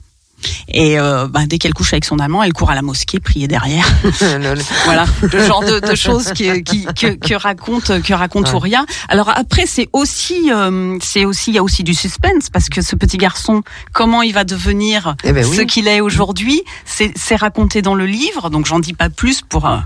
[0.70, 3.48] Et euh, ben, dès qu'elle couche avec son amant, elle court à la mosquée prier
[3.48, 3.86] derrière.
[4.86, 8.54] Voilà, le genre de, de choses qui, qui, que, que raconte que raconte Ouais.
[8.56, 8.86] Ouria.
[9.10, 12.82] Alors après, c'est aussi euh, c'est aussi il y a aussi du suspense parce que
[12.82, 13.62] ce petit garçon,
[13.94, 15.56] comment il va devenir Eh ben oui.
[15.58, 18.50] ce qu'il est aujourd'hui, c'est c'est raconté dans le livre.
[18.50, 19.78] Donc j'en dis pas plus pour euh,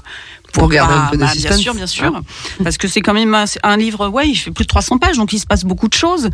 [0.53, 1.59] Pour garder pas- un peu de bah, bien suspense.
[1.59, 2.21] sûr, bien sûr,
[2.63, 4.07] parce que c'est quand même un livre.
[4.09, 6.29] Ouais, il fait plus de 300 pages, donc il se passe beaucoup de choses.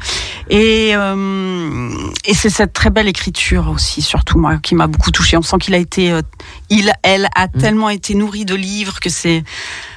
[0.49, 1.89] Et euh,
[2.25, 5.37] et c'est cette très belle écriture aussi, surtout moi, qui m'a beaucoup touchée.
[5.37, 6.21] On sent qu'il a été, euh,
[6.69, 7.59] il, elle a Mm.
[7.59, 9.43] tellement été nourrie de livres que c'est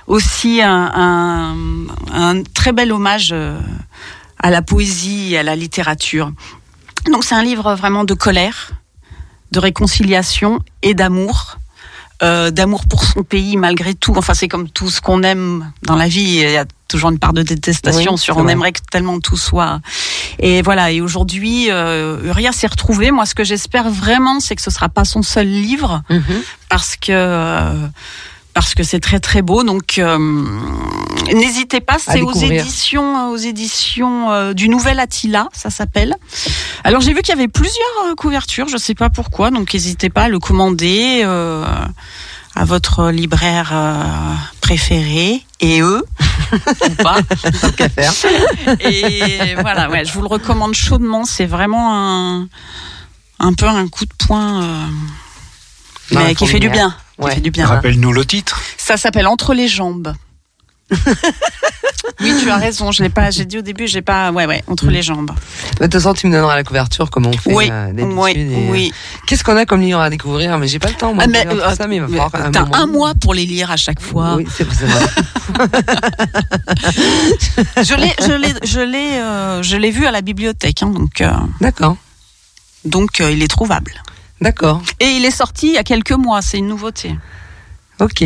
[0.06, 1.56] aussi un, un,
[2.12, 3.58] un très bel hommage euh,
[4.38, 6.30] à la poésie et à la littérature.
[7.10, 8.72] Donc c'est un livre vraiment de colère,
[9.52, 11.56] de réconciliation et d'amour.
[12.22, 14.14] Euh, d'amour pour son pays malgré tout.
[14.16, 16.20] Enfin, c'est comme tout ce qu'on aime dans la vie.
[16.42, 18.52] Il y a toujours une part de détestation Oui, sur on vrai.
[18.52, 19.80] aimerait que tellement tout soit.
[20.38, 20.90] Et voilà.
[20.90, 23.10] Et aujourd'hui, euh, Uriah s'est retrouvé.
[23.10, 26.22] Moi, ce que j'espère vraiment, c'est que ce sera pas son seul livre Mhm.
[26.68, 27.86] parce que euh,
[28.54, 29.62] parce que c'est très très beau.
[29.62, 30.18] Donc euh,
[31.32, 36.14] n'hésitez pas, c'est aux éditions aux éditions euh, du Nouvel Attila, ça s'appelle.
[36.84, 40.10] Alors j'ai vu qu'il y avait plusieurs euh, couvertures, je sais pas pourquoi, donc n'hésitez
[40.10, 41.64] pas à le commander euh,
[42.56, 44.02] à votre libraire euh,
[44.60, 46.04] préféré et eux
[46.52, 47.18] ou pas.
[47.60, 48.12] Tant qu'à faire.
[48.80, 51.24] Et voilà, ouais, je vous le recommande chaudement.
[51.24, 52.48] C'est vraiment un
[53.38, 54.62] un peu un coup de poing.
[54.62, 54.86] euh,
[56.12, 56.94] mais qui fait du bien.
[57.26, 57.34] Ouais.
[57.34, 57.66] fait du bien.
[57.66, 58.60] Rappelle-nous le titre.
[58.78, 60.14] Ça s'appelle Entre les jambes.
[62.20, 62.90] oui, tu as raison.
[62.90, 63.30] Je l'ai pas.
[63.30, 64.32] J'ai dit au début, j'ai pas.
[64.32, 64.64] Ouais, ouais.
[64.66, 65.30] Entre les jambes.
[65.78, 68.32] De toute façon, tu me donneras la couverture, comment on fait Oui, euh, d'habitude, oui,
[68.34, 68.92] et, euh, oui.
[69.26, 70.58] Qu'est-ce qu'on a comme livre à découvrir?
[70.58, 72.34] Mais j'ai pas le temps, moi, Ah, mais, euh, ça, mais il va mais falloir
[72.46, 72.74] un T'as moment.
[72.74, 74.34] un mois pour les lire à chaque fois.
[74.36, 75.06] Oui, c'est c'est vrai.
[77.82, 80.82] Je l'ai, je l'ai, je l'ai, euh, je l'ai vu à la bibliothèque.
[80.82, 81.96] hein, donc, euh, D'accord.
[82.84, 83.92] donc, euh, il est trouvable.
[84.40, 84.80] D'accord.
[85.00, 87.14] Et il est sorti il y a quelques mois, c'est une nouveauté.
[88.00, 88.24] Ok.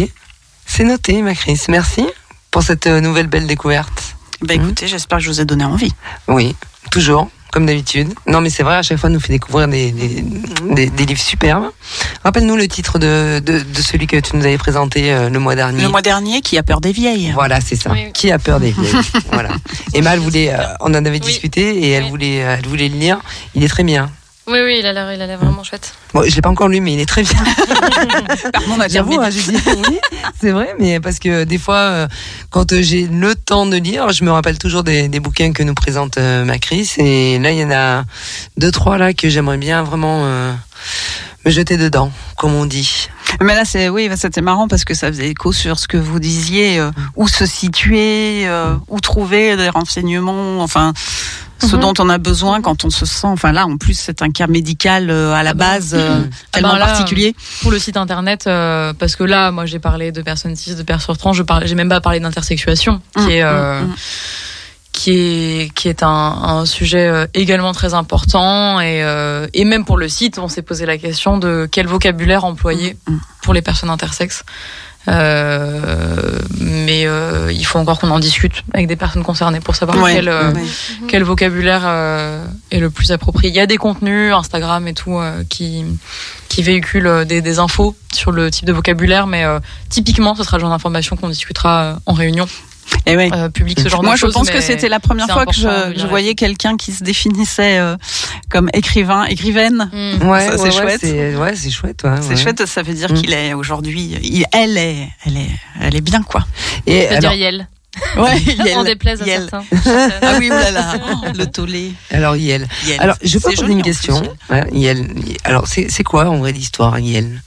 [0.67, 1.61] C'est noté, ma Chris.
[1.69, 2.07] Merci
[2.51, 4.15] pour cette euh, nouvelle belle découverte.
[4.41, 5.93] Bah écoutez, j'espère que je vous ai donné envie.
[6.29, 6.55] Oui,
[6.91, 8.13] toujours, comme d'habitude.
[8.27, 10.23] Non, mais c'est vrai, à chaque fois, elle nous fait découvrir des, des,
[10.71, 11.71] des- des livres superbes.
[12.25, 15.55] Rappelle-nous le titre de, de, de celui que tu nous avais présenté euh, le mois
[15.55, 15.83] dernier.
[15.83, 17.33] Le mois dernier, qui a peur des vieilles.
[17.33, 17.91] Voilà, c'est ça.
[17.91, 18.13] Oui, oui.
[18.13, 18.95] Qui a peur des vieilles
[19.33, 19.51] Voilà.
[19.95, 21.21] Emma, elle voulait, euh, on en avait Oui.
[21.21, 23.19] discuté et elle voulait, elle voulait le lire.
[23.55, 24.11] Il est très bien.
[24.47, 25.95] Oui, oui, il a l'air, il a l'air vraiment chouette.
[26.13, 27.33] Bon, je l'ai pas encore lu, mais il est très bien.
[28.53, 29.57] Pardon, ma J'avoue, hein, je dis
[29.89, 29.99] oui,
[30.39, 32.09] c'est vrai, mais parce que des fois, euh,
[32.51, 35.63] quand euh, j'ai le temps de lire, je me rappelle toujours des, des bouquins que
[35.63, 38.05] nous présente euh, Macris, et là, il y en a
[38.59, 40.53] deux, trois là que j'aimerais bien vraiment euh,
[41.45, 43.09] me jeter dedans, comme on dit.
[43.41, 46.19] Mais là, c'est oui, c'était marrant parce que ça faisait écho sur ce que vous
[46.21, 50.93] disiez, euh, où se situer, euh, où trouver des renseignements, enfin,
[51.61, 51.83] ce Mhm.
[51.83, 53.27] dont on a besoin quand on se sent.
[53.27, 55.65] Enfin là, en plus, c'est un cas médical euh, à la Ah bah.
[55.75, 57.35] base euh, Ah tellement bah là, particulier.
[57.63, 60.83] Pour le site internet, euh, parce que là, moi, j'ai parlé de personnes cis, de
[60.83, 63.95] personnes trans, je parlais, j'ai même pas parlé d'intersexuation, qui Mm, est, mm, euh, mm.
[64.95, 68.79] Qui est, qui est un, un sujet euh, également très important.
[68.81, 72.45] Et, euh, et même pour le site, on s'est posé la question de quel vocabulaire
[72.45, 73.21] employer Mm, mm.
[73.43, 74.45] pour les personnes intersexes.
[75.07, 79.99] Euh, mais euh, il faut encore qu'on en discute avec des personnes concernées pour savoir
[79.99, 80.63] Ouais, quel, euh, ouais.
[81.09, 83.51] quel vocabulaire euh, est le plus approprié.
[83.51, 85.85] Il y a des contenus, Instagram et tout, qui,
[86.49, 89.59] qui véhiculent des, des infos sur le type de vocabulaire, mais euh,
[89.91, 92.47] typiquement, ce sera le genre d'information qu'on discutera en réunion
[93.07, 93.29] Et ouais.
[93.35, 94.33] euh, publique, ce genre Moi, de je choses.
[94.35, 97.97] pense que c'était la première fois que je, je voyais quelqu'un qui se définissait euh,
[98.51, 99.91] comme écrivain, écrivaine.
[99.93, 100.29] Mm.
[100.29, 101.01] Ouais, Ça, c'est ouais, chouette.
[101.03, 102.03] c'est ouais, chouette.
[102.05, 102.37] ouais, C'est ouais.
[102.37, 103.15] chouette, ça veut dire Mm.
[103.15, 105.51] qu'il est aujourd'hui, elle est, elle est,
[105.83, 106.47] elle est bien quoi.
[106.87, 107.69] Et Je alors, dire Yel.
[108.17, 108.43] Ouais,
[108.77, 109.49] On déplaise à Yel.
[109.51, 109.65] certains.
[110.23, 111.93] Ah oui, oulala, Oh, le tollé.
[112.11, 112.67] alors Yel.
[112.87, 113.01] Yel.
[113.01, 114.21] Alors, je peux poser une question.
[114.51, 115.09] Ouais, Yel.
[115.45, 117.41] Alors, c'est c'est quoi en vrai l'histoire, Yel?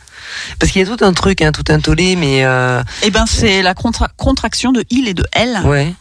[0.59, 3.25] Parce qu'il y a tout un truc, hein, tout un tollé, mais euh, Eh ben,
[3.27, 5.59] c'est la contra- contraction de il et de elle.
[5.65, 5.93] ouais.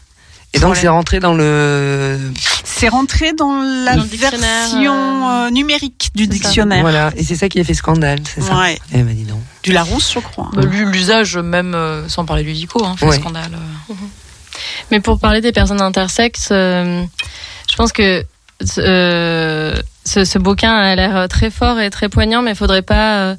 [0.54, 2.18] Et donc c'est rentré dans le
[2.64, 6.30] C'est rentré dans la Dans version euh, euh, numérique du ça.
[6.30, 6.80] dictionnaire.
[6.80, 8.56] voilà et c'est ça qui a fait scandale, c'est ça.
[8.56, 8.78] Ouais.
[8.94, 9.40] Eh ben dis donc.
[9.62, 10.48] Du Larousse, je crois.
[10.54, 13.18] Bah, L'usage, même euh, sans parler du dico, hein, fait Ouais.
[13.18, 13.50] scandale.
[13.90, 13.94] euh.
[14.90, 17.02] Mais pour parler des personnes intersexes, euh,
[17.70, 18.24] je pense que
[18.78, 19.76] euh,
[20.06, 23.36] ce, ce bouquin a l'air très fort et très poignant, mais il faudrait pas euh,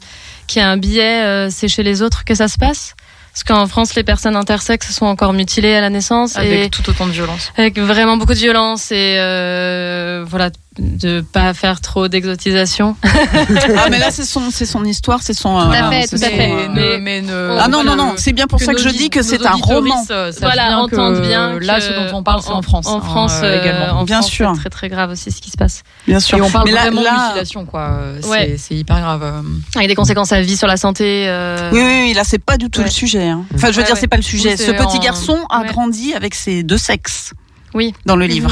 [0.47, 2.95] qu'il y ait un billet, euh, c'est chez les autres que ça se passe?
[3.33, 6.89] Parce qu'en France, les personnes intersexes sont encore mutilées à la naissance Avec et tout
[6.89, 7.51] autant de violence.
[7.55, 10.49] avec vraiment beaucoup de violence et euh, voilà
[10.79, 12.95] de pas faire trop d'exotisation.
[13.03, 15.49] Ah, mais là, c'est son, c'est son histoire, c'est son.
[15.59, 16.51] Tout à euh, fait, tout à fait.
[16.51, 18.89] euh, Mais, mais ne- Ah non, non, voilà, non, c'est bien pour ça que je
[18.89, 20.05] dis que c'est un roman.
[20.11, 22.87] euh, Voilà, bien entendre que bien Là, que ce dont on parle, c'est en France.
[22.87, 23.99] En hein, France, euh, euh, également.
[23.99, 24.51] en Bien France, sûr.
[24.55, 25.83] c'est très très grave aussi ce qui se passe.
[26.07, 26.37] Bien sûr.
[26.37, 27.81] Et on parle Mais là- vraiment là- de mutilation, quoi.
[27.91, 28.55] Euh, C'est Ouais.
[28.57, 29.23] c'est hyper grave.
[29.23, 29.41] euh.
[29.75, 31.25] Avec des conséquences à vie sur la santé.
[31.27, 32.85] euh, Oui, oui, oui, là, c'est pas du tout Ouais.
[32.85, 33.27] le sujet.
[33.27, 33.45] hein.
[33.55, 34.57] Enfin, je veux dire, c'est pas le sujet.
[34.57, 37.33] Ce petit garçon a grandi avec ses deux sexes
[37.73, 37.93] Oui.
[38.05, 38.51] dans le livre.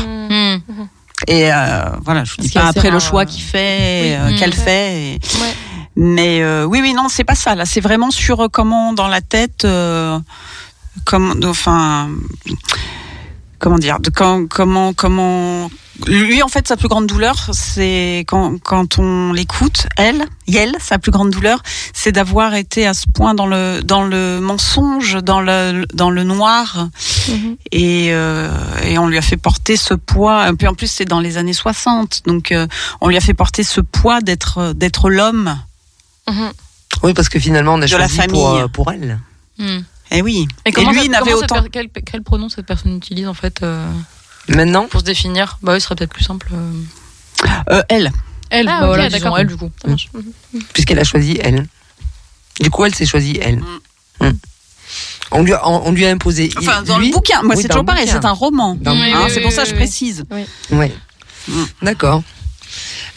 [1.27, 3.25] Et euh, voilà, je vous dis pas après le choix euh.
[3.25, 4.33] qu'il fait, Oui.
[4.33, 5.13] euh, qu'elle fait.
[5.13, 5.53] et- Ouais.
[5.97, 7.55] Mais euh, oui, oui, non, c'est pas ça.
[7.55, 10.19] Là, c'est vraiment sur comment dans la tête, euh,
[11.05, 12.09] comment, enfin,
[13.65, 15.71] comment dire, de quand, comment, comment.
[16.05, 20.99] Lui, en fait, sa plus grande douleur, c'est quand, quand on l'écoute, elle, Yel, sa
[20.99, 21.63] plus grande douleur,
[21.93, 26.23] c'est d'avoir été à ce point dans le, dans le mensonge, dans le, dans le
[26.23, 26.89] noir,
[27.27, 27.55] Mhm.
[27.71, 28.51] et, euh,
[28.83, 30.47] et on lui a fait porter ce poids.
[30.47, 32.67] Et puis en plus, c'est dans les années 60, donc euh,
[33.01, 35.57] on lui a fait porter ce poids d'être, d'être l'homme.
[36.29, 36.51] Mhm.
[37.01, 38.61] Oui, parce que finalement on a De la choisi pour, famille.
[38.63, 39.17] euh, pour elle.
[39.57, 39.79] Hmm.
[40.17, 40.47] Eh oui.
[40.65, 41.61] Et, Et, lui, ça- il n'avait autant.
[41.63, 43.85] per- quel, quel pronom cette personne utilise en fait euh,
[44.47, 45.57] Maintenant, pour se définir?
[45.61, 46.47] Bah oui, ce serait peut-être plus simple.
[46.53, 46.71] euh.
[47.71, 48.11] Euh, elle.
[48.49, 49.69] Elle, Ah, bah voilà, disons elle du coup.
[49.85, 50.09] Marche.
[50.73, 51.67] puisqu'elle a choisi elle.
[52.61, 53.57] Du coup, elle s'est choisie elle.
[53.57, 54.25] Mm.
[54.27, 54.31] Mm.
[55.31, 56.49] On lui a, on, on lui a imposé.
[56.57, 57.41] Enfin, dans lui- le bouquin.
[57.41, 58.07] Moi, Oui, c'est toujours pareil.
[58.07, 58.73] C'est un roman.
[58.79, 58.93] Oui, Hein,
[59.25, 59.77] oui, c'est oui, pour ça que oui, je oui.
[59.79, 60.25] précise.
[61.49, 61.63] Mm.
[61.81, 62.23] D'accord.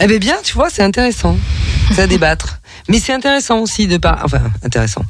[0.01, 1.37] Eh bien, bien, tu vois, c'est intéressant.
[1.95, 2.58] C'est à débattre.
[2.89, 4.21] Mais c'est intéressant aussi de parler.
[4.25, 5.03] Enfin, intéressant.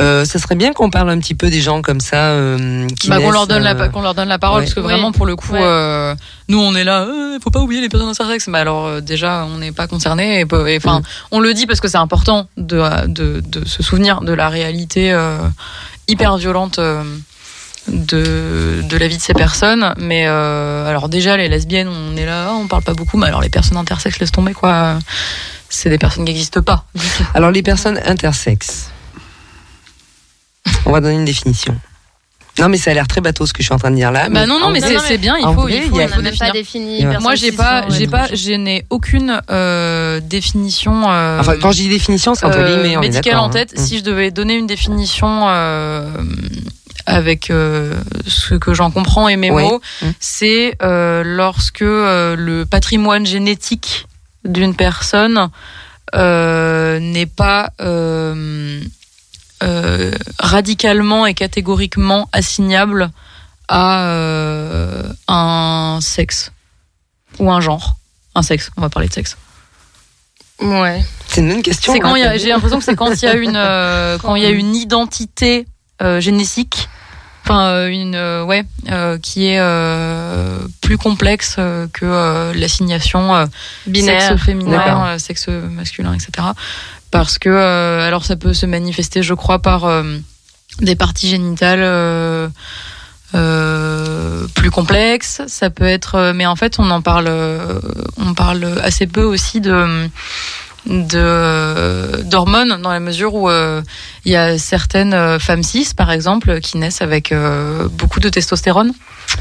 [0.00, 2.30] Euh, ça serait bien qu'on parle un petit peu des gens comme ça.
[2.30, 4.64] Euh, qui Bah, qu'on naissent, leur donne euh, la qu'on leur donne la parole ouais.
[4.64, 4.86] parce que Oui.
[4.86, 5.60] vraiment pour le coup Ouais.
[5.62, 6.14] euh,
[6.48, 9.46] nous on est là euh, faut pas oublier les personnes intersexes mais alors euh, déjà
[9.54, 10.44] on n'est pas concernés et
[10.76, 11.02] enfin Mm.
[11.32, 15.12] on le dit parce que c'est important de, de de se souvenir de la réalité
[15.12, 15.38] euh,
[16.08, 17.02] hyper violente euh,
[17.88, 22.26] de de la vie de ces personnes mais euh, alors déjà les lesbiennes on est
[22.26, 24.98] là on parle pas beaucoup mais alors les personnes intersexes laisse tomber quoi
[25.76, 26.84] c'est des personnes qui n'existent pas
[27.34, 28.90] Alors, les personnes intersexes.
[30.84, 31.76] On va donner une définition.
[32.58, 34.10] Non, mais ça a l'air très bateau ce que je suis en train de dire
[34.10, 34.30] là.
[34.30, 36.08] Bah non, non, mais c'est bien, il faut, vrai, il faut, il y a- il
[36.08, 36.38] faut définir.
[36.38, 37.06] pas défini.
[37.06, 37.18] Ouais.
[37.20, 41.04] Moi, j'ai pas, j'ai pas, je n'ai aucune euh, définition.
[41.10, 42.96] euh, Enfin, quand je dis définition, c'est entre euh, guillemets.
[43.08, 43.50] médicale en hein.
[43.50, 43.74] tête.
[43.78, 43.80] Mm.
[43.84, 46.10] Si je devais donner une définition euh,
[47.04, 47.94] avec euh,
[48.26, 49.62] ce que j'en comprends et mes Oui.
[49.62, 50.06] mots, Mm.
[50.18, 54.06] c'est euh, lorsque euh, le patrimoine génétique
[54.46, 55.50] d'une personne
[56.14, 58.80] euh, n'est pas euh,
[59.62, 63.10] euh, radicalement et catégoriquement assignable
[63.68, 66.52] à euh, un sexe
[67.38, 67.96] ou un genre.
[68.34, 69.36] Un sexe, on va parler de sexe.
[70.60, 71.04] Ouais.
[71.26, 71.92] C'est une bonne question.
[71.92, 74.46] C'est quand j'ai l'impression que c'est quand il y a une euh, quand il y
[74.46, 75.66] a une identité
[76.02, 76.88] euh, génétique,
[77.46, 81.56] enfin euh, une euh, ouais euh, qui est euh, plus complexe
[81.92, 83.48] que euh, l'assignation
[83.86, 84.30] Binaire.
[84.30, 86.48] sexe féminin, sexe masculin, etc.
[87.10, 89.88] Parce que alors ça peut se manifester, je crois, par
[90.80, 92.50] des parties génitales.
[93.32, 97.30] plus complexes, ça peut être, mais en fait on en parle,
[98.18, 100.08] on parle assez peu aussi de
[100.86, 103.82] de d'hormones dans la mesure où euh,
[104.24, 108.28] il y a certaines euh, femmes cis par exemple qui naissent avec euh, beaucoup de
[108.28, 108.92] testostérone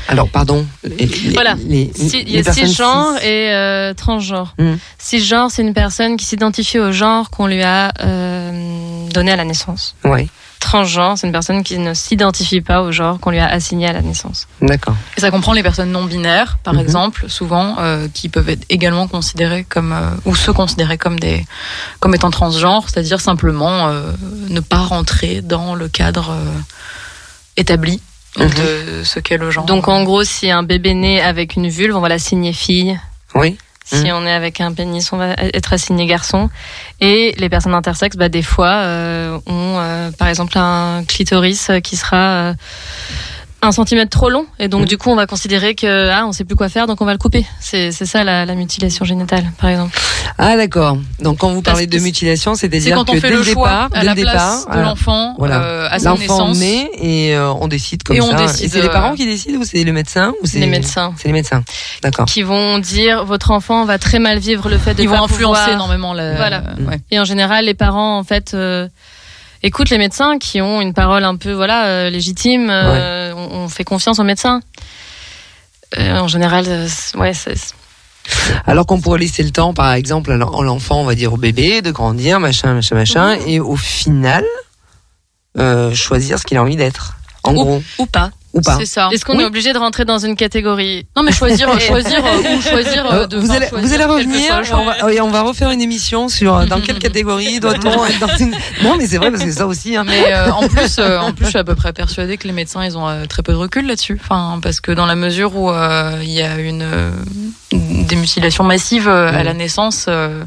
[0.07, 0.65] Alors, pardon.
[0.83, 1.55] les- Voilà.
[1.67, 3.25] les- Si- Il y a cisgenre cis.
[3.27, 4.53] et euh, transgenre.
[4.57, 4.73] Mm.
[4.97, 9.43] Cisgenre, c'est une personne qui s'identifie au genre qu'on lui a euh, donné à la
[9.45, 9.95] naissance.
[10.03, 10.27] Ouais,
[10.65, 13.93] Transgenre, c'est une personne qui ne s'identifie pas au genre qu'on lui a assigné à
[13.93, 14.47] la naissance.
[14.61, 14.95] d'accord.
[15.15, 16.79] et ça comprend les personnes non binaires par Mhm.
[16.79, 21.45] exemple souvent euh, qui peuvent être également considérées comme euh, ou se considérer comme des
[21.99, 24.11] comme étant transgenres c'est-à-dire simplement euh,
[24.49, 26.59] ne pas rentrer dans le cadre euh,
[27.57, 28.01] établi
[28.37, 28.49] Mhm.
[28.49, 31.95] de ce qu'est le genre Donc en gros, si un bébé naît avec une vulve,
[31.95, 32.99] on va l'assigner fille.
[33.33, 33.57] Oui.
[33.85, 34.11] Si Mhm.
[34.13, 36.49] on est avec un pénis, on va être assigné garçon.
[37.01, 41.79] Et les personnes intersexes, bah, des fois, euh, ont euh, par exemple un clitoris euh,
[41.81, 42.53] qui sera euh,
[43.65, 44.45] un centimètre trop long.
[44.59, 44.87] Et donc Mhm.
[44.87, 47.11] du coup, on va considérer que ah, on sait plus quoi faire, donc on va
[47.13, 47.45] le couper.
[47.59, 49.97] C'est c'est ça la, la mutilation génitale, par exemple.
[50.37, 50.97] Ah, d'accord.
[51.21, 53.39] Donc, quand vous Parce parlez de mutilation, c'est c'est-à-dire quand que on fait dès le
[53.39, 55.61] le départ, à dès la le place départ, de euh, l'enfant voilà.
[55.63, 58.37] euh, à sa l'enfant naissance naît et euh, on décide comme Et on ça.
[58.37, 60.67] décide, et c'est les euh, parents qui décident ou c'est les médecins ou c'est Les
[60.67, 61.13] médecins.
[61.17, 61.63] C'est les médecins.
[62.01, 62.25] D'accord.
[62.25, 65.23] Qui vont dire votre enfant va très mal vivre le fait de ils vont pas
[65.23, 66.63] influencer pouvoir- énormément la Voilà.
[66.79, 66.99] ouais.
[67.11, 68.53] Et en général, les parents, en fait,
[69.65, 72.69] écoutent les médecins qui ont une parole un peu, voilà, euh, légitime.
[72.69, 74.61] euh, on, on fait confiance aux médecins.
[75.97, 76.65] Euh, en général,
[77.15, 77.55] ouais, c'est
[78.65, 81.33] Alors qu'on pourrait laisser le temps, par exemple, à l'en- à l'enfant, on va dire
[81.33, 84.43] au bébé, de grandir, machin, machin, machin, et au final,
[85.57, 87.15] euh, choisir ce qu'il a envie d'être.
[87.45, 88.31] En Ou- gros, ou pas.
[88.53, 88.77] ou pas.
[88.79, 89.43] c'est ça Est-ce qu'on Oui.
[89.43, 93.23] est obligé de rentrer dans une catégorie non mais choisir choisir euh, ou choisir euh,
[93.23, 94.79] Euh, de vous, allez, choisir vous allez revenir, choix.
[94.79, 98.35] on va, oui, on va refaire une émission sur dans quelle catégorie doit-on être dans
[98.37, 98.51] une...
[98.83, 99.95] Non, mais c'est vrai parce que ça aussi.
[99.95, 100.03] Hein.
[100.05, 102.53] Mais euh, en plus, euh, en plus, je suis à peu près persuadée que les
[102.53, 104.19] médecins, ils ont euh, très peu de recul là-dessus.
[104.23, 107.11] Enfin, parce que dans la mesure où euh, il y a une euh,
[107.71, 110.43] des mutilations massives euh, à la naissance euh,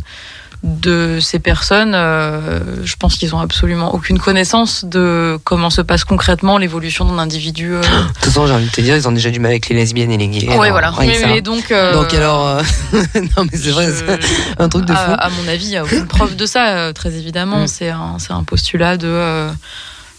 [0.64, 6.02] de ces personnes, euh, je pense qu'ils ont absolument aucune connaissance de comment se passe
[6.04, 7.74] concrètement l'évolution d'un individu.
[7.74, 7.80] euh.
[7.80, 9.76] De toute façon, j'ai envie de te dire, ils ont déjà du mal avec les
[9.76, 10.48] lesbiennes et les gays.
[10.56, 10.92] ouais, voilà.
[10.98, 12.62] Mais- mais donc, euh, Donc alors, euh,
[13.36, 14.98] non mais c'est vrai, je- un truc de fou.
[14.98, 17.60] À, à mon avis, il n'y a aucune preuve de ça, euh, très évidemment.
[17.62, 17.66] Mm.
[17.68, 19.50] C'est un, c'est un postulat de euh,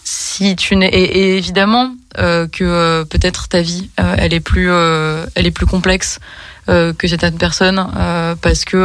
[0.05, 1.03] si tu n'es et,
[1.33, 5.65] et évidemment euh, que euh, peut-être ta vie, elle est plus, euh, elle est plus
[5.65, 6.19] complexe
[6.69, 8.77] euh, que certaines personnes euh, parce que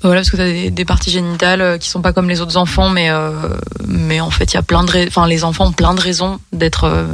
[0.00, 2.40] voilà, parce que tu as des, des parties génitales euh, qui sont pas comme les
[2.40, 3.32] autres enfants, mais euh,
[3.88, 6.38] mais en fait, il y a plein de, enfin, les enfants ont plein de raisons
[6.52, 7.06] d'être euh,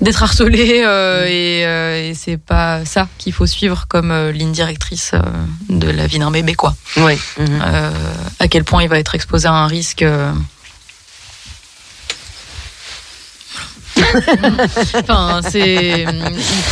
[0.00, 5.12] d'être harcelés euh, et, et c'est pas ça qu'il faut suivre comme ligne directrice
[5.68, 6.74] de la vie d'un bébé, quoi.
[6.96, 7.16] Oui.
[8.40, 10.02] à quel point il va être exposé à un risque.
[10.02, 10.32] euh.
[15.00, 16.06] enfin, c'est,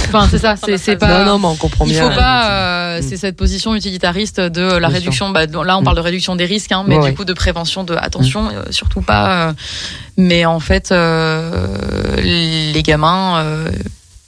[0.09, 1.19] enfin, c'est ça, c'est, pas.
[1.25, 2.09] Non, non, mais on comprend Il bien.
[2.11, 3.03] faut pas, euh, Mm.
[3.09, 5.31] c'est cette position utilitariste de la Bien réduction.
[5.31, 5.85] Bah, là, on Mm.
[5.85, 7.15] parle de réduction des risques, hein, mais Ouais, du ouais.
[7.15, 9.49] coup de prévention, de attention, euh, surtout pas.
[9.49, 9.53] euh,
[10.17, 10.91] mais en fait,
[12.23, 13.45] les gamins,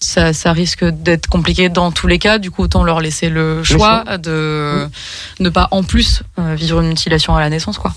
[0.00, 2.38] ça, ça risque d'être compliqué dans tous les cas.
[2.38, 4.88] Du coup, autant leur laisser le choix de
[5.40, 7.92] ne pas en plus vivre une mutilation à la naissance, quoi.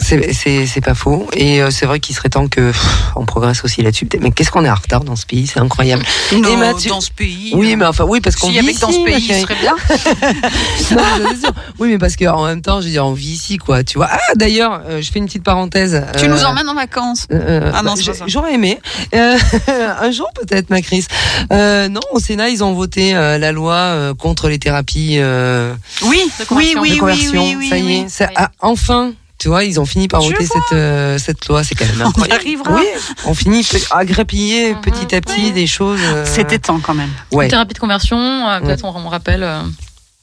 [0.00, 1.26] C'est- C'est c'est pas faux.
[1.32, 2.86] Et euh, c'est vrai qu'il serait temps que pff,
[3.16, 4.06] on progresse aussi là-dessus.
[4.20, 5.46] Mais qu'est-ce qu'on est en retard dans ce pays?
[5.46, 6.04] C'est incroyable.
[6.36, 7.52] Non, Mathieu- dans ce pays.
[7.54, 9.74] Oui, mais enfin, oui, parce qu'on vit que dans ici, ce pays, ce serait bien.
[10.92, 11.52] Non, sûr.
[11.78, 13.82] Oui, mais parce qu'en même temps, je veux dire, on vit ici, quoi.
[13.82, 14.08] Tu vois.
[14.10, 16.02] Ah, d'ailleurs, euh, je fais une petite parenthèse.
[16.18, 17.26] Tu Euh, nous emmènes en vacances.
[17.32, 18.12] Euh, Ah non, bah.
[18.26, 18.78] J'aurais aimé.
[19.14, 19.36] Euh,
[20.00, 21.06] un jour peut-être, ma Chris.
[21.52, 25.74] Euh, non, au Sénat, ils ont voté euh, la loi euh, contre les thérapies euh,
[26.02, 27.42] Oui, oui, oui, de oui, conversion.
[27.44, 28.28] oui, oui, ça y est, ça
[28.60, 31.62] enfin Tu vois, ils ont fini par Je voter cette, euh, cette loi.
[31.62, 32.40] C'est quand même On incroyable.
[32.40, 32.74] arrivera.
[32.74, 32.84] Oui,
[33.24, 36.00] on finit à grappiller petit à petit des choses.
[36.02, 37.10] euh, C'était temps quand même.
[37.32, 37.46] ouais.
[37.48, 39.44] Thérapie de conversion, euh, peut-être on, on rappelle.
[39.44, 39.62] euh,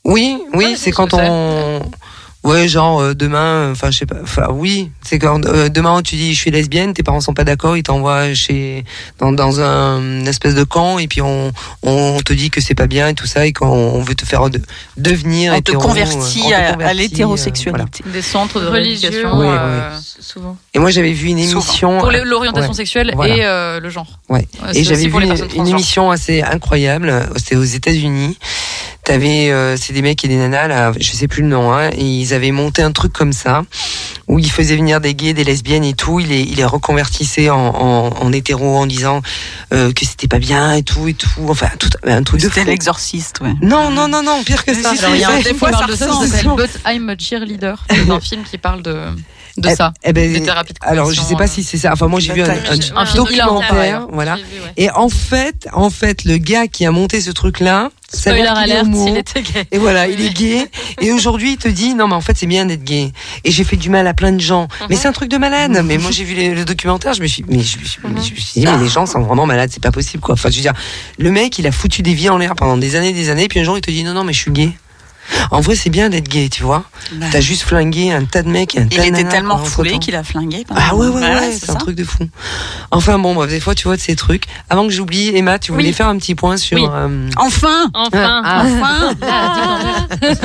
[0.04, 1.82] Oui, oui, Ouais, c'est quand on.
[2.46, 6.16] Ouais, genre euh, demain, enfin je sais pas, enfin oui, c'est quand euh, demain tu
[6.16, 8.86] dis je suis lesbienne, tes parents sont pas d'accord, ils t'envoient chez
[9.20, 11.52] dans, dans un une espèce de camp et puis on,
[11.82, 14.26] on te dit que c'est pas bien et tout ça et qu'on on veut te
[14.26, 14.62] faire de,
[14.96, 16.94] devenir On te hétéro, euh, convertit on te à, à convertit, euh, voilà.
[16.94, 18.04] l'hétérosexualité.
[18.14, 20.56] des centres de ouais, euh, souvent.
[20.76, 21.62] Et moi j'avais vu une Souvent.
[21.62, 22.76] émission Pour l'orientation Ouais.
[22.78, 23.36] sexuelle Voilà.
[23.36, 24.20] et euh, le genre.
[24.30, 24.48] Ouais.
[24.64, 27.28] Euh, Et c'est j'avais vu une, une émission assez incroyable.
[27.38, 28.38] C'était aux États-Unis.
[29.06, 31.72] T'avais, euh, c'est des mecs et des nanas là, je sais plus le nom.
[31.72, 33.62] Hein, et ils avaient monté un truc comme ça
[34.28, 36.20] où ils faisaient venir des gays, des lesbiennes et tout.
[36.20, 39.22] Ils les, ils les reconvertissaient en, en, en hétéro en disant
[39.74, 41.30] euh, que c'était pas bien et tout et tout.
[41.48, 42.48] Enfin, tout un truc de.
[42.48, 43.54] C'était l'exorciste, ouais.
[43.62, 44.90] Non, non, non, non, pire que ça.
[44.90, 46.08] Si, si, Alors, il y a un Des film fois, qui ça parle de ça,
[46.08, 46.28] ressemble.
[46.28, 47.76] ça s'appelle But I'm a Cheerleader.
[47.92, 49.00] C'est un film qui parle de,
[49.58, 49.94] de Eh- ça.
[50.04, 51.48] eh ben, des thérapies de alors je sais pas euh.
[51.48, 51.92] si c'est ça.
[51.94, 52.94] Enfin moi j'ai vu un, Peut-être.
[52.96, 54.38] un Un documentaire, hilarant, voilà.
[54.78, 58.72] Et en fait, en fait, le gars qui a monté ce truc-là, Spoiler s'avère qu'il
[58.72, 59.06] est alert, homo.
[59.08, 59.66] s'il était gay.
[59.72, 60.68] Et voilà, il est gay.
[61.02, 63.12] Et aujourd'hui, il te dit, non, mais en fait, c'est bien d'être gay.
[63.44, 64.68] Et j'ai fait du mal à plein de gens.
[64.90, 65.82] Mais c'est un truc de malade.
[65.86, 68.20] Mais moi, j'ai vu le documentaire, je me suis, mais je, me suis- je me
[68.22, 70.34] suis dit, mais les gens sont vraiment malades, c'est pas possible, quoi.
[70.34, 70.74] Enfin, je veux dire,
[71.18, 73.60] le mec, il a foutu des vies en l'air pendant des années, des années, puis
[73.60, 74.72] un jour, il te dit, non, non, mais je suis gay.
[75.52, 76.84] En vrai, c'est bien d'être gay, tu vois.
[77.12, 77.28] Ouais.
[77.32, 80.16] T'as juste flingué un tas de mecs et un Il tas était tellement refoulé qu'il
[80.16, 80.66] a flingué.
[80.76, 82.28] Ah ouais, ouais, ouais, c'est c'est un truc de fou.
[82.92, 84.46] Enfin bon, bref, des fois, tu vois, de ces trucs.
[84.70, 85.94] Avant que j'oublie, Emma, tu voulais Oui.
[85.94, 86.78] faire un petit point sur...
[86.78, 86.86] Oui.
[86.90, 88.64] euh, Enfin Enfin, Ah.
[88.66, 89.16] Enfin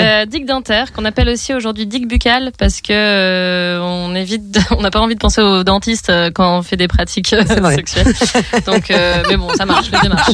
[0.00, 4.60] euh, dick dentaire, qu'on appelle aussi aujourd'hui dick buccal, parce que euh, on évite, de-
[4.76, 7.44] on n'a pas envie de penser aux dentistes quand on fait des pratiques euh,
[7.74, 8.12] sexuelles.
[8.66, 10.32] Donc, euh, mais bon, ça marche, le démarche.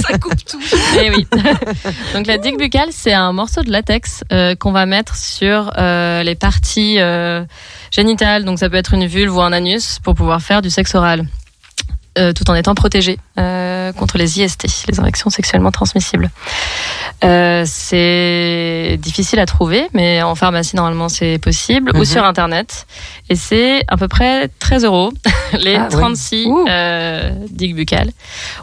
[0.00, 0.60] Ça coupe tout.
[1.02, 1.26] Eh oui.
[2.14, 6.22] Donc la dick buccale, c'est un morceau de latex euh, qu'on va mettre sur euh,
[6.22, 7.44] les parties euh,
[7.90, 8.44] génitales.
[8.44, 11.26] Donc ça peut être une vulve ou un anus pour pouvoir faire du sexe oral.
[12.34, 16.30] Tout en étant protégé contre les IST, les infections sexuellement transmissibles.
[17.66, 22.04] C'est difficile à trouver, mais en pharmacie normalement c'est possible, ou Mhm.
[22.06, 22.86] sur internet.
[23.28, 25.12] Et c'est à peu près 13 euros
[25.60, 25.98] les Ah, oui.
[25.98, 26.66] 36 Ouh.
[26.68, 28.10] euh, digues buccales.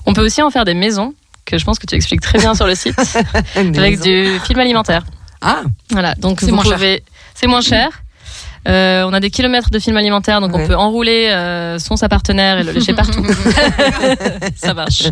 [0.08, 1.14] On peut aussi en faire des maisons
[1.45, 2.95] que je pense que tu expliques très bien sur le site
[3.56, 5.03] avec du film alimentaire.
[5.41, 5.61] Ah,
[5.91, 6.74] Voilà, donc C'est moins cher.
[6.76, 7.03] pouvez,
[7.48, 7.90] moins cher.
[8.65, 10.64] Euh, on a des kilomètres de film alimentaire, donc Ouais.
[10.64, 13.22] on peut enrouler euh, son sa partenaire et le lécher partout.
[14.56, 15.03] ça marche.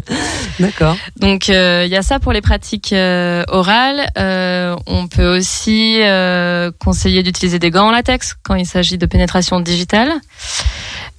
[0.57, 0.95] d'accord.
[1.17, 2.93] Donc euh, il y a ça pour les pratiques
[3.49, 4.09] orales.
[4.87, 5.99] On peut aussi
[6.79, 10.13] conseiller d'utiliser des gants en latex quand il s'agit de pénétration digitale.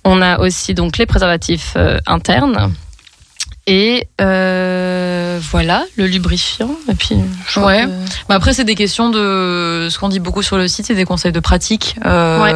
[0.04, 1.76] On a aussi donc les préservatifs
[2.06, 2.72] internes.
[3.68, 6.74] Et euh, voilà, le lubrifiant.
[6.90, 7.14] Et puis,
[7.56, 7.84] Ouais.
[7.84, 7.90] que-
[8.28, 11.04] Mais après, c'est des questions de ce qu'on dit beaucoup sur le site, c'est des
[11.04, 11.94] conseils de pratique.
[12.04, 12.54] Euh, Ouais.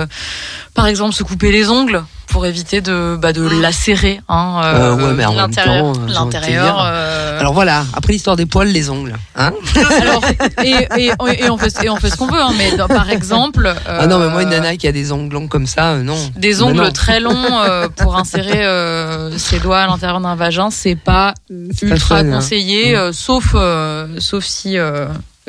[0.75, 5.13] Par exemple, se couper les ongles pour éviter de, bah, de lacérer hein, Euh, ouais,
[5.15, 6.83] mais en même l'intérieur, temps, euh, l'intérieur.
[6.85, 9.15] euh, Alors voilà, après l'histoire des poils, les ongles.
[9.37, 9.53] Hein
[10.01, 10.23] alors,
[10.65, 11.13] et, et,
[11.45, 13.73] et on fait, et on fait ce qu'on veut, hein, mais dans- par exemple.
[13.87, 16.03] ah non, mais moi, une euh, nana qui a des ongles longs comme ça, euh,
[16.03, 16.17] non.
[16.37, 16.91] Des ongles non.
[16.93, 21.35] très longs euh, pour insérer euh, ses doigts à l'intérieur d'un vagin, c'est pas
[21.75, 22.31] C'est ultra hein.
[22.31, 25.07] conseillé, euh, sauf euh, sauf si euh,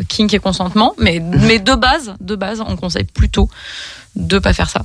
[0.08, 0.94] kink et consentement.
[1.00, 3.50] Mais mais de base, de base, on conseille plutôt
[4.16, 4.82] de pas faire ça.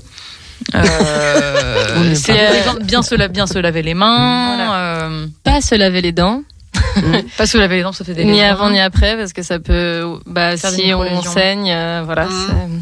[0.75, 6.01] Euh, c'est exemple bien se, la- bien se laver les mains, euh, Pas se laver
[6.01, 6.43] les dents,
[7.37, 9.59] pas se laver les dents, ça fait des ni avant ni après, parce que ça
[9.59, 12.81] peut, bah, Faire si on saigne, euh, voilà, Mm.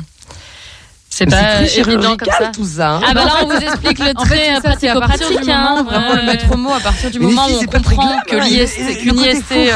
[1.09, 2.51] c'est- pas c'est très évident comme ça.
[2.55, 2.93] tout ça.
[2.93, 3.01] hein.
[3.07, 5.29] Ah bah là, on vous explique le En fait, trait c'est ça, c'est à partir
[5.29, 6.27] du pratico-pratique, moment, hein, vraiment le ouais.
[6.27, 8.97] maître mot, à partir du moment où on c'est pas très comprend que hein.
[8.97, 9.73] qu'une IST, euh,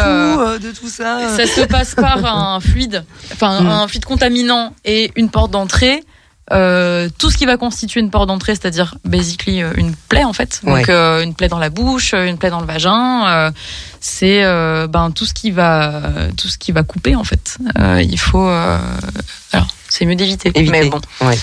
[0.54, 1.18] euh, de tout ça.
[1.36, 3.66] ça se passe par un fluide, enfin Mm.
[3.68, 6.02] un fluide contaminant et une porte d'entrée.
[6.52, 10.34] Euh, tout ce qui va constituer une porte d'entrée, c'est-à-dire basically euh, une plaie en
[10.34, 10.84] fait, donc Ouais.
[10.90, 13.50] euh, une plaie dans la bouche, une plaie dans le vagin, euh,
[14.00, 16.02] c'est euh, ben tout ce qui va
[16.36, 17.56] tout ce qui va couper en fait.
[17.78, 18.78] Euh, il faut euh,
[19.52, 20.70] alors c'est mieux d'éviter, Éviter.
[20.70, 21.00] mais bon.
[21.22, 21.38] Ouais.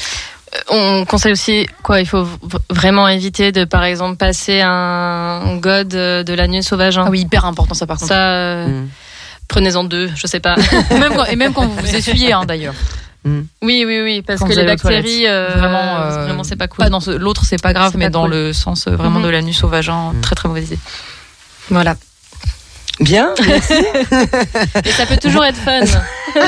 [0.69, 2.27] On conseille aussi quoi Il faut
[2.69, 7.05] vraiment éviter de, par exemple, passer un god de l'anus au vagin.
[7.07, 8.09] Ah oui, hyper important ça par contre.
[8.09, 8.87] Ça, euh, Mm.
[9.47, 10.55] prenez-en deux, je sais pas.
[10.91, 12.75] même quand, et même quand vous vous essuyez hein, d'ailleurs.
[13.25, 16.83] Oui, oui, oui, parce Quand que les bactéries, euh, Vraiment, euh, vraiment, c'est pas cool.
[16.85, 18.31] Pas dans ce- l'autre c'est pas grave, mais pas dans cool.
[18.31, 19.25] le sens euh, vraiment Mhm.
[19.25, 20.21] de l'anus au vagin, Mhm.
[20.21, 20.79] très très mauvaise idée.
[21.69, 21.95] Voilà.
[22.99, 23.33] Bien.
[24.85, 25.81] Et ça peut toujours être fun.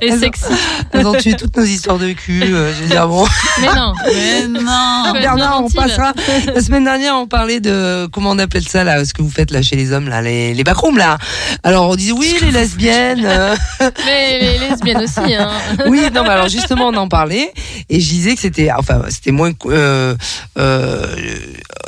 [0.00, 0.44] Et sexy.
[0.92, 2.42] Elles ont tué toutes nos histoires de cul.
[2.42, 3.26] euh, je veux dire, bon.
[3.60, 3.92] Mais non.
[5.12, 6.12] Mais Bernard, on passera.
[6.54, 9.50] La semaine dernière, on parlait de comment on appelle ça là, ce que vous faites
[9.50, 11.18] là chez les hommes là, les, les backrooms là.
[11.64, 13.24] Alors on disait oui, les lesbiennes.
[13.26, 13.56] euh,
[14.04, 15.34] Mais les lesbiennes aussi.
[15.34, 15.50] Hein.
[15.86, 17.52] oui, non, mais alors justement, on en parlait
[17.88, 20.14] et je disais que c'était, enfin, c'était moins, euh,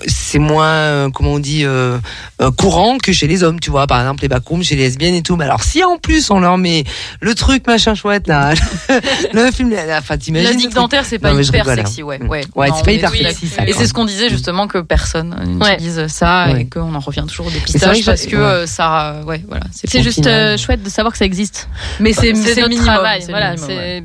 [0.07, 1.65] c'est moins, comment on dit,
[2.57, 3.87] courant que chez les hommes, tu vois.
[3.87, 5.37] Par exemple, les backrooms chez les lesbiennes et tout.
[5.37, 6.85] Mais alors, si en plus on leur met
[7.21, 8.55] le truc machin chouette là,
[9.33, 11.85] le film, là, enfin, t'imagines La truc dentaire, c'est pas Non, hyper rigole, hein.
[11.87, 12.21] sexy, ouais.
[12.25, 13.67] Ouais, Ouais, Non, c'est pas hyper oui, sexy ça.
[13.67, 15.73] Et c'est ce qu'on disait justement que personne Ouais.
[15.73, 16.63] n'utilise ça Ouais.
[16.63, 18.43] et qu'on en revient toujours au dépistage parce que ouais.
[18.43, 19.65] euh, ça, ouais, voilà.
[19.73, 21.69] C'est juste euh, chouette de savoir que ça existe.
[22.01, 23.25] Mais c'est c'est c'est notre minimum, travail.
[23.29, 24.03] Voilà, ouais.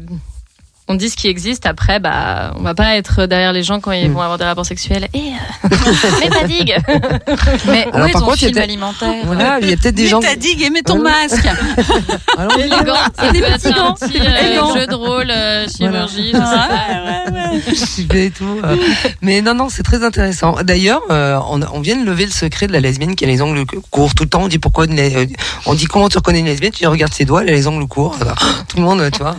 [0.89, 1.65] On dit ce qui existe.
[1.65, 4.13] Après, bah, on va pas être derrière les gens quand ils Mm.
[4.13, 5.07] vont avoir des rapports sexuels.
[5.13, 5.19] Et
[5.63, 5.69] euh,
[6.21, 6.75] mais pas digue.
[7.67, 9.13] Mais Alors, où est ton contre, il y a film alimentaire?
[9.25, 10.19] Voilà, il y a peut-être des Mets gens.
[10.19, 11.09] ta digue et mets ton Ouais.
[11.09, 11.47] masque
[12.37, 12.93] Alors, Élégant.
[13.17, 17.31] Ça peut être un petit euh, jeu de rôle, euh, chirurgie, je sais Ouais, pas.
[17.31, 17.75] ouais, ouais.
[17.75, 18.59] super et tout.
[18.65, 18.75] euh.
[19.21, 20.57] Mais non, non, c'est très intéressant.
[20.63, 23.41] D'ailleurs, euh, on, on vient de lever le secret de la lesbienne qui a les
[23.41, 24.43] ongles courts tout le temps.
[24.43, 25.25] On dit pourquoi les- euh,
[25.65, 27.87] On dit comment tu reconnais une lesbienne Tu regardes ses doigts, elle a les ongles
[27.87, 28.17] courts.
[28.21, 28.35] Alors,
[28.67, 29.35] tout le monde, tu vois.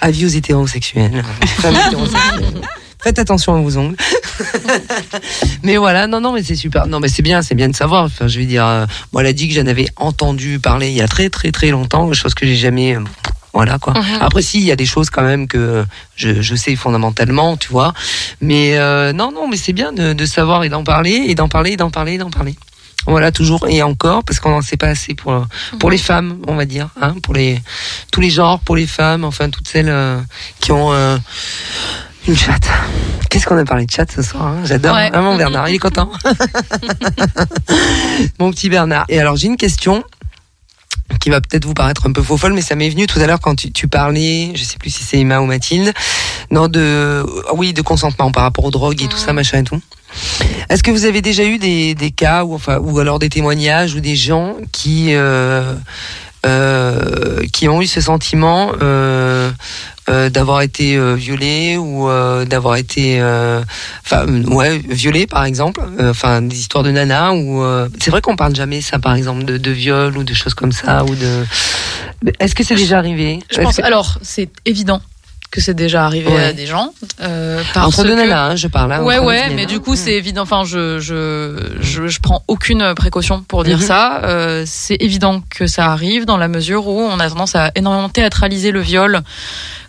[0.00, 0.28] Avis aux
[3.02, 3.96] Faites attention à vos ongles.
[5.62, 6.86] mais voilà, non, non, mais c'est super.
[6.86, 8.04] Non, mais c'est bien, c'est bien de savoir.
[8.04, 10.94] Enfin, je veux dire, euh, moi, elle a dit que j'en avais entendu parler il
[10.96, 12.96] y a très, très, très longtemps, chose que j'ai jamais.
[12.96, 13.00] euh,
[13.52, 13.94] voilà quoi.
[14.20, 15.84] Après, si, il y a des choses quand même que
[16.14, 17.94] je, je sais fondamentalement, tu vois.
[18.42, 21.48] Mais euh, non, non, mais c'est bien de, de savoir et d'en parler, et d'en
[21.48, 22.54] parler, et d'en parler, et d'en parler.
[23.06, 25.46] Voilà, toujours et encore, parce qu'on n'en sait pas assez pour,
[25.78, 27.60] pour les femmes, on va dire, hein, pour les,
[28.10, 30.18] tous les genres, pour les femmes, enfin, toutes celles euh,
[30.60, 31.16] qui ont euh,
[32.26, 32.68] une chatte.
[33.30, 34.60] Qu'est-ce qu'on a parlé de chatte ce soir hein?
[34.64, 34.94] J'adore.
[34.94, 35.10] Ouais.
[35.12, 36.10] Hein, mon Bernard, il est content.
[38.38, 39.04] mon petit Bernard.
[39.08, 40.02] Et alors, j'ai une question
[41.20, 43.26] qui va peut-être vous paraître un peu faux folle, mais ça m'est venu tout à
[43.26, 45.92] l'heure quand tu, tu parlais, je sais plus si c'est Emma ou Mathilde,
[46.50, 47.24] non de,
[47.54, 49.80] oui, de consentement par rapport aux drogues et tout ça, machin et tout.
[50.68, 53.94] Est-ce que vous avez déjà eu des, des cas ou enfin ou alors des témoignages
[53.94, 55.74] ou des gens qui euh,
[56.44, 59.50] euh, qui ont eu ce sentiment euh,
[60.30, 62.08] d'avoir été violés ou
[62.46, 63.20] d'avoir été
[64.04, 67.64] enfin ouais violés par exemple enfin des histoires de nana ou
[68.00, 70.70] c'est vrai qu'on parle jamais ça par exemple de, de viol ou de choses comme
[70.72, 71.44] ça ou de
[72.40, 73.40] est-ce que c'est déjà arrivé?
[73.50, 73.76] Je pense.
[73.76, 75.00] que- Alors, c'est évident
[75.50, 76.44] que c'est déjà arrivé Ouais.
[76.44, 76.92] à des gens.
[77.22, 79.96] Euh, parce entre deux que- nanas hein, je parle hein, Ouais, ouais, mais du coup,
[79.96, 80.42] c'est évident.
[80.42, 83.82] Enfin, je, je, je, je prends aucune précaution pour dire Mhm.
[83.84, 84.20] ça.
[84.24, 88.08] Euh, c'est évident que ça arrive dans la mesure où on a tendance à énormément
[88.08, 89.20] théâtraliser le viol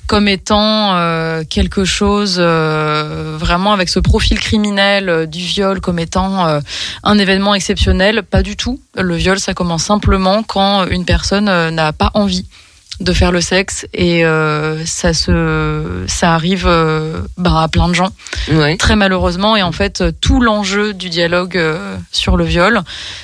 [0.05, 5.99] comme étant euh, quelque chose euh, vraiment avec ce profil criminel euh, du viol comme
[5.99, 6.61] étant
[7.03, 8.23] un événement exceptionnel.
[8.23, 8.79] Pas du tout.
[8.95, 12.45] Le viol, ça commence simplement quand une personne n'a pas envie
[12.99, 17.93] de faire le sexe et euh, ça se ça arrive euh, bah, à plein de
[17.93, 18.09] gens
[18.51, 18.77] ouais.
[18.77, 19.55] très malheureusement.
[19.55, 22.81] Et en fait, euh, tout l'enjeu du dialogue euh, sur le viol,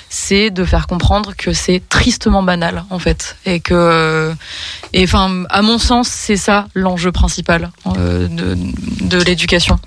[0.10, 3.36] c'est de faire comprendre que c'est tristement banal, en fait.
[3.46, 4.34] Et que, euh,
[4.94, 8.58] et enfin, à mon sens, c'est ça l'enjeu principal euh, de,
[9.02, 9.80] de l'éducation.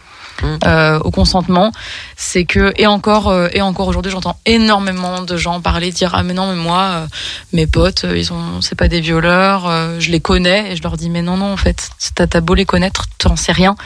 [0.65, 1.73] Euh, au consentement,
[2.17, 6.23] c'est que et encore euh, et encore aujourd'hui, j'entends énormément de gens parler dire ah
[6.23, 7.07] mais non mais moi euh,
[7.53, 11.11] mes potes ils ont c'est pas des violeurs, je les connais et je leur dis
[11.11, 13.77] mais non non en fait t'as beau les connaître, t'en sais rien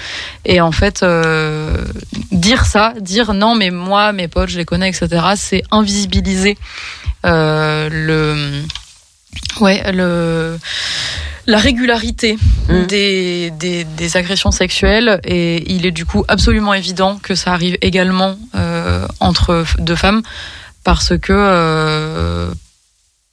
[0.44, 1.04] et en fait
[2.32, 5.08] dire ça, dire non mais moi mes potes je les connais etc.
[5.36, 6.58] C'est invisibiliser
[7.24, 8.62] le
[9.60, 10.58] ouais le
[11.46, 12.36] la régularité
[12.70, 12.86] Mm.
[12.86, 17.76] des, des, des agressions sexuelles et il est du coup absolument évident que ça arrive
[17.80, 20.22] également euh, entre deux femmes
[20.84, 22.50] parce que euh,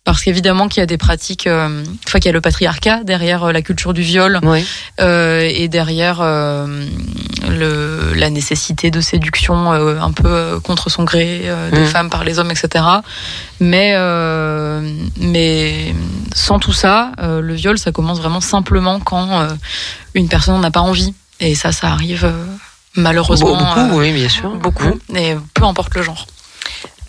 [0.07, 3.43] parce qu'évidemment qu'il y a des pratiques euh, enfin qu'il y a le patriarcat derrière
[3.43, 4.39] euh, la culture du viol
[5.01, 6.85] euh, et derrière euh,
[7.49, 11.85] le, la nécessité de séduction un peu contre son gré des Mm.
[11.87, 12.85] femmes par les hommes, etc.
[13.59, 13.95] Mais,
[15.19, 15.93] mais
[16.33, 19.45] sans tout ça, le viol, ça commence vraiment simplement quand
[20.13, 21.13] une personne n'en a pas envie.
[21.41, 22.31] Et ça, ça arrive
[22.95, 26.25] malheureusement beaucoup euh, oui bien sûr beaucoup, et peu importe le genre.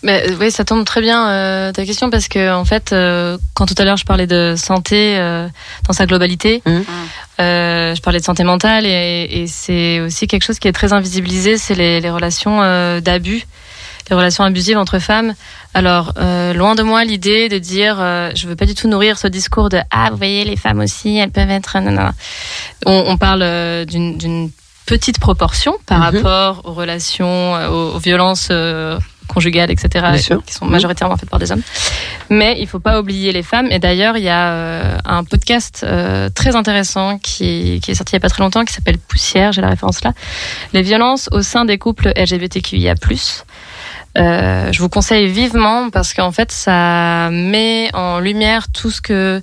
[0.03, 3.37] Mais euh, oui, ça tombe très bien euh, ta question parce que en fait, euh,
[3.53, 5.47] quand tout à l'heure je parlais de santé euh,
[5.87, 6.83] dans sa globalité, Mhm.
[7.41, 10.93] euh, je parlais de santé mentale et, et c'est aussi quelque chose qui est très
[10.93, 13.45] invisibilisé, c'est les, les relations euh, d'abus,
[14.09, 15.33] les relations abusives entre femmes.
[15.73, 19.17] Alors euh, loin de moi l'idée de dire, euh, je veux pas du tout nourrir
[19.17, 22.09] ce discours de ah vous voyez les femmes aussi, elles peuvent être non, non.
[22.85, 24.49] On, on parle d'une
[24.85, 26.03] petite proportion par Mhm.
[26.17, 28.97] rapport aux relations, aux, aux violences euh,
[29.29, 30.05] conjugales, etc.,
[30.45, 31.61] qui sont majoritairement faites par des hommes.
[32.29, 33.67] Mais il faut pas oublier les femmes.
[33.71, 38.13] Et d'ailleurs, il y a euh, un podcast euh, très intéressant qui, qui est sorti
[38.13, 40.13] il y a pas très longtemps, qui s'appelle Poussière, j'ai la référence là.
[40.73, 42.95] Les violences au sein des couples LGBTQIA+.
[44.17, 49.41] Euh, je vous conseille vivement parce qu'en fait, ça met en lumière tout ce que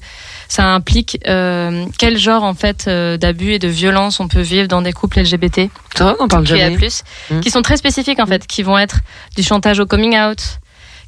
[0.48, 4.68] ça implique, euh, quel genre en fait euh, d'abus et de violence on peut vivre
[4.68, 5.68] dans des couples LGBT.
[5.98, 6.88] Vrai qu'on parle QIA+, jamais.
[7.30, 7.40] Mm.
[7.40, 8.98] qui sont très spécifiques en fait, qui vont être
[9.36, 10.58] du chantage au coming out,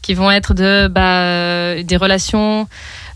[0.03, 2.67] qui vont être de bah, euh, des relations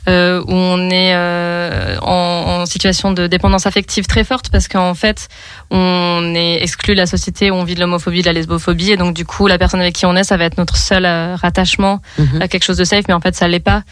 [0.09, 4.95] euh, où on est euh, en, en situation de dépendance affective très forte parce qu'en
[4.95, 5.29] fait
[5.71, 9.15] on est exclu de la société, on vit de l'homophobie, de la lesbophobie et donc
[9.15, 12.01] du coup la personne avec qui on est, ça va être notre seul euh, rattachement
[12.19, 12.43] Mhm.
[12.43, 13.83] à quelque chose de safe, mais en fait ça l'est pas.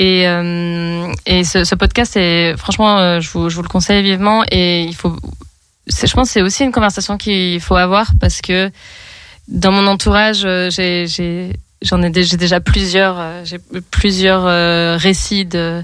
[0.00, 4.02] Et, euh, et ce, ce podcast, est, franchement, euh, je, vous, je vous le conseille
[4.02, 4.42] vivement.
[4.50, 5.14] Et il faut,
[5.86, 8.70] je pense, que c'est aussi une conversation qu'il faut avoir parce que
[9.48, 11.52] dans mon entourage, euh, j'ai, j'ai,
[11.82, 13.58] j'en ai, j'ai déjà plusieurs, j'ai
[13.90, 14.44] plusieurs
[14.98, 15.82] récits de,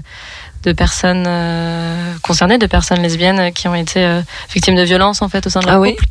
[0.63, 4.21] de personnes euh, concernées, de personnes lesbiennes qui ont été euh,
[4.51, 6.05] victimes de violences en fait au sein de leur Ah oui couple.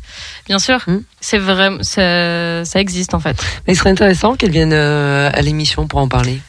[0.47, 1.03] Bien sûr, Mhm.
[1.19, 3.35] c'est vraiment, ça, ça existe en fait.
[3.67, 6.39] Mais il serait intéressant qu'elle vienne euh, à l'émission pour en parler.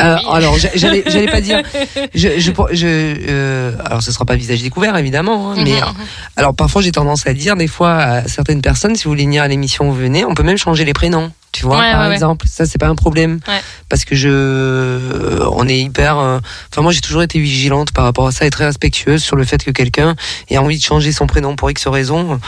[0.00, 0.26] Euh, Oui.
[0.30, 1.62] Alors, j'a- j'allais, j'allais pas dire.
[2.14, 5.94] Je, je, je, euh, alors, ce sera pas visage découvert évidemment, hein, mais Mhm.
[6.36, 9.42] alors parfois j'ai tendance à dire des fois à certaines personnes, si vous voulez venir
[9.42, 10.24] à l'émission, vous venez.
[10.26, 11.32] On peut même changer les prénoms.
[11.52, 12.12] Tu vois, Ouais, par ouais, ouais.
[12.14, 13.40] exemple, ça c'est pas un problème
[13.88, 16.18] parce que je, euh, on est hyper.
[16.18, 16.38] euh,
[16.70, 19.44] Enfin, moi j'ai toujours été vigilante par rapport à ça et très respectueuse sur le
[19.44, 20.16] fait que quelqu'un
[20.50, 22.24] ait envie de changer son prénom pour X raison.
[22.34, 22.40] Mhm.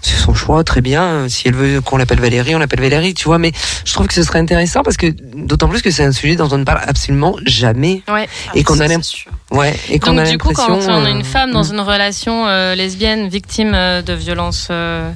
[0.00, 1.28] C'est son choix, très bien.
[1.28, 3.36] Si elle veut qu'on l'appelle Valérie, on l'appelle Valérie, tu vois.
[3.36, 3.52] Mais
[3.84, 6.48] je trouve que ce serait intéressant parce que d'autant plus que c'est un sujet dont
[6.50, 8.28] on ne parle absolument jamais Ouais.
[8.54, 9.30] et qu'on a Ah, c'est sûr.
[9.50, 11.72] ouais et qu'on Donc a du coup, quand on a euh, une femme dans mm.
[11.74, 15.10] une relation euh, lesbienne victime euh, de violences, euh,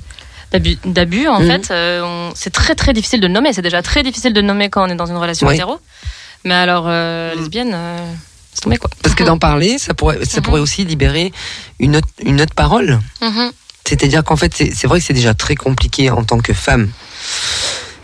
[0.53, 1.47] d'abus, d'abus, en Mhm.
[1.47, 3.53] fait, euh, on- c'est très très difficile de nommer.
[3.53, 5.55] C'est déjà très difficile de nommer quand on est dans une relation Oui.
[5.55, 5.78] hétéro.
[6.45, 7.40] Mais alors euh, Mhm.
[7.40, 7.99] lesbienne, euh,
[8.55, 8.89] c'est tombé quoi.
[9.03, 10.43] Parce que d'en parler, ça pourrait, ça Mhm.
[10.45, 11.32] pourrait aussi libérer
[11.78, 12.99] une autre, une autre parole.
[13.86, 16.90] C'est-à-dire qu'en fait, c'est c'est vrai que c'est déjà très compliqué en tant que femme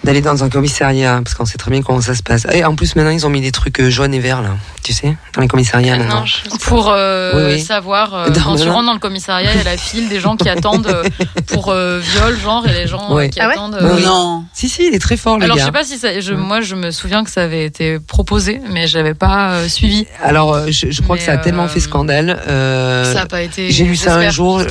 [0.04, 2.46] d'aller dans un commissariat, parce qu'on sait très bien comment ça se passe.
[2.52, 4.50] Et en plus, maintenant, ils ont mis des trucs euh, jaunes et verts, là,
[4.82, 6.20] tu sais, dans les commissariats, maintenant.
[6.20, 6.56] Non, je sais pas.
[6.66, 7.60] Pour euh, Oui, oui.
[7.60, 10.20] savoir, euh, Non, quand tu rentres dans le commissariat, il y a la file des
[10.20, 11.02] gens qui attendent euh,
[11.52, 13.30] pour euh, viol, genre, et les gens Ouais.
[13.30, 13.78] qui Ah ouais attendent.
[13.80, 14.02] Oui.
[14.04, 14.44] Non.
[14.52, 15.66] Si, si, il est très fort, le Alors, je gars.
[15.66, 18.86] sais pas si ça, je, moi, je me souviens que ça avait été proposé, mais
[18.86, 20.06] j'avais pas euh, suivi.
[20.22, 22.38] Alors, je, je crois Mais, que ça a tellement fait scandale.
[22.46, 23.70] euh, ça a pas été.
[23.70, 24.62] J'ai lu ça un j'espère, jour.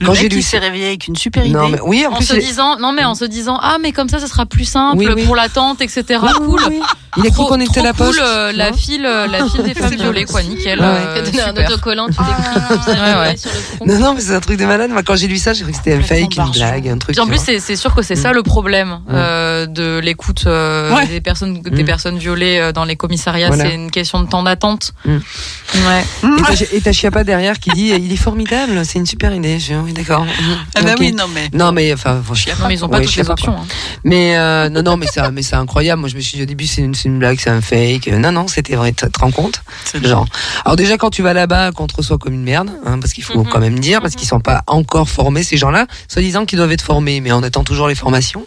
[0.00, 1.54] Le Quand mec, j'ai lu il s'est réveillé avec une super idée.
[1.54, 3.92] Non, mais oui, en, En plus, se disant, non, mais en se disant, ah, mais
[3.92, 5.24] comme ça, ça sera plus simple Oui, oui.
[5.24, 6.04] pour l'attente, etc.
[6.22, 6.60] Oui, cool.
[6.60, 6.80] oui, oui.
[7.18, 8.18] Il a cru Trop- qu'on était trop la poste.
[8.18, 10.80] cool, euh, la file, euh, la file des femmes violées, quoi, nickel.
[10.80, 10.84] Ouais.
[10.86, 11.70] euh, Tu donnes un super.
[11.70, 13.86] autocollant, tu Ouais, sur le front.
[13.86, 14.90] Non, non, mais c'est un truc de malade.
[14.90, 17.18] Moi, quand j'ai lu ça, j'ai cru que c'était un fake, une blague, un truc.
[17.18, 21.62] En plus, c'est c'est sûr que c'est ça le problème euh, de l'écoute des personnes
[21.62, 21.86] des Mm.
[21.86, 23.50] personnes violées dans les commissariats.
[23.52, 24.92] C'est une question de temps d'attente.
[25.06, 25.16] Mm.
[25.16, 26.04] Ouais.
[26.38, 29.58] Et t'as- Et t'as Chiappa derrière qui dit il est formidable, c'est une super idée.
[29.86, 30.26] Oui, d'accord.
[30.74, 30.96] Ah bah Ok.
[30.98, 31.48] oui, non mais.
[31.52, 33.56] Non, mais enfin, Non, mais ils ont pas Ouais, toutes les pas, options.
[33.56, 33.64] hein.
[34.02, 36.00] Mais euh, non, non, mais c'est mais c'est incroyable.
[36.00, 38.08] Moi, je me suis dit au début, c'est une, blague, c'est un fake.
[38.08, 38.92] Non, non, c'était vrai.
[38.92, 39.62] Tu te rends compte?
[40.02, 40.26] Genre.
[40.64, 43.22] Alors déjà, quand tu vas là-bas, qu'on te reçoit comme une merde, hein, parce qu'il
[43.22, 43.48] faut Mhm.
[43.48, 46.82] quand même dire, parce qu'ils sont pas encore formés ces gens-là, soi-disant qu'ils doivent être
[46.82, 48.44] formés, mais on attend toujours les formations.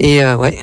[0.00, 0.58] Et euh, ouais.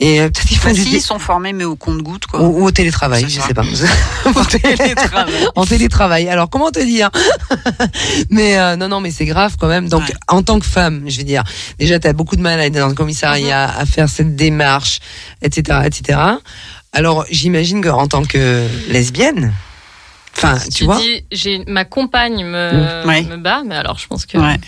[0.00, 2.40] Et euh, peut-être qu'ils font Bah, des- si, ils sont formés, mais au compte-goutte, quoi.
[2.42, 3.46] ou, ou au télétravail, je ça.
[3.48, 3.62] sais pas.
[4.26, 5.32] en, télétravail.
[5.56, 6.28] en télétravail.
[6.28, 7.10] Alors comment te dire?
[8.30, 9.88] Mais euh, non, non, mais c'est grave quand même.
[9.88, 10.14] Donc Ouais.
[10.26, 11.44] en tant que femme, je veux dire,
[11.78, 13.80] déjà tu as beaucoup de mal à être dans le commissariat, Mhm.
[13.80, 14.98] à faire cette démarche,
[15.40, 16.18] etc., etc.
[16.92, 19.52] Alors j'imagine qu'en tant que lesbienne,
[20.36, 23.22] enfin, tu, Tu vois, dis, j'ai ma compagne me, Ouais.
[23.22, 24.58] me bat, mais alors je pense que Ouais.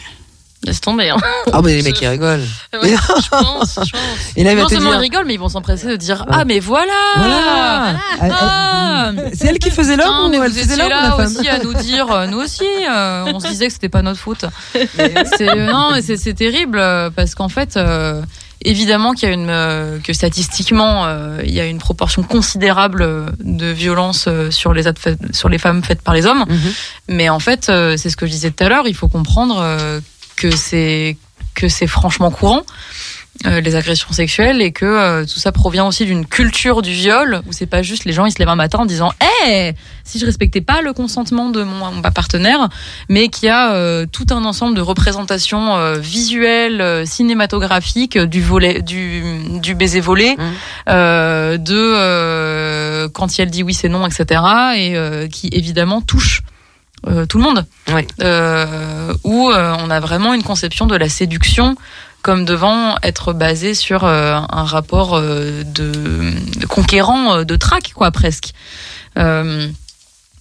[0.64, 1.10] Laisse tomber.
[1.10, 1.16] Hein.
[1.52, 2.40] ah mais les mecs ils rigolent.
[2.82, 2.90] Ouais,
[3.22, 3.92] je pense, je pense.
[4.36, 6.36] Et là Non seulement ils dire, rigolent, mais ils vont s'empresser de dire Ouais.
[6.38, 6.92] ah mais voilà.
[7.16, 7.96] voilà.
[8.20, 9.10] Ah.
[9.34, 11.74] C'est elle qui faisait l'homme mais ou elle faisait l'homme là la aussi à nous
[11.74, 14.44] dire, euh, nous aussi, euh, on se disait que c'était pas notre faute.
[14.72, 18.22] C'est- euh, non, mais c'est terrible euh, parce qu'en fait, euh,
[18.62, 23.06] évidemment qu'il y a une, euh, que statistiquement, euh, il y a une proportion considérable
[23.40, 24.84] de violences euh, sur les
[25.32, 26.44] sur les femmes faites par les hommes.
[26.48, 26.72] Mhm.
[27.08, 29.56] Mais en fait, euh, c'est ce que je disais tout à l'heure, il faut comprendre
[30.36, 31.16] que c'est
[31.54, 32.62] que c'est franchement courant.
[33.46, 37.42] euh, les agressions sexuelles et que euh, tout ça provient aussi d'une culture du viol
[37.48, 39.10] où c'est pas juste les gens ils se lèvent un matin en disant
[39.44, 39.74] hé
[40.04, 42.68] si je respectais pas le consentement de mon, mon partenaire
[43.08, 48.40] mais qu'il y a euh, tout un ensemble de représentations euh, visuelles euh, cinématographiques du
[48.40, 49.22] volet du,
[49.60, 50.52] du baiser volé Mhm.
[50.90, 54.22] euh, de euh, quand elle dit oui c'est non etc
[54.76, 56.42] et euh, qui évidemment touche
[57.06, 58.06] euh, tout le monde Ouais.
[58.22, 61.76] euh, où euh, on a vraiment une conception de la séduction
[62.22, 67.92] comme devant être basé sur euh, un rapport euh, de, de conquérant euh, de traque
[67.94, 68.52] quoi presque.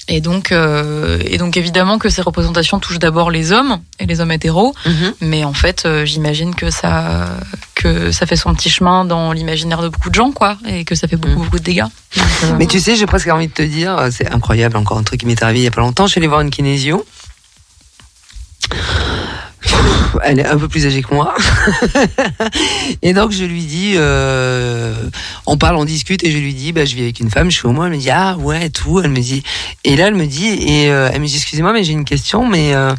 [0.10, 4.20] Et donc, euh, et donc évidemment que ces représentations touchent d'abord les hommes et les
[4.20, 5.14] hommes hétéros, Mhm.
[5.22, 7.30] mais en fait, euh, j'imagine que ça,
[7.74, 10.94] que ça fait son petit chemin dans l'imaginaire de beaucoup de gens, quoi, et que
[10.96, 11.44] ça fait beaucoup, Mhm.
[11.46, 11.84] beaucoup de dégâts.
[12.18, 15.04] Donc, euh, Mais tu sais, j'ai presque envie de te dire, c'est incroyable, encore un
[15.04, 16.06] truc qui m'est arrivé il y a pas longtemps.
[16.06, 17.06] Je suis allée voir une kinésio.
[20.24, 21.34] Elle est un peu plus âgée que moi.
[23.02, 24.94] et donc je lui dis, euh,
[25.46, 27.58] on parle, on discute, et je lui dis, bah, je vis avec une femme, je
[27.58, 27.84] suis homo.
[27.86, 29.02] Elle me dit, ah ouais, tout.
[29.04, 29.44] Elle me dit,
[29.84, 32.48] et là elle me dit, et euh, elle me dit, excusez-moi, mais j'ai une question,
[32.48, 32.94] mais euh,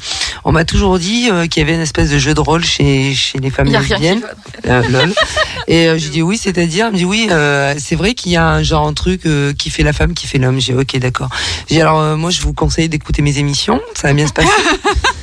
[0.45, 3.15] on m'a toujours dit euh, qu'il y avait une espèce de jeu de rôle chez
[3.15, 4.23] chez les femmes lesbiennes.
[4.67, 5.13] Euh, lol.
[5.69, 8.37] Et euh, je dis oui, c'est-à-dire, elle me dit oui, euh, c'est vrai qu'il y
[8.37, 10.61] a un genre un truc euh, qui fait la femme, qui fait l'homme.
[10.61, 11.29] J'ai ok, d'accord.
[11.71, 14.49] J'ai alors euh, moi je vous conseille d'écouter mes émissions, ça va bien se passer.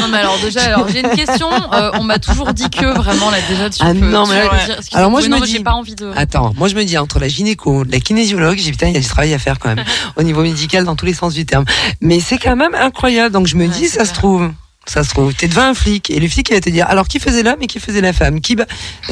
[0.00, 1.48] Non, mais alors déjà, alors j'ai une question.
[1.72, 3.98] Euh, on m'a toujours dit que vraiment là déjà tu Ah peux.
[4.00, 6.10] non, tu mais là- dire- alors moi, je non, me dis- pas envie de.
[6.16, 8.96] Attends, moi je me dis entre la gynéco, la kinésiologue, j'ai dit, putain, il y
[8.96, 9.84] a du travail à faire quand même
[10.16, 11.64] au niveau médical dans tous les sens du terme.
[12.00, 13.32] Mais c'est quand même incroyable.
[13.32, 14.50] Donc je me Ouais, dis, ça se trouve.
[14.88, 17.08] Ça se trouve, t'es devant un flic et le flic il va te dire alors
[17.08, 18.40] qui faisait l'homme et qui faisait la femme?
[18.40, 18.64] Qui ba-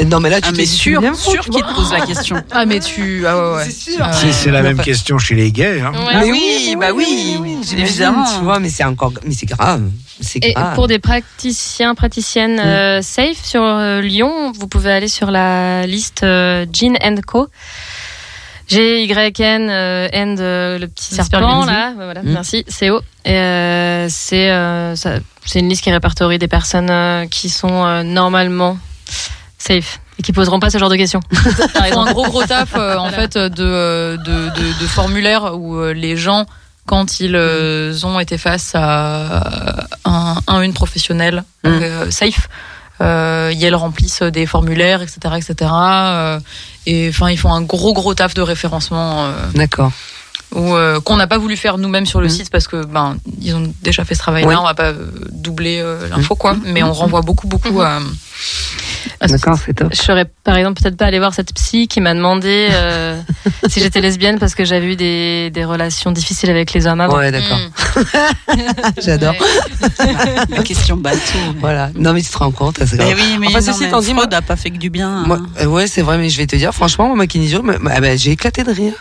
[0.06, 2.42] Non mais là tu Ah, mais sûr, sûr qu'il te pose la question.
[2.50, 3.26] Ah mais tu.
[3.26, 3.64] Ah ouais ouais.
[3.66, 4.00] C'est sûr.
[4.00, 5.82] Ah, C'est c'est la même enfin- question chez les gays.
[5.82, 5.92] Hein.
[6.14, 7.36] Mais oui, bah oui,
[7.68, 8.24] j'imagine, évidemment.
[8.24, 9.82] Tu vois, mais c'est encore, mais c'est grave,
[10.42, 10.74] Et grave.
[10.74, 16.22] pour des praticiens, praticiennes euh, safe sur euh, Lyon, vous pouvez aller sur la liste
[16.22, 16.96] euh, Jean
[17.26, 17.48] Co.
[18.68, 22.32] G Y N euh, and euh, le petit serpent là, voilà, Mm.
[22.32, 23.00] merci, CO.
[23.24, 27.86] Et euh, c'est euh, ça- c'est une liste qui répertorie des personnes euh, qui sont
[27.86, 28.78] euh, normalement
[29.59, 31.20] safe et qui poseront pas ce genre de questions.
[31.32, 33.16] Ils font un gros gros taf euh, en Voilà.
[33.28, 34.16] fait de, de,
[34.51, 36.47] de, de formulaires où euh, les gens
[36.86, 41.68] quand ils euh, ont été face à un, un une professionnel Mm.
[41.68, 42.48] euh, safe
[43.02, 46.40] euh, ils remplissent des formulaires etc etc euh,
[46.86, 49.90] et enfin ils font un gros gros taf de référencement euh, D'accord.
[50.55, 52.32] Ou euh, qu'on n'a pas voulu faire nous-mêmes sur le Mhm.
[52.32, 54.55] site parce que ben ils ont déjà fait ce travail-là, Oui.
[54.59, 57.98] on va pas euh, doubler euh, l'info quoi, mais on renvoie beaucoup beaucoup à,
[59.28, 59.89] D'accord, c'est top.
[59.93, 63.18] Je serais par exemple peut-être pas aller voir cette psy qui m'a demandé euh,
[63.68, 67.16] si j'étais lesbienne parce que j'avais eu des, des relations difficiles avec les hommes avant.
[67.16, 67.59] Ouais, d'accord.
[69.02, 69.35] J'adore.
[70.51, 71.39] La question bateau.
[71.60, 71.90] Voilà.
[71.94, 73.09] Non, mais tu te rends compte, c'est grave.
[73.09, 74.78] Mais oui, mais Enfin, non, ceci mais étant dit, moi- Freud a pas fait que
[74.78, 75.24] du bien.
[75.24, 75.47] Hein.
[75.60, 78.18] euh, ouais, c'est vrai, mais je vais te dire, franchement, moi, ma kinésio, ah ben,
[78.18, 78.93] j'ai éclaté de rire.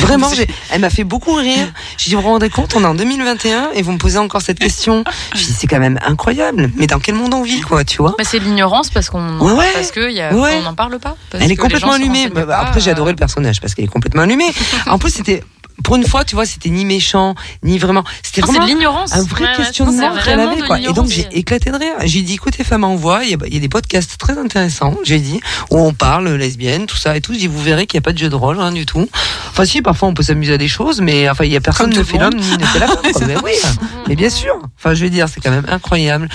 [0.00, 0.30] Vraiment,
[0.70, 1.72] elle m'a fait beaucoup rire.
[1.96, 4.42] J'ai dit, vous vous rendez compte, on est en 2021 et vous me posez encore
[4.42, 5.04] cette question.
[5.34, 6.70] Je dis, c'est quand même incroyable.
[6.76, 9.38] Mais dans quel monde on vit, quoi, tu vois Mais c'est de l'ignorance parce qu'on
[9.38, 9.70] Ouais, ouais.
[9.74, 10.56] parce que y a, Ouais.
[10.58, 11.16] on n'en parle pas.
[11.30, 12.28] parce Elle est complètement allumée.
[12.28, 14.52] Bah, pas, après, j'ai euh, adoré le personnage parce qu'elle est complètement allumée.
[14.86, 15.42] en plus, c'était,
[15.82, 18.04] pour une fois, tu vois, c'était ni méchant, ni vraiment.
[18.22, 19.12] C'était vraiment de l'ignorance.
[19.14, 20.78] un vrai Ouais, questionnement c'est qu'elle avait quoi.
[20.80, 21.94] Et donc j'ai éclaté de rire.
[22.04, 25.18] J'ai dit écoutez femme il y, a, il y a des podcasts très intéressants, j'ai
[25.18, 25.40] dit,
[25.70, 27.32] où on parle lesbienne, tout ça et tout.
[27.32, 29.08] J'ai dit vous verrez qu'il n'y a pas de jeu de rôle, rien du tout.
[29.50, 31.90] Enfin si, parfois on peut s'amuser à des choses, mais enfin il y a personne
[31.94, 32.96] ne fait l'homme ni ne fait la femme.
[33.12, 33.26] quoi.
[33.26, 33.52] Mais oui,
[34.08, 34.54] mais bien sûr.
[34.76, 36.28] Enfin je veux dire c'est quand même incroyable.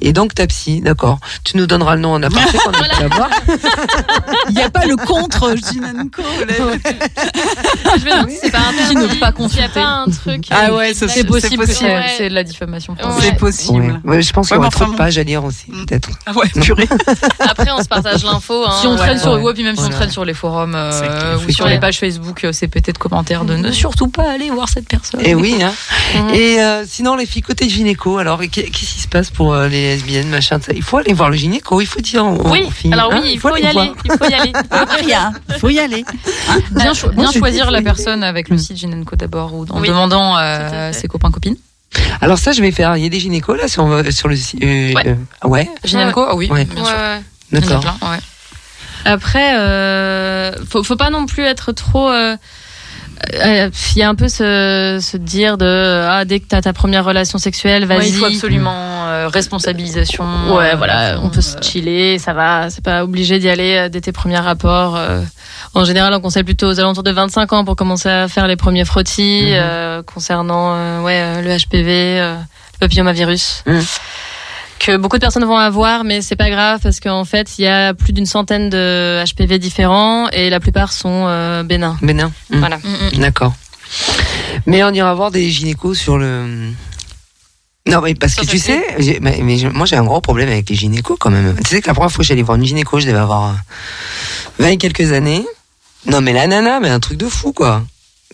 [0.00, 1.18] Et donc ta psy, d'accord.
[1.44, 3.30] Tu nous donneras le nom en aparté quand on la voir.
[4.48, 5.54] Il n'y a pas le contre.
[7.98, 10.06] Je me demande si c'est pas un Qui ne pas s'il y a pas un
[10.06, 10.44] truc.
[10.50, 12.04] Ah ouais, c'est possible c'est Ouais.
[12.16, 12.94] c'est de la diffamation.
[12.94, 13.04] Ouais.
[13.20, 14.00] C'est possible.
[14.04, 14.10] Ouais.
[14.16, 16.08] Ouais, je pense qu'il y aura trop de pages à lire aussi, peut-être.
[16.26, 16.88] Ah ouais, purée.
[17.40, 18.64] Après, on se partage l'info.
[18.66, 18.72] hein.
[18.80, 19.18] Si on traîne Ouais.
[19.18, 19.44] sur le Ouais.
[19.46, 19.96] web, puis même si on Voilà.
[19.96, 22.09] traîne sur les forums euh, ou sur les pages Facebook,
[22.44, 25.20] euh, c'est peut-être commentaires de ne surtout pas aller voir cette personne.
[25.24, 25.72] Et oui, hein.
[26.14, 26.30] Mhm.
[26.34, 29.68] Et euh, sinon, les filles côté gynéco, alors qu'est- qu'est-ce qui se passe pour euh,
[29.68, 30.72] les lesbiennes, machin de ça?
[30.74, 32.92] Il faut aller voir le gynéco, il faut dire aux, Oui, aux filles.
[32.92, 33.92] alors hein, oui, il faut y les aller.
[34.04, 34.52] Il faut y aller.
[34.72, 36.04] Ah, il faut y aller.
[36.72, 39.80] Bien, cho- Moi, bien je choisir la personne avec le site Ginenco d'abord ou en
[39.80, 40.36] Oui, demandant
[40.92, 41.56] ses copains copines.
[42.20, 42.96] Alors ça, je vais faire.
[42.96, 44.62] Il y a des gynécos là sur, sur le site.
[44.62, 45.02] euh, Ouais.
[45.44, 46.64] euh, ouais, Ginenco, ah oui, Ouais.
[46.64, 46.94] bien sûr.
[47.52, 47.96] d'accord.
[48.02, 48.18] ouais.
[49.04, 52.08] Après, euh, faut, faut pas non plus être trop.
[52.10, 52.36] euh,
[53.34, 56.72] euh, Il y a un peu ce, se dire de ah dès que t'as ta
[56.72, 58.08] première relation sexuelle, Ouais, vas-y.
[58.08, 60.24] il faut absolument euh, responsabilisation.
[60.54, 62.70] Ouais, euh, voilà, on peut se euh, chiller, ça va.
[62.70, 64.96] C'est pas obligé d'y aller euh, dès tes premiers rapports.
[64.96, 65.20] euh.
[65.74, 68.56] En général, on conseille plutôt aux alentours de 25 ans pour commencer à faire les
[68.56, 69.52] premiers frottis Mhm.
[69.54, 73.62] euh, concernant euh, ouais euh, le HPV, euh, le papillomavirus.
[73.66, 73.82] Mhm.
[74.80, 77.66] Que beaucoup de personnes vont avoir, mais c'est pas grave parce qu'en fait, il y
[77.66, 81.98] a plus d'une centaine de HPV différents et la plupart sont euh, bénins.
[82.00, 82.32] Bénin.
[82.48, 82.60] Hmm.
[82.60, 82.78] Voilà.
[82.78, 83.18] Mm, mm.
[83.20, 83.52] D'accord.
[84.64, 86.70] Mais on ira voir des gynécos sur le.
[87.86, 88.82] Non, mais parce que tu sais,
[89.20, 89.42] mais,
[89.74, 91.54] moi j'ai un gros problème avec les gynécos quand même.
[91.62, 93.54] Tu sais que la première fois que j'allais voir une gynéco, je devais avoir euh,
[94.60, 95.44] 20 et quelques années.
[96.06, 97.84] Non, mais la nana, mais un truc de fou quoi.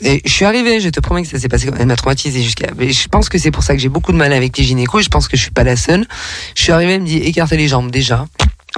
[0.03, 1.71] Et je suis arrivée, je te promets que ça s'est passé.
[1.79, 2.67] Elle m'a traumatisée jusqu'à.
[2.79, 5.03] Je pense que c'est pour ça que j'ai beaucoup de mal avec les gynécos.
[5.03, 6.07] Je pense que je suis pas la seule.
[6.55, 8.27] Je suis arrivée, elle me dit écartez les jambes déjà.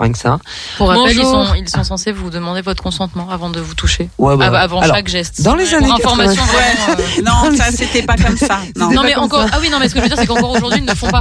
[0.01, 0.39] Rien que ça.
[0.77, 4.09] Pour rappel, ils sont, ils sont censés vous demander votre consentement avant de vous toucher.
[4.19, 5.43] Ouais, bah, Av- avant alors, chaque geste.
[5.43, 6.53] Dans les années information 80.
[6.87, 8.61] vraiment, euh, Non, ça, c'était pas comme ça.
[8.77, 8.91] Non.
[9.03, 9.51] Mais comme encore ça.
[9.55, 10.97] ah oui non mais ce que je veux dire c'est qu'encore aujourd'hui ils ne le
[10.97, 11.20] font pas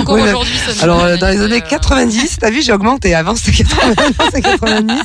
[0.00, 2.72] encore Oui, aujourd'hui ça ne- Alors euh, dans les années euh, 90, t'as vu, j'ai
[2.72, 3.14] augmenté.
[3.14, 5.02] Avant c'était 80, maintenant, c'est 90.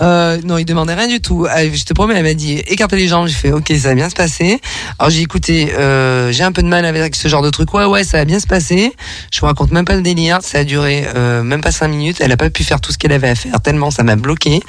[0.00, 1.46] Euh, non, il demandait rien du tout.
[1.56, 3.26] Je te promets, elle m'a dit écartez les jambes.
[3.28, 4.60] J'ai fait ok, ça va bien se passer.
[4.98, 7.72] Alors j'ai dit, écoutez, euh, j'ai un peu de mal avec ce genre de truc.
[7.74, 8.92] Ouais, ouais, ça va bien se passer.
[9.32, 10.38] Je vous raconte même pas le délire.
[10.42, 12.16] Ça a duré euh, même pas cinq minutes.
[12.20, 14.60] Elle a pas pu faire tout ce qu'elle avait à faire tellement ça m'a bloqué.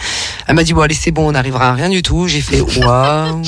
[0.47, 2.27] Elle m'a dit bon allez c'est bon, on n'arrivera à rien du tout.
[2.27, 3.41] J'ai fait waouh.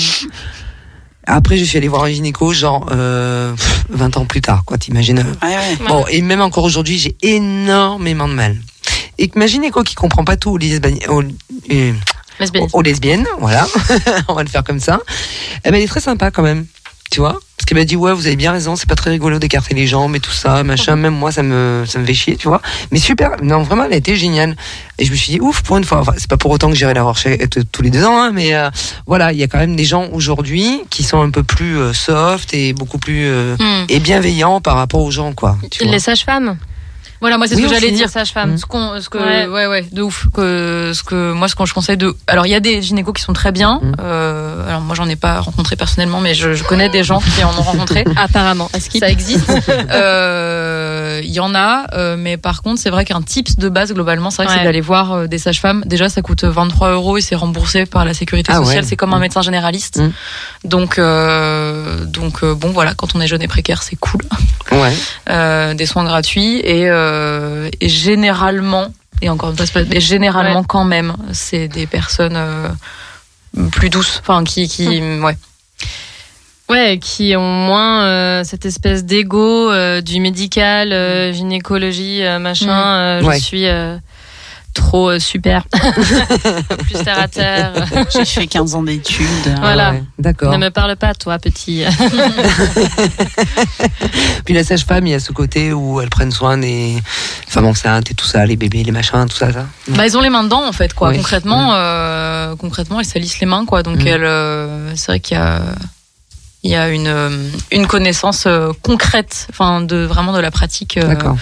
[1.28, 4.78] Après, je suis allée voir un gynéco, genre euh, pff, 20 ans plus tard, quoi.
[4.78, 5.78] T'imagines Ouais, ouais.
[5.88, 8.58] Bon, et même encore aujourd'hui, j'ai énormément de mal.
[9.18, 11.22] Et que ma gynéco qui comprend pas tout aux lesbiennes, aux,
[11.72, 11.94] euh,
[12.74, 13.68] aux lesbiennes, voilà,
[14.28, 15.00] on va le faire comme ça.
[15.64, 16.66] Eh ben, elle est très sympa quand même,
[17.12, 17.34] tu vois.
[17.58, 19.86] Parce qu'elle m'a dit ouais, vous avez bien raison, c'est pas très rigolo d'écarter les
[19.86, 20.96] jambes et tout ça, machin.
[20.96, 22.60] Même moi, ça me, ça me fait chier, tu vois.
[22.92, 24.56] Mais super, non vraiment, elle a été géniale.
[24.98, 26.00] Et je me suis dit ouf pour une fois.
[26.00, 27.38] Enfin, c'est pas pour autant que j'irai la voir t-
[27.72, 28.70] tous les deux ans, hein, mais euh,
[29.06, 31.94] voilà, il y a quand même des gens aujourd'hui qui sont un peu plus euh,
[31.94, 33.86] soft et beaucoup plus euh, Hmm.
[33.90, 35.58] et bienveillants par rapport aux gens, quoi.
[35.70, 35.84] Tu.
[35.86, 36.58] Les sages-femmes.
[37.22, 38.08] Voilà, moi c'est Oui, ce que j'allais dire.
[38.08, 38.58] Les sages-femmes.
[38.58, 39.48] Ce qu'on, ce que, Ouais.
[39.48, 39.68] ouais.
[39.68, 40.28] ouais, de ouf.
[40.34, 42.16] Que, ce que, moi, ce que je conseille de.
[42.28, 43.80] Alors, il y a des gynécos qui sont très bien.
[43.82, 43.94] Mm.
[44.02, 47.44] Euh, alors, moi, j'en ai pas rencontré personnellement, mais je, je connais des gens qui
[47.44, 48.06] en ont rencontré.
[48.16, 48.70] Apparemment.
[48.74, 49.52] Est-ce qu'il Ça existe.
[49.92, 53.94] Euh, Il y en a, euh, mais par contre, c'est vrai qu'un tips de base,
[53.94, 54.58] globalement, c'est vrai que Ouais.
[54.60, 55.84] c'est d'aller voir euh, des sages-femmes.
[55.86, 58.66] Déjà, ça coûte 23 euros et c'est remboursé par la sécurité Ah ouais.
[58.66, 58.84] sociale.
[58.86, 59.22] C'est comme un Mm.
[59.22, 60.02] médecin généraliste.
[60.64, 64.22] Donc, euh, donc euh, bon, voilà, quand on est jeune et précaire, c'est cool.
[64.72, 64.94] Ouais.
[65.30, 68.88] Euh, des soins gratuits et, euh, et généralement,
[69.22, 70.66] et encore une fois, mais généralement Ouais.
[70.68, 72.70] quand même, c'est des personnes euh,
[73.72, 74.88] plus douces, enfin qui, qui,
[75.22, 75.38] ouais.
[76.70, 83.22] Ouais, qui ont moins euh, cette espèce d'ego euh, du médical, euh, gynécologie, machin.
[83.22, 83.26] Mm.
[83.26, 83.40] Ouais.
[83.40, 83.66] Je suis
[84.74, 85.66] trop euh, super.
[85.72, 87.74] Plus terre à terre.
[88.14, 89.26] J'ai fait 15 ans d'études.
[89.60, 89.92] Voilà.
[89.92, 90.52] Ouais, D'accord.
[90.52, 91.84] ne me parle pas, toi, petit.
[94.46, 96.96] Puis la sage-femme, il y a ce côté où elles prennent soin des
[97.48, 99.66] femmes enceintes et tout ça, les bébés, les machins, tout ça, ça.
[99.90, 101.10] Bah, ils ont les mains dedans en fait, quoi.
[101.10, 101.18] Oui.
[101.18, 103.84] Concrètement, euh, concrètement, elles salissent les mains, quoi.
[103.84, 104.08] Donc Mm.
[104.08, 105.62] elles, euh, c'est vrai qu'il y a,
[106.64, 111.08] il y a une une connaissance euh, concrète, enfin de vraiment de la pratique, euh,
[111.08, 111.36] D'accord.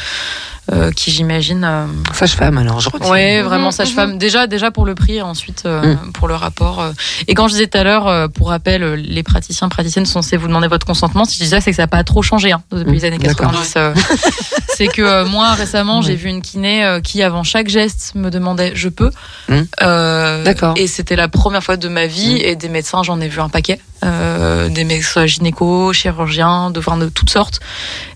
[0.72, 1.64] Euh, qui j'imagine.
[1.64, 3.10] euh, Sage-femme, alors, je retiens.
[3.10, 4.18] Ouais, vraiment Mhm, sage-femme.
[4.18, 6.12] Déjà, déjà pour le prix, et ensuite euh, Mm.
[6.14, 6.80] pour le rapport.
[6.82, 6.92] euh.
[7.28, 10.22] Et quand je disais tout à l'heure, euh, pour rappel, euh, les praticiens, praticiennes sont
[10.22, 11.26] censés vous demander votre consentement.
[11.26, 12.94] Si je disais, c'est que ça n'a pas trop changé hein, depuis Mm.
[12.94, 13.52] les années D'accord.
[13.52, 13.74] 90.
[13.78, 13.94] euh.
[14.76, 16.06] c'est que euh, moi récemment, Ouais.
[16.06, 19.12] j'ai vu une kiné euh, qui, avant chaque geste, me demandait je peux.
[19.48, 19.54] Mm.
[19.82, 20.74] Euh, D'accord.
[20.78, 22.38] Et c'était la première fois de ma vie.
[22.42, 23.80] Et des médecins, j'en ai vu un paquet.
[24.06, 27.60] Euh, des médecins gynéco, chirurgiens, de, enfin, de toutes sortes.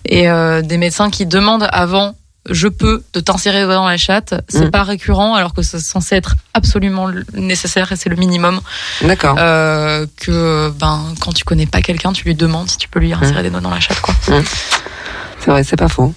[0.06, 2.16] Et euh, des médecins qui demandent avant
[2.49, 4.72] je peux de t'insérer dans la chatte, c'est Mm.
[4.72, 8.60] pas récurrent alors que c'est censé être absolument nécessaire et c'est le minimum.
[9.02, 9.36] D'accord.
[9.40, 13.14] Euh, que ben quand tu connais pas quelqu'un, tu lui demandes si tu peux lui
[13.14, 14.14] insérer des doigts dans la chatte quoi.
[14.26, 16.14] C'est vrai, c'est pas faux.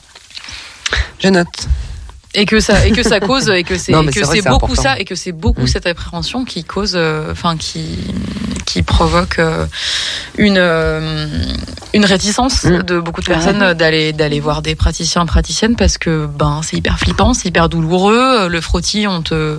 [1.21, 1.69] Je note.
[2.35, 4.83] Et que ça et que ça cause et que c'est que c'est beaucoup important.
[4.83, 5.67] ça et que c'est beaucoup Mm.
[5.69, 7.99] cette appréhension qui cause euh, enfin qui
[8.67, 9.65] qui provoque euh,
[10.37, 11.27] une euh,
[11.95, 12.83] une réticence Mm.
[12.83, 16.77] de beaucoup de personnes d'aller d'aller voir des praticiens et praticiennes parce que ben c'est
[16.77, 19.59] hyper flippant, c'est hyper douloureux, le frottis on te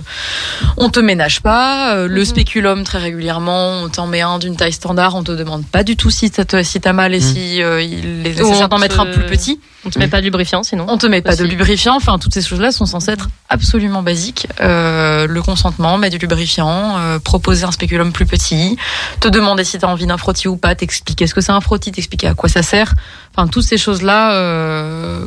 [0.76, 2.24] on te ménage pas, le Mhm.
[2.24, 5.96] spéculum très régulièrement, on t'en met un d'une taille standard, on te demande pas du
[5.96, 7.22] tout si t'as si t'as mal et Mm.
[7.22, 9.58] si euh, il est nécessaire d'en mettre un plus petit.
[9.84, 10.86] On te met pas de lubrifiant, sinon.
[10.88, 12.42] On te met pas de lubrifiant, enfin toutes ces
[12.72, 14.46] sont censées être absolument basiques.
[14.60, 18.76] Euh, le consentement, mettre du lubrifiant, euh, proposer un spéculum plus petit,
[19.20, 21.60] te demander si tu as envie d'un frottis ou pas, t'expliquer ce que c'est un
[21.60, 22.94] frottis, t'expliquer à quoi ça sert.
[23.34, 25.24] Enfin toutes ces choses-là, euh,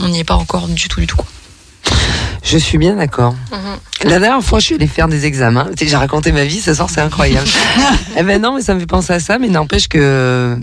[0.00, 1.16] on n'y est pas encore du tout du tout.
[1.16, 1.26] quoi.
[2.42, 3.34] Je suis bien d'accord.
[3.52, 4.08] Mhm.
[4.10, 5.66] La dernière fois, je suis allée faire des examens.
[5.76, 7.48] Tu sais, J'ai raconté ma vie ce soir, c'est incroyable.
[8.18, 10.58] eh ben non, mais ça me fait penser à ça, mais n'empêche que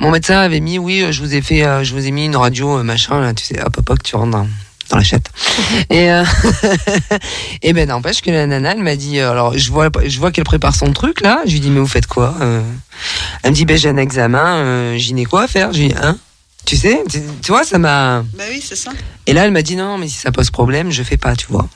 [0.00, 2.82] mon médecin avait mis, oui, je vous ai fait, je vous ai mis une radio,
[2.82, 4.46] machin, là, tu sais, hop, hop, hop, tu rentres dans,
[4.90, 5.30] dans la chatte.
[5.90, 6.24] et, euh,
[7.62, 10.30] et ben n'empêche que la nana, elle m'a dit, euh, alors je vois, je vois
[10.32, 11.40] qu'elle prépare son truc là.
[11.46, 12.62] Je lui dis, mais vous faites quoi Euh,
[13.42, 15.72] Elle me dit, ben j'ai un examen euh, gynéco à faire.
[15.72, 16.16] Je lui dis, hein?
[16.64, 18.22] Tu sais, tu, tu vois, ça m'a.
[18.36, 18.90] Bah oui, c'est ça.
[19.26, 21.46] Et là, elle m'a dit non, mais si ça pose problème, je fais pas, tu
[21.48, 21.66] vois.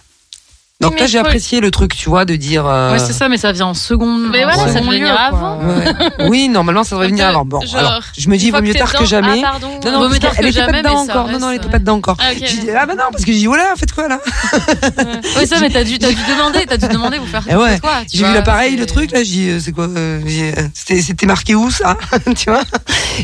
[0.83, 2.67] Donc là, j'ai apprécié le truc, tu vois, de dire.
[2.67, 4.29] euh, Ouais, c'est ça, mais ça vient en seconde.
[4.31, 5.59] Mais voilà, ça lieu, venir avant.
[5.59, 5.85] ouais.
[6.29, 7.45] oui, normalement, ça devrait venir avant.
[7.45, 9.43] Bon, Genre, alors, je me dis, vaut mieux tard que jamais.
[9.45, 9.69] Ah, pardon.
[9.85, 11.33] Non, Vaut non, mieux tard que était pas jamais, dedans mais ça encore.
[11.33, 12.17] Non, non, elle était pas dedans encore.
[12.21, 12.39] Ah, ok.
[12.45, 14.19] J'ai dit, ah bah non, parce que j'ai dit, oh là, faites quoi là
[15.39, 17.79] Oui, ça, mais t'as dû, t'as dû demander, t'as dû demander, vous faire Eh ouais.
[17.81, 21.01] quoi J'ai vu l'appareil, le truc, là, j'ai dit, euh, c'est quoi euh, euh, C'était
[21.01, 21.97] c'était marqué où ça
[22.37, 22.63] Tu vois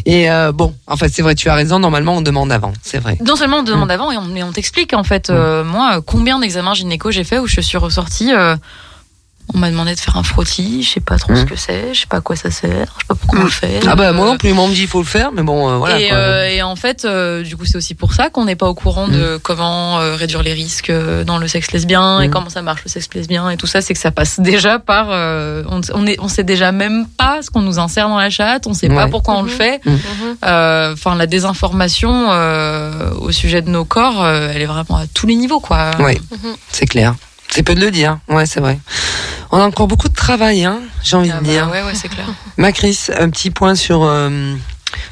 [0.07, 3.19] Et bon, en fait, c'est vrai, tu as raison, normalement, on demande avant, c'est vrai.
[3.25, 3.75] Non seulement on te Mm.
[3.75, 5.29] demande avant et on, mais on t'explique en fait.
[5.31, 8.33] euh, moi, combien d'examens gynéco j'ai fait je suis ressortie.
[8.33, 8.57] euh,
[9.55, 12.01] on m'a demandé de faire un frottis, je sais pas trop ce que c'est, je
[12.01, 13.81] sais pas à quoi ça sert, je sais pas pourquoi on le fait.
[13.89, 15.77] Ah bah, moi non plus, on me dit, il faut le faire, mais bon, euh,
[15.79, 15.99] voilà.
[15.99, 16.19] et, quoi.
[16.19, 18.75] euh, et en fait, euh, du coup, c'est aussi pour ça qu'on n'est pas au
[18.75, 19.39] courant de Mm.
[19.43, 20.93] comment euh, réduire les risques
[21.25, 22.31] dans le sexe lesbien et Mm.
[22.31, 23.81] comment ça marche le sexe lesbien et tout ça.
[23.81, 25.07] C'est que ça passe déjà par.
[25.11, 28.29] euh, on, on, est, on sait déjà même pas ce qu'on nous insère dans la
[28.29, 29.57] chatte, on sait pas pourquoi on le Mhm.
[29.57, 29.81] fait.
[30.43, 35.27] Enfin, la désinformation euh, au sujet de nos corps, euh, elle est vraiment à tous
[35.27, 35.93] les niveaux, quoi.
[36.01, 36.55] Ouais, Mhm.
[36.71, 37.15] c'est clair.
[37.59, 38.79] C'est peu de le dire, ouais, c'est vrai.
[39.51, 41.69] On a encore beaucoup de travail, hein, j'ai envie Ah de bah dire.
[41.69, 42.25] ouais, ouais, c'est clair.
[43.19, 44.55] Un petit point sur euh,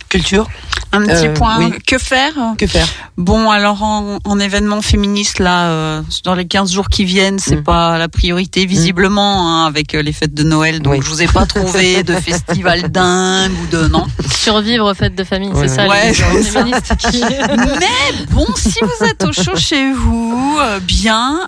[0.08, 0.48] culture.
[0.96, 1.58] Un petit Euh, point.
[1.58, 1.72] oui.
[1.86, 2.32] Que faire?
[2.58, 2.86] Que faire?
[3.16, 7.56] Bon, alors en, en événement féministe, là, euh, dans les 15 jours qui viennent, c'est
[7.56, 7.64] Mm.
[7.64, 10.80] pas la priorité, visiblement, hein, avec euh, les fêtes de Noël.
[10.80, 11.00] Donc, Oui.
[11.02, 13.88] je vous ai pas trouvé de festival dingue ou de.
[13.88, 14.06] Non.
[14.30, 16.08] Survivre aux fêtes de famille, Ouais, c'est ça ouais.
[16.08, 16.60] les ça.
[16.60, 17.20] féministes qui.
[17.80, 21.40] Mais bon, si vous êtes au chaud chez vous, euh, bien,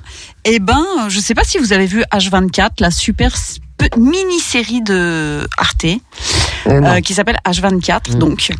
[0.44, 3.32] eh ben, je sais pas si vous avez vu H24, la super
[3.96, 5.84] mini-série de Arte,
[6.66, 8.18] Euh, euh, qui s'appelle H24, Mm.
[8.18, 8.50] donc,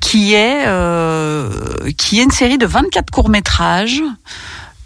[0.00, 1.48] qui est, euh,
[1.96, 4.02] qui est une série de 24 courts-métrages.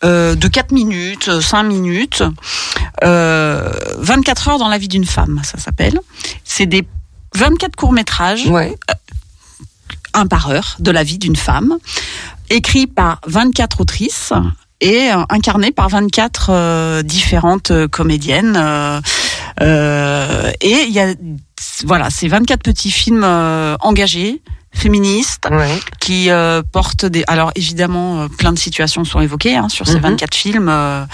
[0.04, 2.22] euh, de 4 minutes, 5 minutes,
[3.04, 5.98] euh, 24 heures dans la vie d'une femme, ça s'appelle.
[6.44, 6.86] C'est des
[7.34, 8.76] 24 courts-métrages Ouais.
[10.12, 11.78] un par heure de la vie d'une femme,
[12.50, 14.32] écrit par 24 autrices
[14.82, 18.56] et euh, incarné par 24 euh, différentes comédiennes.
[18.58, 19.00] euh,
[19.62, 21.14] euh, et il y a
[21.86, 23.24] voilà, c'est 24 petits films
[23.80, 24.42] engagés
[24.74, 25.78] féministes Ouais.
[26.00, 29.94] qui euh, portent des alors évidemment euh, plein de situations sont évoquées hein, sur ces
[29.96, 30.00] Mhm.
[30.02, 31.04] 24 films euh,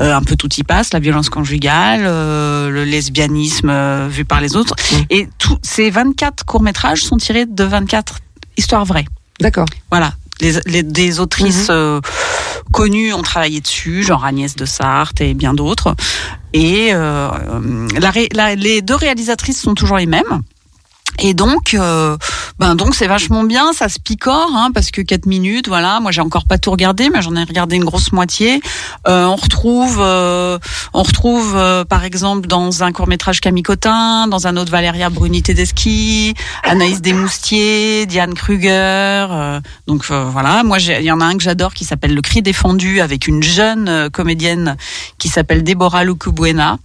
[0.00, 4.74] euh, un peu tout y passe la violence conjugale le lesbianisme vu par les autres
[4.92, 5.04] Mhm.
[5.10, 8.18] et tous ces 24 courts-métrages sont tirés de 24
[8.56, 9.06] histoires vraies
[9.40, 9.66] D'accord.
[9.90, 12.00] voilà les, les- des autrices Mhm.
[12.72, 15.94] connues ont travaillé dessus genre Agnès de Sarthe et bien d'autres
[16.54, 20.40] et la ré- la- les deux réalisatrices sont toujours les mêmes
[21.18, 22.16] et donc, euh,
[22.58, 26.00] ben donc c'est vachement bien, ça se picore, hein, parce que 4 minutes, voilà.
[26.00, 28.60] Moi, j'ai encore pas tout regardé, mais j'en ai regardé une grosse moitié.
[29.06, 30.58] Euh, on retrouve, euh,
[30.94, 35.10] on retrouve, euh, par exemple, dans un court métrage Camille Cotin, dans un autre Valéria
[35.10, 36.34] Bruni Tedeschi,
[36.64, 38.68] Anaïs Desmoustiers, Diane Kruger.
[39.30, 40.62] euh, donc euh, voilà.
[40.62, 43.42] Moi, il y en a un que j'adore qui s'appelle Le Cri défendu, avec une
[43.42, 44.76] jeune comédienne
[45.18, 46.78] qui s'appelle Deborah Lucubuena.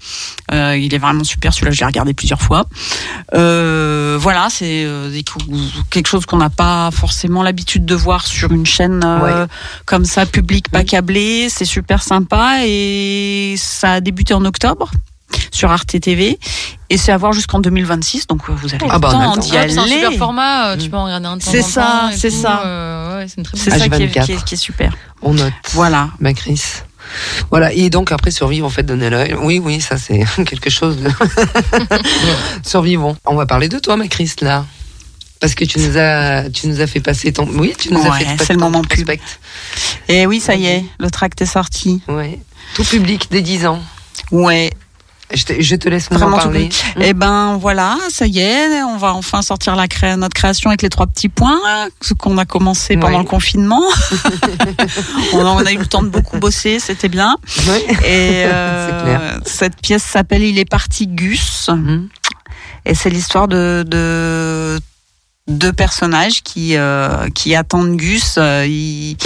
[0.51, 1.53] Euh, il est vraiment super.
[1.53, 2.65] Celui-là, je l'ai regardé plusieurs fois.
[3.33, 5.09] Euh, voilà, c'est euh,
[5.89, 9.47] quelque chose qu'on n'a pas forcément l'habitude de voir sur une chaîne euh,
[9.85, 11.47] comme ça, publique, pas câblée.
[11.49, 14.91] C'est super sympa et ça a débuté en octobre
[15.51, 16.39] sur Arte TV
[16.89, 18.27] et c'est à voir jusqu'en 2026.
[18.27, 19.57] Donc euh, vous avez Ah le bah, on a temps le d'y temps.
[19.57, 19.93] Ouais, c'est un aller.
[19.93, 22.61] super format, tu peux en regarder un C'est ça, c'est ça.
[22.65, 24.25] euh, ouais, c'est une très C'est bonne ça qui est, H24.
[24.25, 24.93] qui est- qui est super.
[25.21, 25.51] On note.
[25.71, 26.09] Voilà.
[26.19, 26.61] Ma Chris.
[27.49, 29.35] Voilà, et donc après survivre en fait donner l'œil.
[29.41, 31.09] Oui, oui, ça c'est quelque chose de
[32.63, 33.15] survivons.
[33.25, 34.65] On va parler de toi, ma Chris là,
[35.39, 38.11] parce que tu nous as, tu nous as fait passer ton, oui, tu nous as
[38.11, 39.19] fait passer c'est le ton moment prospect.
[40.07, 42.01] Et oui, ça y est, le tract est sorti.
[42.07, 42.39] Ouais,
[42.75, 43.81] tout public des 10 ans.
[44.31, 44.71] Ouais.
[45.33, 46.69] Je te, je te laisse Vraiment en parler.
[47.01, 50.81] Eh ben voilà, ça y est, on va enfin sortir la cré- notre création avec
[50.81, 51.59] les trois petits points,
[52.01, 53.23] ce qu'on a commencé pendant Oui.
[53.23, 53.83] le confinement.
[55.33, 57.35] on, a, on a eu le temps de beaucoup bosser, c'était bien.
[58.05, 59.39] Et euh, clair.
[59.45, 62.07] cette pièce s'appelle Il est parti Gus, Mhm.
[62.85, 64.79] et c'est l'histoire de, de
[65.47, 68.35] deux personnages qui euh, qui attendent Gus.
[68.37, 69.17] Euh, ils-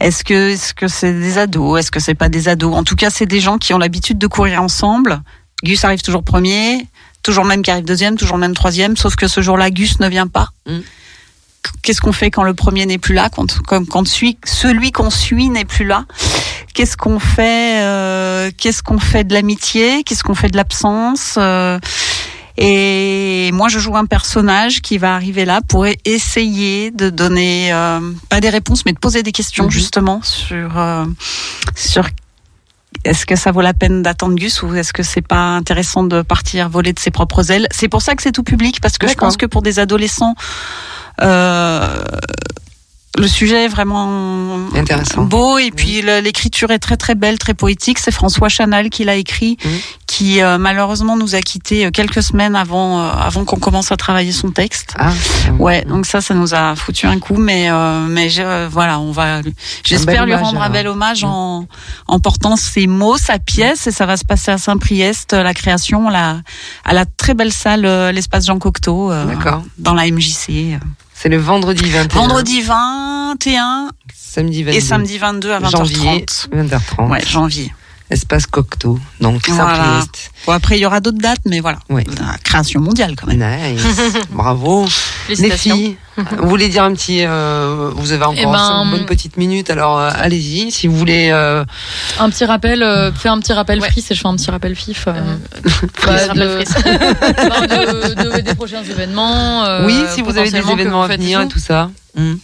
[0.00, 1.78] Est-ce que est-ce que c'est des ados?
[1.80, 2.74] Est-ce que c'est pas des ados?
[2.74, 5.22] En tout cas, c'est des gens qui ont l'habitude de courir ensemble.
[5.62, 6.86] Gus arrive toujours premier,
[7.22, 10.26] toujours même qui arrive deuxième, toujours même troisième, sauf que ce jour-là, Gus ne vient
[10.26, 10.48] pas.
[10.66, 10.80] Mm.
[11.82, 15.08] Qu'est-ce qu'on fait quand le premier n'est plus là, quand, quand, quand celui, celui qu'on
[15.08, 16.04] suit n'est plus là?
[16.74, 20.02] Qu'est-ce qu'on fait euh, Qu'est-ce qu'on fait de l'amitié?
[20.04, 21.36] Qu'est-ce qu'on fait de l'absence?
[21.38, 21.78] Euh,
[22.56, 28.00] Et moi, je joue un personnage qui va arriver là pour essayer de donner euh,
[28.28, 29.70] pas des réponses, mais de poser des questions Mhm.
[29.70, 31.04] justement sur euh,
[31.74, 32.08] sur
[33.04, 36.22] est-ce que ça vaut la peine d'attendre Gus ou est-ce que c'est pas intéressant de
[36.22, 37.66] partir voler de ses propres ailes?
[37.72, 40.34] C'est pour ça que c'est tout public parce que je pense que pour des adolescents,
[41.20, 42.04] euh,
[43.16, 45.22] le sujet est vraiment Intéressant.
[45.24, 47.98] beau et puis l'écriture est très très belle, très poétique.
[47.98, 49.56] C'est François Chanal qui l'a écrit,
[50.06, 53.96] qui euh, malheureusement nous a quittés euh, quelques semaines avant euh, avant qu'on commence à
[53.96, 54.94] travailler son texte.
[54.98, 55.12] Ah,
[55.58, 59.12] Ouais, donc ça, ça nous a foutu un coup, mais euh, mais je- voilà, on
[59.12, 59.40] va,
[59.84, 61.66] j'espère lui rendre un bel hommage en
[62.08, 66.08] en portant ses mots, sa pièce, et ça va se passer à Saint-Priest, la création,
[66.08, 66.40] la
[66.84, 67.82] à la très belle salle,
[68.12, 69.10] l'espace Jean Cocteau,
[69.78, 70.78] dans la MJC.
[71.24, 72.20] C'est le vendredi 21.
[72.20, 74.76] Vendredi 21 Samedi 22.
[74.76, 75.70] et samedi 22 à 20h30.
[75.70, 77.08] Janvier, 20h30.
[77.08, 77.72] Ouais, janvier.
[78.14, 78.98] Espace Cocteau.
[79.20, 80.00] Donc, Voilà.
[80.46, 81.78] Bon, après, il y aura d'autres dates, mais voilà.
[81.90, 82.04] Ouais.
[82.18, 83.38] La création mondiale, quand même.
[83.74, 83.82] Nice.
[84.30, 84.86] Bravo.
[85.28, 87.24] Les filles, vous voulez dire un petit.
[87.24, 90.70] euh, vous avez encore Eh ben, cinq bonnes petites minutes, alors euh, allez-y.
[90.70, 91.30] Si vous voulez.
[91.32, 91.64] euh,
[92.20, 94.76] Un petit rappel, euh, fais un petit rappel free, et je fais un petit rappel
[94.76, 95.06] fif.
[95.08, 95.12] euh,
[96.06, 96.58] bah, de,
[97.48, 99.64] bah, de- de- des prochains événements.
[99.64, 101.90] euh, oui, si vous avez des événements à venir et tout ça.
[102.16, 102.34] Hmm.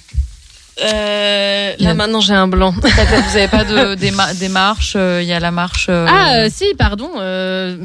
[0.83, 2.73] Euh, là maintenant j'ai un blanc.
[2.73, 5.87] Vous n'avez pas de, des, ma- des marches, euh, il y a la marche.
[5.89, 7.11] euh, Ah euh, si, pardon.
[7.19, 7.77] euh,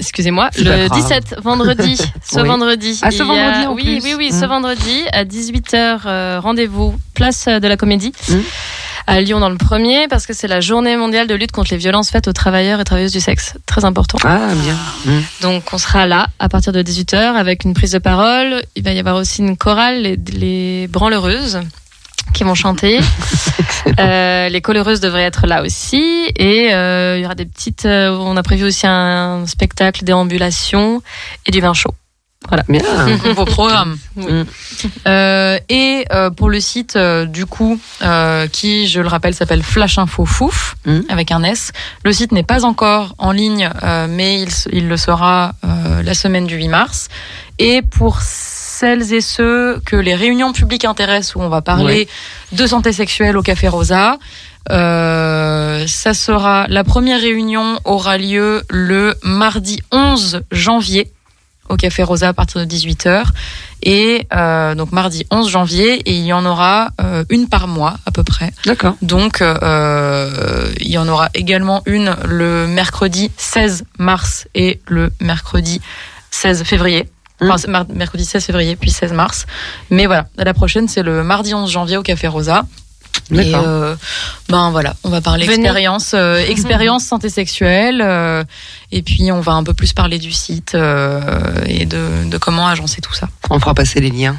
[0.00, 1.00] Excusez-moi, C'est pas le grave.
[1.00, 1.96] 17 vendredi,
[2.28, 2.48] ce Oui.
[2.48, 2.98] vendredi.
[3.02, 4.02] Ah, ce il y a- vendredi, en Oui, plus.
[4.02, 4.48] oui, oui, ce Mm.
[4.48, 8.12] vendredi à 18h, euh, rendez-vous place de la Comédie.
[8.28, 8.34] Mm.
[9.08, 11.76] À Lyon dans le premier, parce que c'est la journée mondiale de lutte contre les
[11.76, 13.54] violences faites aux travailleurs et travailleuses du sexe.
[13.64, 14.18] Très important.
[14.24, 14.74] Ah, bien.
[15.04, 15.20] Hmm.
[15.42, 18.62] Donc on sera là à partir de 18h avec une prise de parole.
[18.74, 21.60] Il va y avoir aussi une chorale, les, les branleuses
[22.34, 23.00] qui vont chanter.
[24.00, 26.26] Euh, les coloreuses devraient être là aussi.
[26.36, 27.86] Et euh, il y aura des petites...
[27.86, 31.02] euh, on a prévu aussi un spectacle déambulation
[31.46, 31.94] et du vin chaud.
[32.68, 32.82] Bien.
[33.34, 33.96] vos programmes.
[34.16, 34.42] Mm.
[35.06, 39.62] Euh, et euh, pour le site, euh, du coup, euh, qui, je le rappelle, s'appelle
[39.62, 41.00] Flash Info Fouf, Mm.
[41.08, 41.72] avec un S.
[42.04, 46.46] Le site n'est pas encore en ligne, euh, mais il, le sera euh, la semaine
[46.46, 47.08] du 8 mars.
[47.58, 48.20] Et pour
[48.76, 52.08] celles et ceux que les réunions publiques intéressent, où on va parler
[52.52, 54.18] de santé sexuelle au Café Rosa,
[54.70, 61.10] euh, ça sera la première réunion aura lieu le mardi 11 janvier
[61.68, 63.24] au Café Rosa à partir de 18h.
[63.82, 67.96] Et euh, donc mardi 11 janvier, et il y en aura euh, une par mois
[68.04, 68.52] à peu près.
[68.66, 68.94] D'accord.
[69.00, 75.80] Donc euh, il y en aura également une le mercredi 16 mars et le mercredi
[76.30, 77.08] 16 février.
[77.40, 79.46] Enfin, c'est mar- mercredi 16 février, puis 16 mars.
[79.90, 82.64] Mais voilà, la prochaine, c'est le mardi 11 janvier au Café Rosa.
[83.32, 83.96] Et euh,
[84.48, 85.56] ben voilà, on va parler Venez.
[85.64, 88.44] expérience, euh, expérience santé sexuelle, euh,
[88.92, 91.20] et puis on va un peu plus parler du site euh,
[91.66, 93.28] et de, de comment agencer tout ça.
[93.50, 94.36] On fera passer les liens.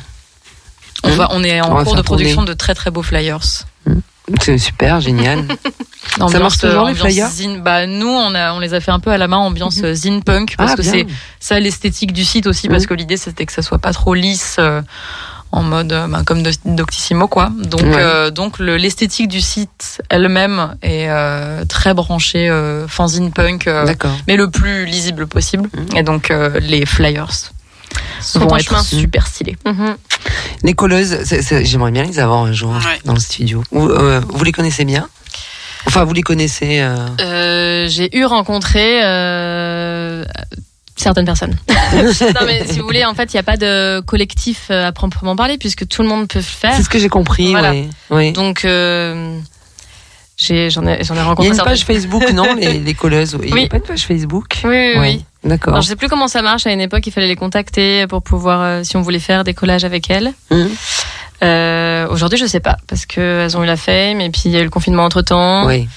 [1.04, 2.50] On va, on est en cours de production tourner.
[2.50, 3.40] de très très beaux flyers.
[4.42, 5.40] C'est super, génial.
[6.20, 7.62] Ambiance, marche toujours, les ambiance flyers zine.
[7.62, 9.94] Bah nous on a, on les a fait un peu à la main, ambiance euh,
[9.94, 11.06] zine punk, parce ah, que c'est
[11.40, 12.88] ça l'esthétique du site aussi, parce Mhm.
[12.90, 14.56] que l'idée c'était que ça soit pas trop lisse.
[14.60, 14.82] euh,
[15.54, 17.94] en mode euh, bah, comme Doctissimo quoi donc Ouais.
[17.96, 23.86] euh, donc le- l'esthétique du site elle-même est euh, très branchée euh, fanzine punk euh,
[23.86, 24.12] D'accord.
[24.28, 25.98] mais le plus lisible possible Mhm.
[25.98, 27.32] et donc euh, les flyers
[28.36, 28.84] vont en être chemin.
[28.84, 29.96] super stylés Mhm.
[30.64, 33.00] Les colleuses, c'est- c'est- j'aimerais bien les avoir un jour Ouais.
[33.06, 33.64] dans le studio.
[33.72, 35.08] Vous, euh, vous les connaissez bien?
[35.86, 36.80] Enfin, vous les connaissez.
[36.82, 40.26] euh, Euh, j'ai eu rencontré euh,
[40.96, 41.56] certaines personnes.
[41.94, 45.36] non mais si vous voulez, en fait, il n'y a pas de collectif à proprement
[45.36, 46.74] parler puisque tout le monde peut le faire.
[46.76, 47.52] C'est ce que j'ai compris.
[47.52, 47.72] Voilà.
[47.72, 47.88] ouais.
[48.10, 48.32] Oui.
[48.34, 49.38] Donc euh,
[50.40, 51.64] j'en ai ai Il y rencontré a une certaines.
[51.74, 53.38] page Facebook, non les, les colleuses.
[53.44, 54.60] Il n'y a pas une page Facebook?
[54.64, 55.00] Oui oui, Ouais.
[55.00, 55.26] oui.
[55.44, 55.74] D'accord.
[55.74, 56.66] Alors, je sais plus comment ça marche.
[56.68, 59.54] À une époque, il fallait les contacter pour pouvoir, euh, si on voulait faire des
[59.54, 60.34] collages avec elles.
[60.52, 60.70] Mhm.
[61.44, 64.52] Euh, Aujourd'hui, je sais pas parce que elles ont eu la fame et puis il
[64.52, 65.66] y a eu le confinement entre temps.
[65.68, 65.88] Oui.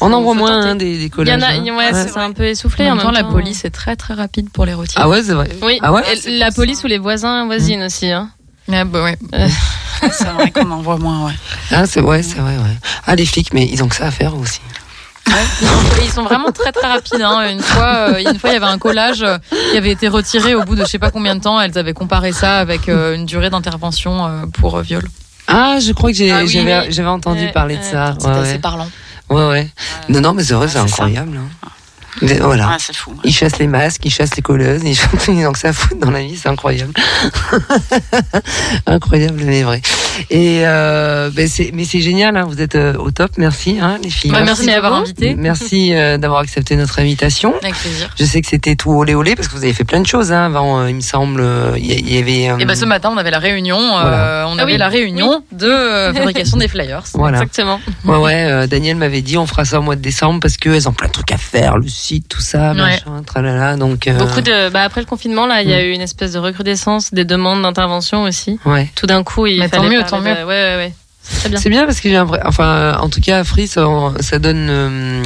[0.00, 1.42] On en voit moins hein, des, des Il y collages.
[1.42, 1.62] en a, hein.
[1.64, 2.06] ouais, Ouais.
[2.08, 2.90] c'est un peu essoufflé.
[2.90, 5.34] en même temps la police est très très rapide pour les retirer Ah ouais, c'est
[5.34, 5.48] vrai.
[5.62, 5.78] Oui.
[5.82, 8.10] Ah ouais Et la police ou les voisins voisines aussi.
[8.10, 8.30] Hein.
[8.72, 9.18] Ah bah ouais.
[10.12, 11.32] C'est vrai qu'on en voit moins, ouais.
[11.72, 12.76] Ah, c'est ouais, c'est vrai, ouais.
[13.06, 14.60] Ah, les flics, mais ils ont que ça à faire aussi.
[16.02, 17.20] Ils sont vraiment très très rapides.
[17.22, 17.50] Hein.
[17.50, 19.38] Une fois, euh, une fois, il y avait un collage euh,
[19.70, 21.60] qui avait été retiré au bout de je sais pas combien de temps.
[21.60, 25.02] Elles avaient comparé ça avec euh, une durée d'intervention euh, pour viol.
[25.46, 27.06] Ah, je crois que Ah oui, j'avais oui.
[27.06, 28.14] entendu parler de ça.
[28.18, 28.58] C'était Ouais, assez ouais.
[28.58, 28.88] parlant.
[29.30, 29.68] ouais, ouais.
[30.08, 31.38] Non, non, mais c'est vrai, Ouais, c'est incroyable.
[31.38, 31.68] hein.
[32.40, 32.68] Voilà.
[32.68, 33.14] Ouais, c'est fou.
[33.24, 36.00] Ils chassent les masques, ils chassent les colleuses, ils chantent, ils que ça à foutre
[36.00, 36.92] dans la vie, c'est incroyable.
[38.86, 39.80] incroyable, mais vrai.
[40.30, 43.98] Et euh, ben c'est, mais c'est génial, hein, vous êtes euh, au top, merci hein,
[44.02, 44.30] les filles.
[44.30, 44.94] Bah, merci beaucoup.
[44.94, 45.34] invité.
[45.36, 47.54] Merci euh, d'avoir accepté notre invitation.
[47.62, 48.10] Avec plaisir.
[48.18, 50.32] Je sais que c'était tout olé olé parce que vous avez fait plein de choses
[50.32, 51.44] hein, avant, euh, il me semble.
[51.76, 52.50] Il y, avait.
[52.50, 53.78] euh, Et bah ce matin, on avait la réunion.
[53.78, 54.46] euh, Voilà.
[54.48, 54.78] on Ah avait oui.
[54.78, 57.02] la réunion de euh, fabrication des flyers.
[57.14, 57.38] Voilà.
[57.38, 57.80] Exactement.
[58.04, 58.44] Ouais, ouais.
[58.50, 61.08] euh, Daniel m'avait dit on fera ça au mois de décembre parce qu'elles ont plein
[61.08, 62.74] de trucs à faire, le site, tout ça, Ouais.
[62.74, 63.76] machin, tralala.
[63.76, 65.86] Donc, euh, Beaucoup de, bah, après le confinement, là, il y a Mm.
[65.86, 68.58] eu une espèce de recrudescence des demandes d'intervention aussi.
[68.64, 68.90] ouais.
[68.94, 70.92] Tout d'un coup, il Mais tant fallait mieux, tant de- Ouais, ouais, ouais.
[71.22, 71.84] C'est bien.
[71.84, 73.86] Parce que j'ai l'impression, enfin, en tout cas, à Free, ça,
[74.20, 75.22] ça donne euh,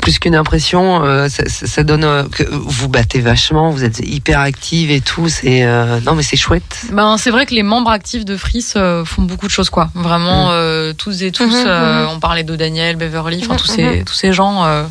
[0.00, 3.98] plus qu'une impression, euh, ça, ça- ça donne euh, que vous battez vachement, vous êtes
[3.98, 5.28] hyper active et tout.
[5.28, 6.86] C'est euh, non, mais c'est chouette.
[6.92, 9.90] Ben, c'est vrai que les membres actifs de Fris euh, font beaucoup de choses, quoi.
[9.94, 10.52] Vraiment, Mm.
[10.52, 11.52] euh, tous et tous.
[11.64, 12.08] Mhm.
[12.14, 14.84] On parlait de Daniel, Beverly, enfin, tous, ces, tous ces gens euh,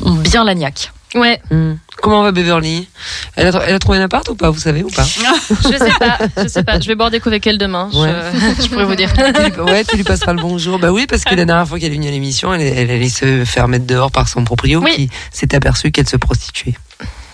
[0.00, 0.92] bien la niaque.
[1.14, 1.74] Ouais, Hmm.
[2.00, 2.88] Comment va Beverly?
[3.36, 4.48] Elle a, elle a trouvé un appart ou pas?
[4.50, 5.04] Vous savez ou pas?
[5.62, 6.80] Je sais pas, je sais pas.
[6.80, 7.90] Je vais boire des coups avec elle demain.
[7.92, 8.10] je- Ouais.
[8.60, 9.12] Je, pourrais vous dire.
[9.12, 10.78] Tu lui- Ouais, tu lui passeras le bonjour.
[10.78, 13.08] Bah oui, parce que la dernière fois qu'elle est venue à l'émission, elle, elle allait
[13.10, 14.94] se faire mettre dehors par son proprio Oui.
[14.96, 16.74] qui s'est aperçu qu'elle se prostituait.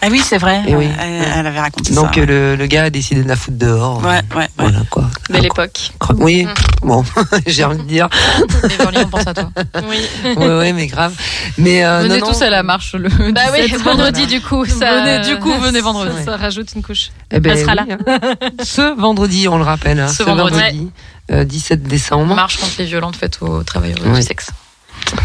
[0.01, 0.63] Ah oui, c'est vrai.
[0.69, 0.89] Eh oui.
[1.01, 2.21] Elle, elle avait raconté Donc ça.
[2.21, 3.99] euh, le, le gars a décidé de la foutre dehors.
[4.05, 4.49] Ouais, ouais, ouais.
[4.57, 5.05] Voilà quoi.
[5.29, 5.91] Belle époque.
[6.17, 6.55] Oui, Mm.
[6.87, 7.05] bon,
[7.47, 8.09] j'ai envie de dire.
[8.63, 9.51] Beverly, on pense à toi.
[9.89, 9.99] Oui.
[10.37, 11.15] Ouais, mais grave.
[11.59, 12.47] Mais euh, venez non, tous non.
[12.47, 13.81] à la marche le Bah oui, 17.
[13.83, 14.65] vendredi du coup.
[14.67, 16.13] Ça, Venez, du coup, venez vendredi.
[16.19, 17.11] Ça, ça rajoute une couche.
[17.33, 18.31] Eh ben, Elle sera oui, hein.
[18.63, 19.99] Ce vendredi, on le rappelle.
[19.99, 20.55] hein, Ce ce vendredi.
[20.59, 20.91] vendredi,
[21.33, 22.35] euh, 17 décembre.
[22.37, 24.15] Marche contre les violentes faites aux travailleurs Ouais.
[24.21, 24.51] du sexe.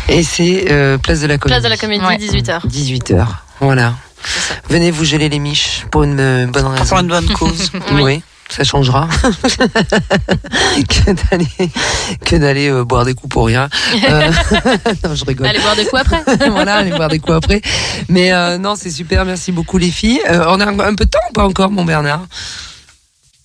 [0.09, 1.53] Et c'est euh, place de la Comédie.
[1.59, 2.17] Place de la comédie, Ouais.
[2.17, 2.65] 18h.
[2.67, 3.25] 18h.
[3.59, 3.93] Voilà.
[4.69, 6.85] Venez vous geler les miches pour une euh, bonne raison.
[6.85, 7.71] Pour une bonne cause.
[7.93, 8.21] Oui.
[8.49, 9.07] ça changera
[10.89, 11.71] que d'aller
[12.25, 13.69] que d'aller euh, boire des coups pour rien.
[14.09, 14.31] Euh,
[15.03, 15.47] non, je rigole.
[15.47, 16.49] Allez boire des coups après.
[16.49, 17.61] voilà, aller boire des coups après.
[18.09, 19.25] Mais euh, non, c'est super.
[19.25, 20.21] Merci beaucoup les filles.
[20.29, 22.25] Euh, on a un, un peu de temps ou pas encore, mon Bernard?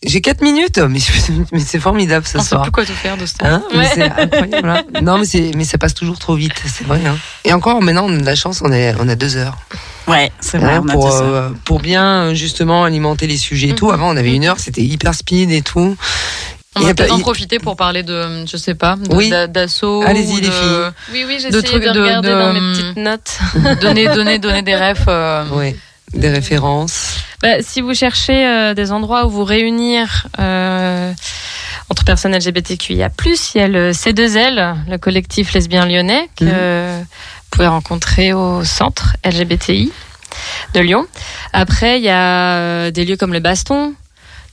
[0.07, 1.01] J'ai 4 minutes, mais,
[1.53, 2.63] mais c'est formidable ce On sait soir.
[2.63, 3.47] plus quoi te faire de ce temps.
[3.47, 3.91] Hein Mais Ouais.
[3.93, 4.69] c'est incroyable.
[4.69, 4.83] hein.
[5.03, 7.01] Non, mais c'est mais ça passe toujours trop vite, c'est vrai.
[7.05, 7.17] hein.
[7.45, 9.57] Et encore, maintenant, on a de la chance, on est on a deux heures.
[10.07, 10.75] Ouais, c'est vrai.
[10.75, 13.91] Hein, on a pour, euh, pour bien euh, justement alimenter les sujets et tout.
[13.91, 15.97] Avant, on avait une heure, c'était hyper speed et tout.
[16.77, 19.31] On va peut-être en profiter pour parler de, je sais pas, de- Oui.
[19.49, 20.03] d'assaut.
[20.07, 20.91] Allez-y, ou les de- filles.
[21.13, 23.39] Oui, oui, j'ai De de, de- regarder de- dans mes petites notes.
[23.81, 25.03] donner, donner, donner des refs.
[25.09, 25.75] euh, Ouais,
[26.15, 27.17] des références.
[27.43, 31.13] Bah, si vous cherchez euh, des endroits où vous réunir euh,
[31.89, 33.11] entre personnes LGBTQIA+,
[33.55, 37.01] il y a le C2L, le collectif lesbien lyonnais, que Mhm.
[37.01, 37.07] vous
[37.51, 39.93] pouvez rencontrer au centre LGBTI
[40.75, 41.07] de Lyon.
[41.53, 43.95] Après, il y a euh, des lieux comme le Baston,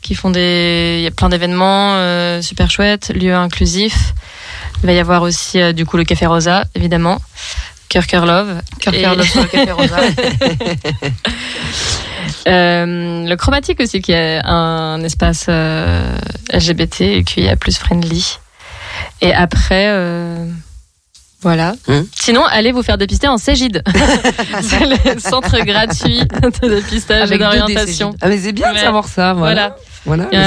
[0.02, 0.98] qui font des...
[1.00, 4.14] Il y a plein d'événements euh, super chouettes, lieux inclusifs.
[4.84, 7.20] Il va y avoir aussi, du coup, le Café Rosa, évidemment.
[7.94, 8.62] Love.
[8.80, 9.98] Cœur Et- sur le Café Rosa.
[12.48, 16.16] Euh, le chromatique aussi, qui est un espace euh,
[16.54, 18.38] LGBT et qui est plus friendly.
[19.22, 20.46] Et après, euh,
[21.42, 21.74] voilà.
[21.88, 22.08] Hum.
[22.14, 23.84] Sinon, allez vous faire dépister en Cégide.
[24.62, 26.20] c'est le centre gratuit
[26.62, 28.16] de dépistage Avec et d'orientation.
[28.22, 29.34] Ah mais c'est bien de savoir ça.
[29.34, 29.54] Voilà.
[29.70, 29.76] Voilà.
[30.06, 30.26] Voilà.
[30.26, 30.38] Euh, des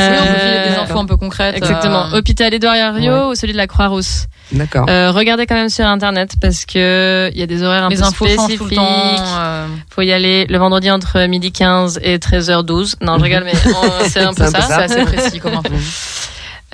[0.76, 1.56] Euh, infos un peu concrètes.
[1.56, 2.06] Exactement.
[2.12, 3.24] euh, Hôpital Édouard Rio Ouais.
[3.30, 4.26] ou celui de la Croix-Rousse.
[4.52, 4.86] D'accord.
[4.88, 7.96] Euh, regardez quand même sur Internet parce que il y a des horaires un les
[7.96, 8.58] peu infos spécifiques.
[8.58, 9.16] tout le temps.
[9.40, 12.94] euh, Faut y aller le vendredi entre midi 15 et 13h12.
[13.02, 14.68] Non, je rigole, mais euh, c'est un peu C'est un peu ça.
[14.68, 14.88] ça.
[14.88, 15.74] C'est assez précis comme info.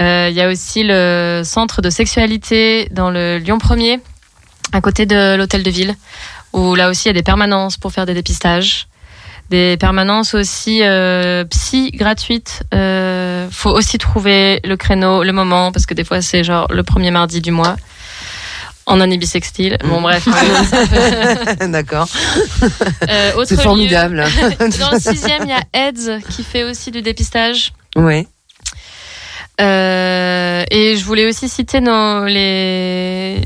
[0.01, 4.01] Euh, Il y a aussi le centre de sexualité dans le Lyon 1er,
[4.73, 5.95] à côté de l'hôtel de ville,
[6.53, 8.89] où là aussi il y a des permanences pour faire des dépistages.
[9.51, 12.63] Des permanences aussi euh, psy gratuites.
[12.73, 16.83] Euh, faut aussi trouver le créneau, le moment, parce que des fois c'est genre le
[16.83, 17.77] premier mardi du mois.
[18.87, 19.79] En anibisextile.
[19.85, 20.29] Bon, bref.
[21.69, 22.07] D'accord.
[23.09, 24.23] Euh, C'est formidable.
[24.79, 27.73] Dans le sixième, il y a AIDS qui fait aussi du dépistage.
[27.97, 28.27] ouais.
[29.61, 33.41] Euh, et je voulais aussi citer nos, les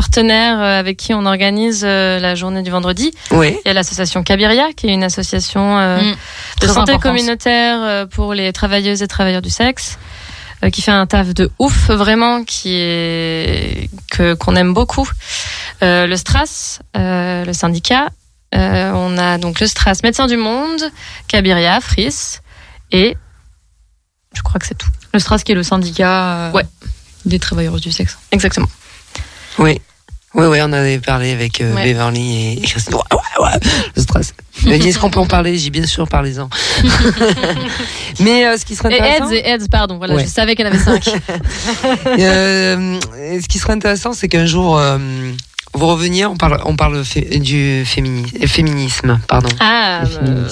[0.00, 3.12] partenaires euh, avec qui on organise euh, la journée du vendredi.
[3.30, 3.58] Ouais.
[3.64, 6.10] Il y a l'association Cabiria, qui est une association euh, Mm.
[6.60, 9.98] de Très santé communautaire pour les travailleuses et travailleurs du sexe,
[10.72, 15.08] qui fait un taf de ouf, vraiment, qui est que qu'on aime beaucoup.
[15.82, 18.08] Euh, le Stras, euh, le syndicat.
[18.54, 20.80] Euh, on a donc le Stras, Médecins du Monde,
[21.28, 22.38] Cabiria, Fris,
[22.92, 23.16] et
[24.34, 24.88] je crois que c'est tout.
[25.12, 26.64] Le Stras qui est le syndicat euh, Ouais.
[27.24, 28.18] des travailleurs du sexe.
[28.32, 28.68] Exactement.
[29.58, 29.80] Oui.
[30.34, 31.84] Oui, oui, on avait parlé avec euh, Ouais.
[31.84, 32.94] Beverly et Christine.
[32.96, 33.58] Ouais, ouais.
[33.96, 34.34] Le stress.
[34.62, 35.56] Dit, Est-ce qu'on peut en parler?
[35.56, 36.50] J'ai bien sûr, parlez-en.
[38.20, 41.04] Mais euh, ce qui serait intéressant, et AIDS, pardon, voilà, je savais qu'elle avait cinq.
[42.18, 42.98] euh,
[43.40, 44.98] ce qui serait intéressant, c'est qu'un jour, euh,
[45.74, 49.48] vous reveniez, on parle, on parle fé- du fémini- féminisme, pardon.
[49.60, 50.48] Ah, euh,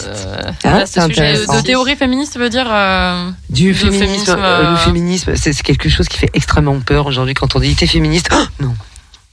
[0.65, 1.57] Hein, vaste c'est intéressant.
[1.61, 2.69] De théorie féministe veut dire.
[2.71, 4.07] euh, Du féminisme.
[4.07, 4.39] féminisme,
[4.71, 7.87] Le féminisme, c'est c'est quelque chose qui fait extrêmement peur aujourd'hui quand on dit t'es
[7.87, 8.29] féministe.
[8.33, 8.75] Oh, non.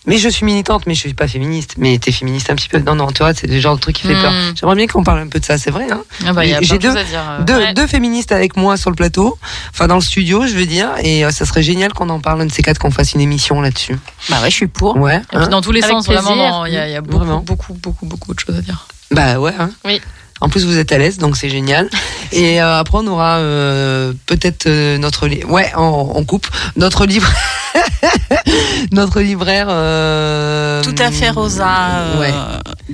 [0.07, 1.76] Mais je suis militante, mais je suis pas féministe.
[1.78, 2.80] Mais t'es féministe un petit peu.
[2.80, 4.22] Non, non, tu vois, c'est le genre de truc qui fait Hmm.
[4.22, 4.34] peur.
[4.60, 5.86] J'aimerais bien qu'on parle un peu de ça, c'est vrai.
[5.91, 7.19] Hein Ah bah, il y a J'ai deux- choses à dire.
[7.40, 7.44] euh.
[7.44, 7.73] deux, Ouais.
[7.76, 9.38] deux féministes avec moi sur le plateau,
[9.69, 12.41] enfin dans le studio, je veux dire, et euh, ça serait génial qu'on en parle
[12.41, 13.95] un de ces quatre, qu'on fasse une émission là-dessus.
[14.30, 14.98] Bah ouais, je suis pour.
[14.98, 15.18] Ouais.
[15.18, 16.23] Et puis hein dans tous les Avec sens, plaisir.
[16.23, 17.40] vraiment, dans- il y a, il y a beaucoup, Vraiment.
[17.41, 18.88] beaucoup, beaucoup, beaucoup de choses à dire.
[19.11, 19.53] Bah ouais.
[19.60, 19.69] Hein.
[19.86, 20.02] Oui.
[20.41, 21.89] En plus, vous êtes à l'aise, donc c'est génial.
[22.31, 27.05] Et euh, après, on aura euh, peut-être euh, notre li- ouais, on, on coupe notre
[27.05, 27.31] livre,
[28.91, 29.68] notre libraire.
[29.69, 31.68] euh, Tout à fait, Rosa,
[31.99, 32.34] euh, Ouais.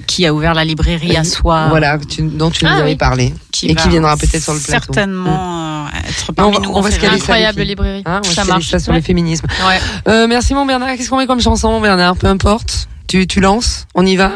[0.08, 1.68] qui a ouvert la librairie à soi.
[1.70, 2.96] Voilà, tu- dont tu nous Ah avais oui.
[2.96, 3.34] parlé
[3.64, 4.94] et qui viendra peut-être sur le plateau.
[4.94, 6.72] Certainement euh, être on parmi va- nous.
[6.74, 7.68] on va se caler ça, Incroyable filles.
[7.70, 8.04] librairie.
[8.06, 8.70] Hein, on va ça se marche.
[8.70, 9.00] caler ça sur Ouais.
[9.00, 9.48] le féminisme.
[9.68, 9.80] Ouais.
[10.08, 10.90] Euh, merci mon Bernard.
[10.98, 12.88] Qu'est-ce qu'on met comme chanson, mon Bernard Peu importe.
[13.08, 13.88] Tu, tu lances?
[13.96, 14.34] On y va?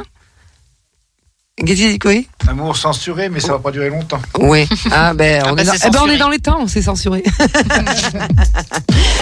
[2.47, 4.19] Amour censuré, mais ça va pas durer longtemps.
[4.39, 4.67] Oui.
[4.91, 7.23] Ah ben on, est, dans, c'est eh ben, on est dans les temps, c'est censuré.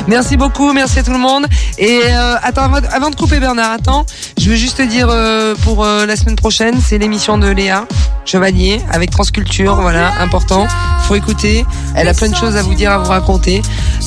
[0.08, 1.46] merci beaucoup, merci à tout le monde.
[1.78, 4.06] Et euh, attends, avant, de couper Bernard, attends,
[4.38, 7.86] je veux juste te dire euh, pour euh, la semaine prochaine, c'est l'émission de Léa
[8.26, 10.68] Chevalier avec Transculture, voilà, important.
[11.04, 11.66] Faut écouter.
[11.96, 13.62] Elle a plein de choses à vous dire, à vous raconter.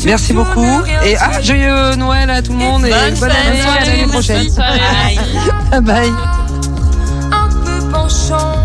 [0.04, 0.82] Merci beaucoup.
[1.04, 4.44] Et ah, joyeux Noël à tout le monde et Bonne bonne année, à l'année prochaine.
[4.44, 5.18] Bonne soirée.
[5.70, 6.51] Bye bye.
[8.12, 8.61] Un peu penchant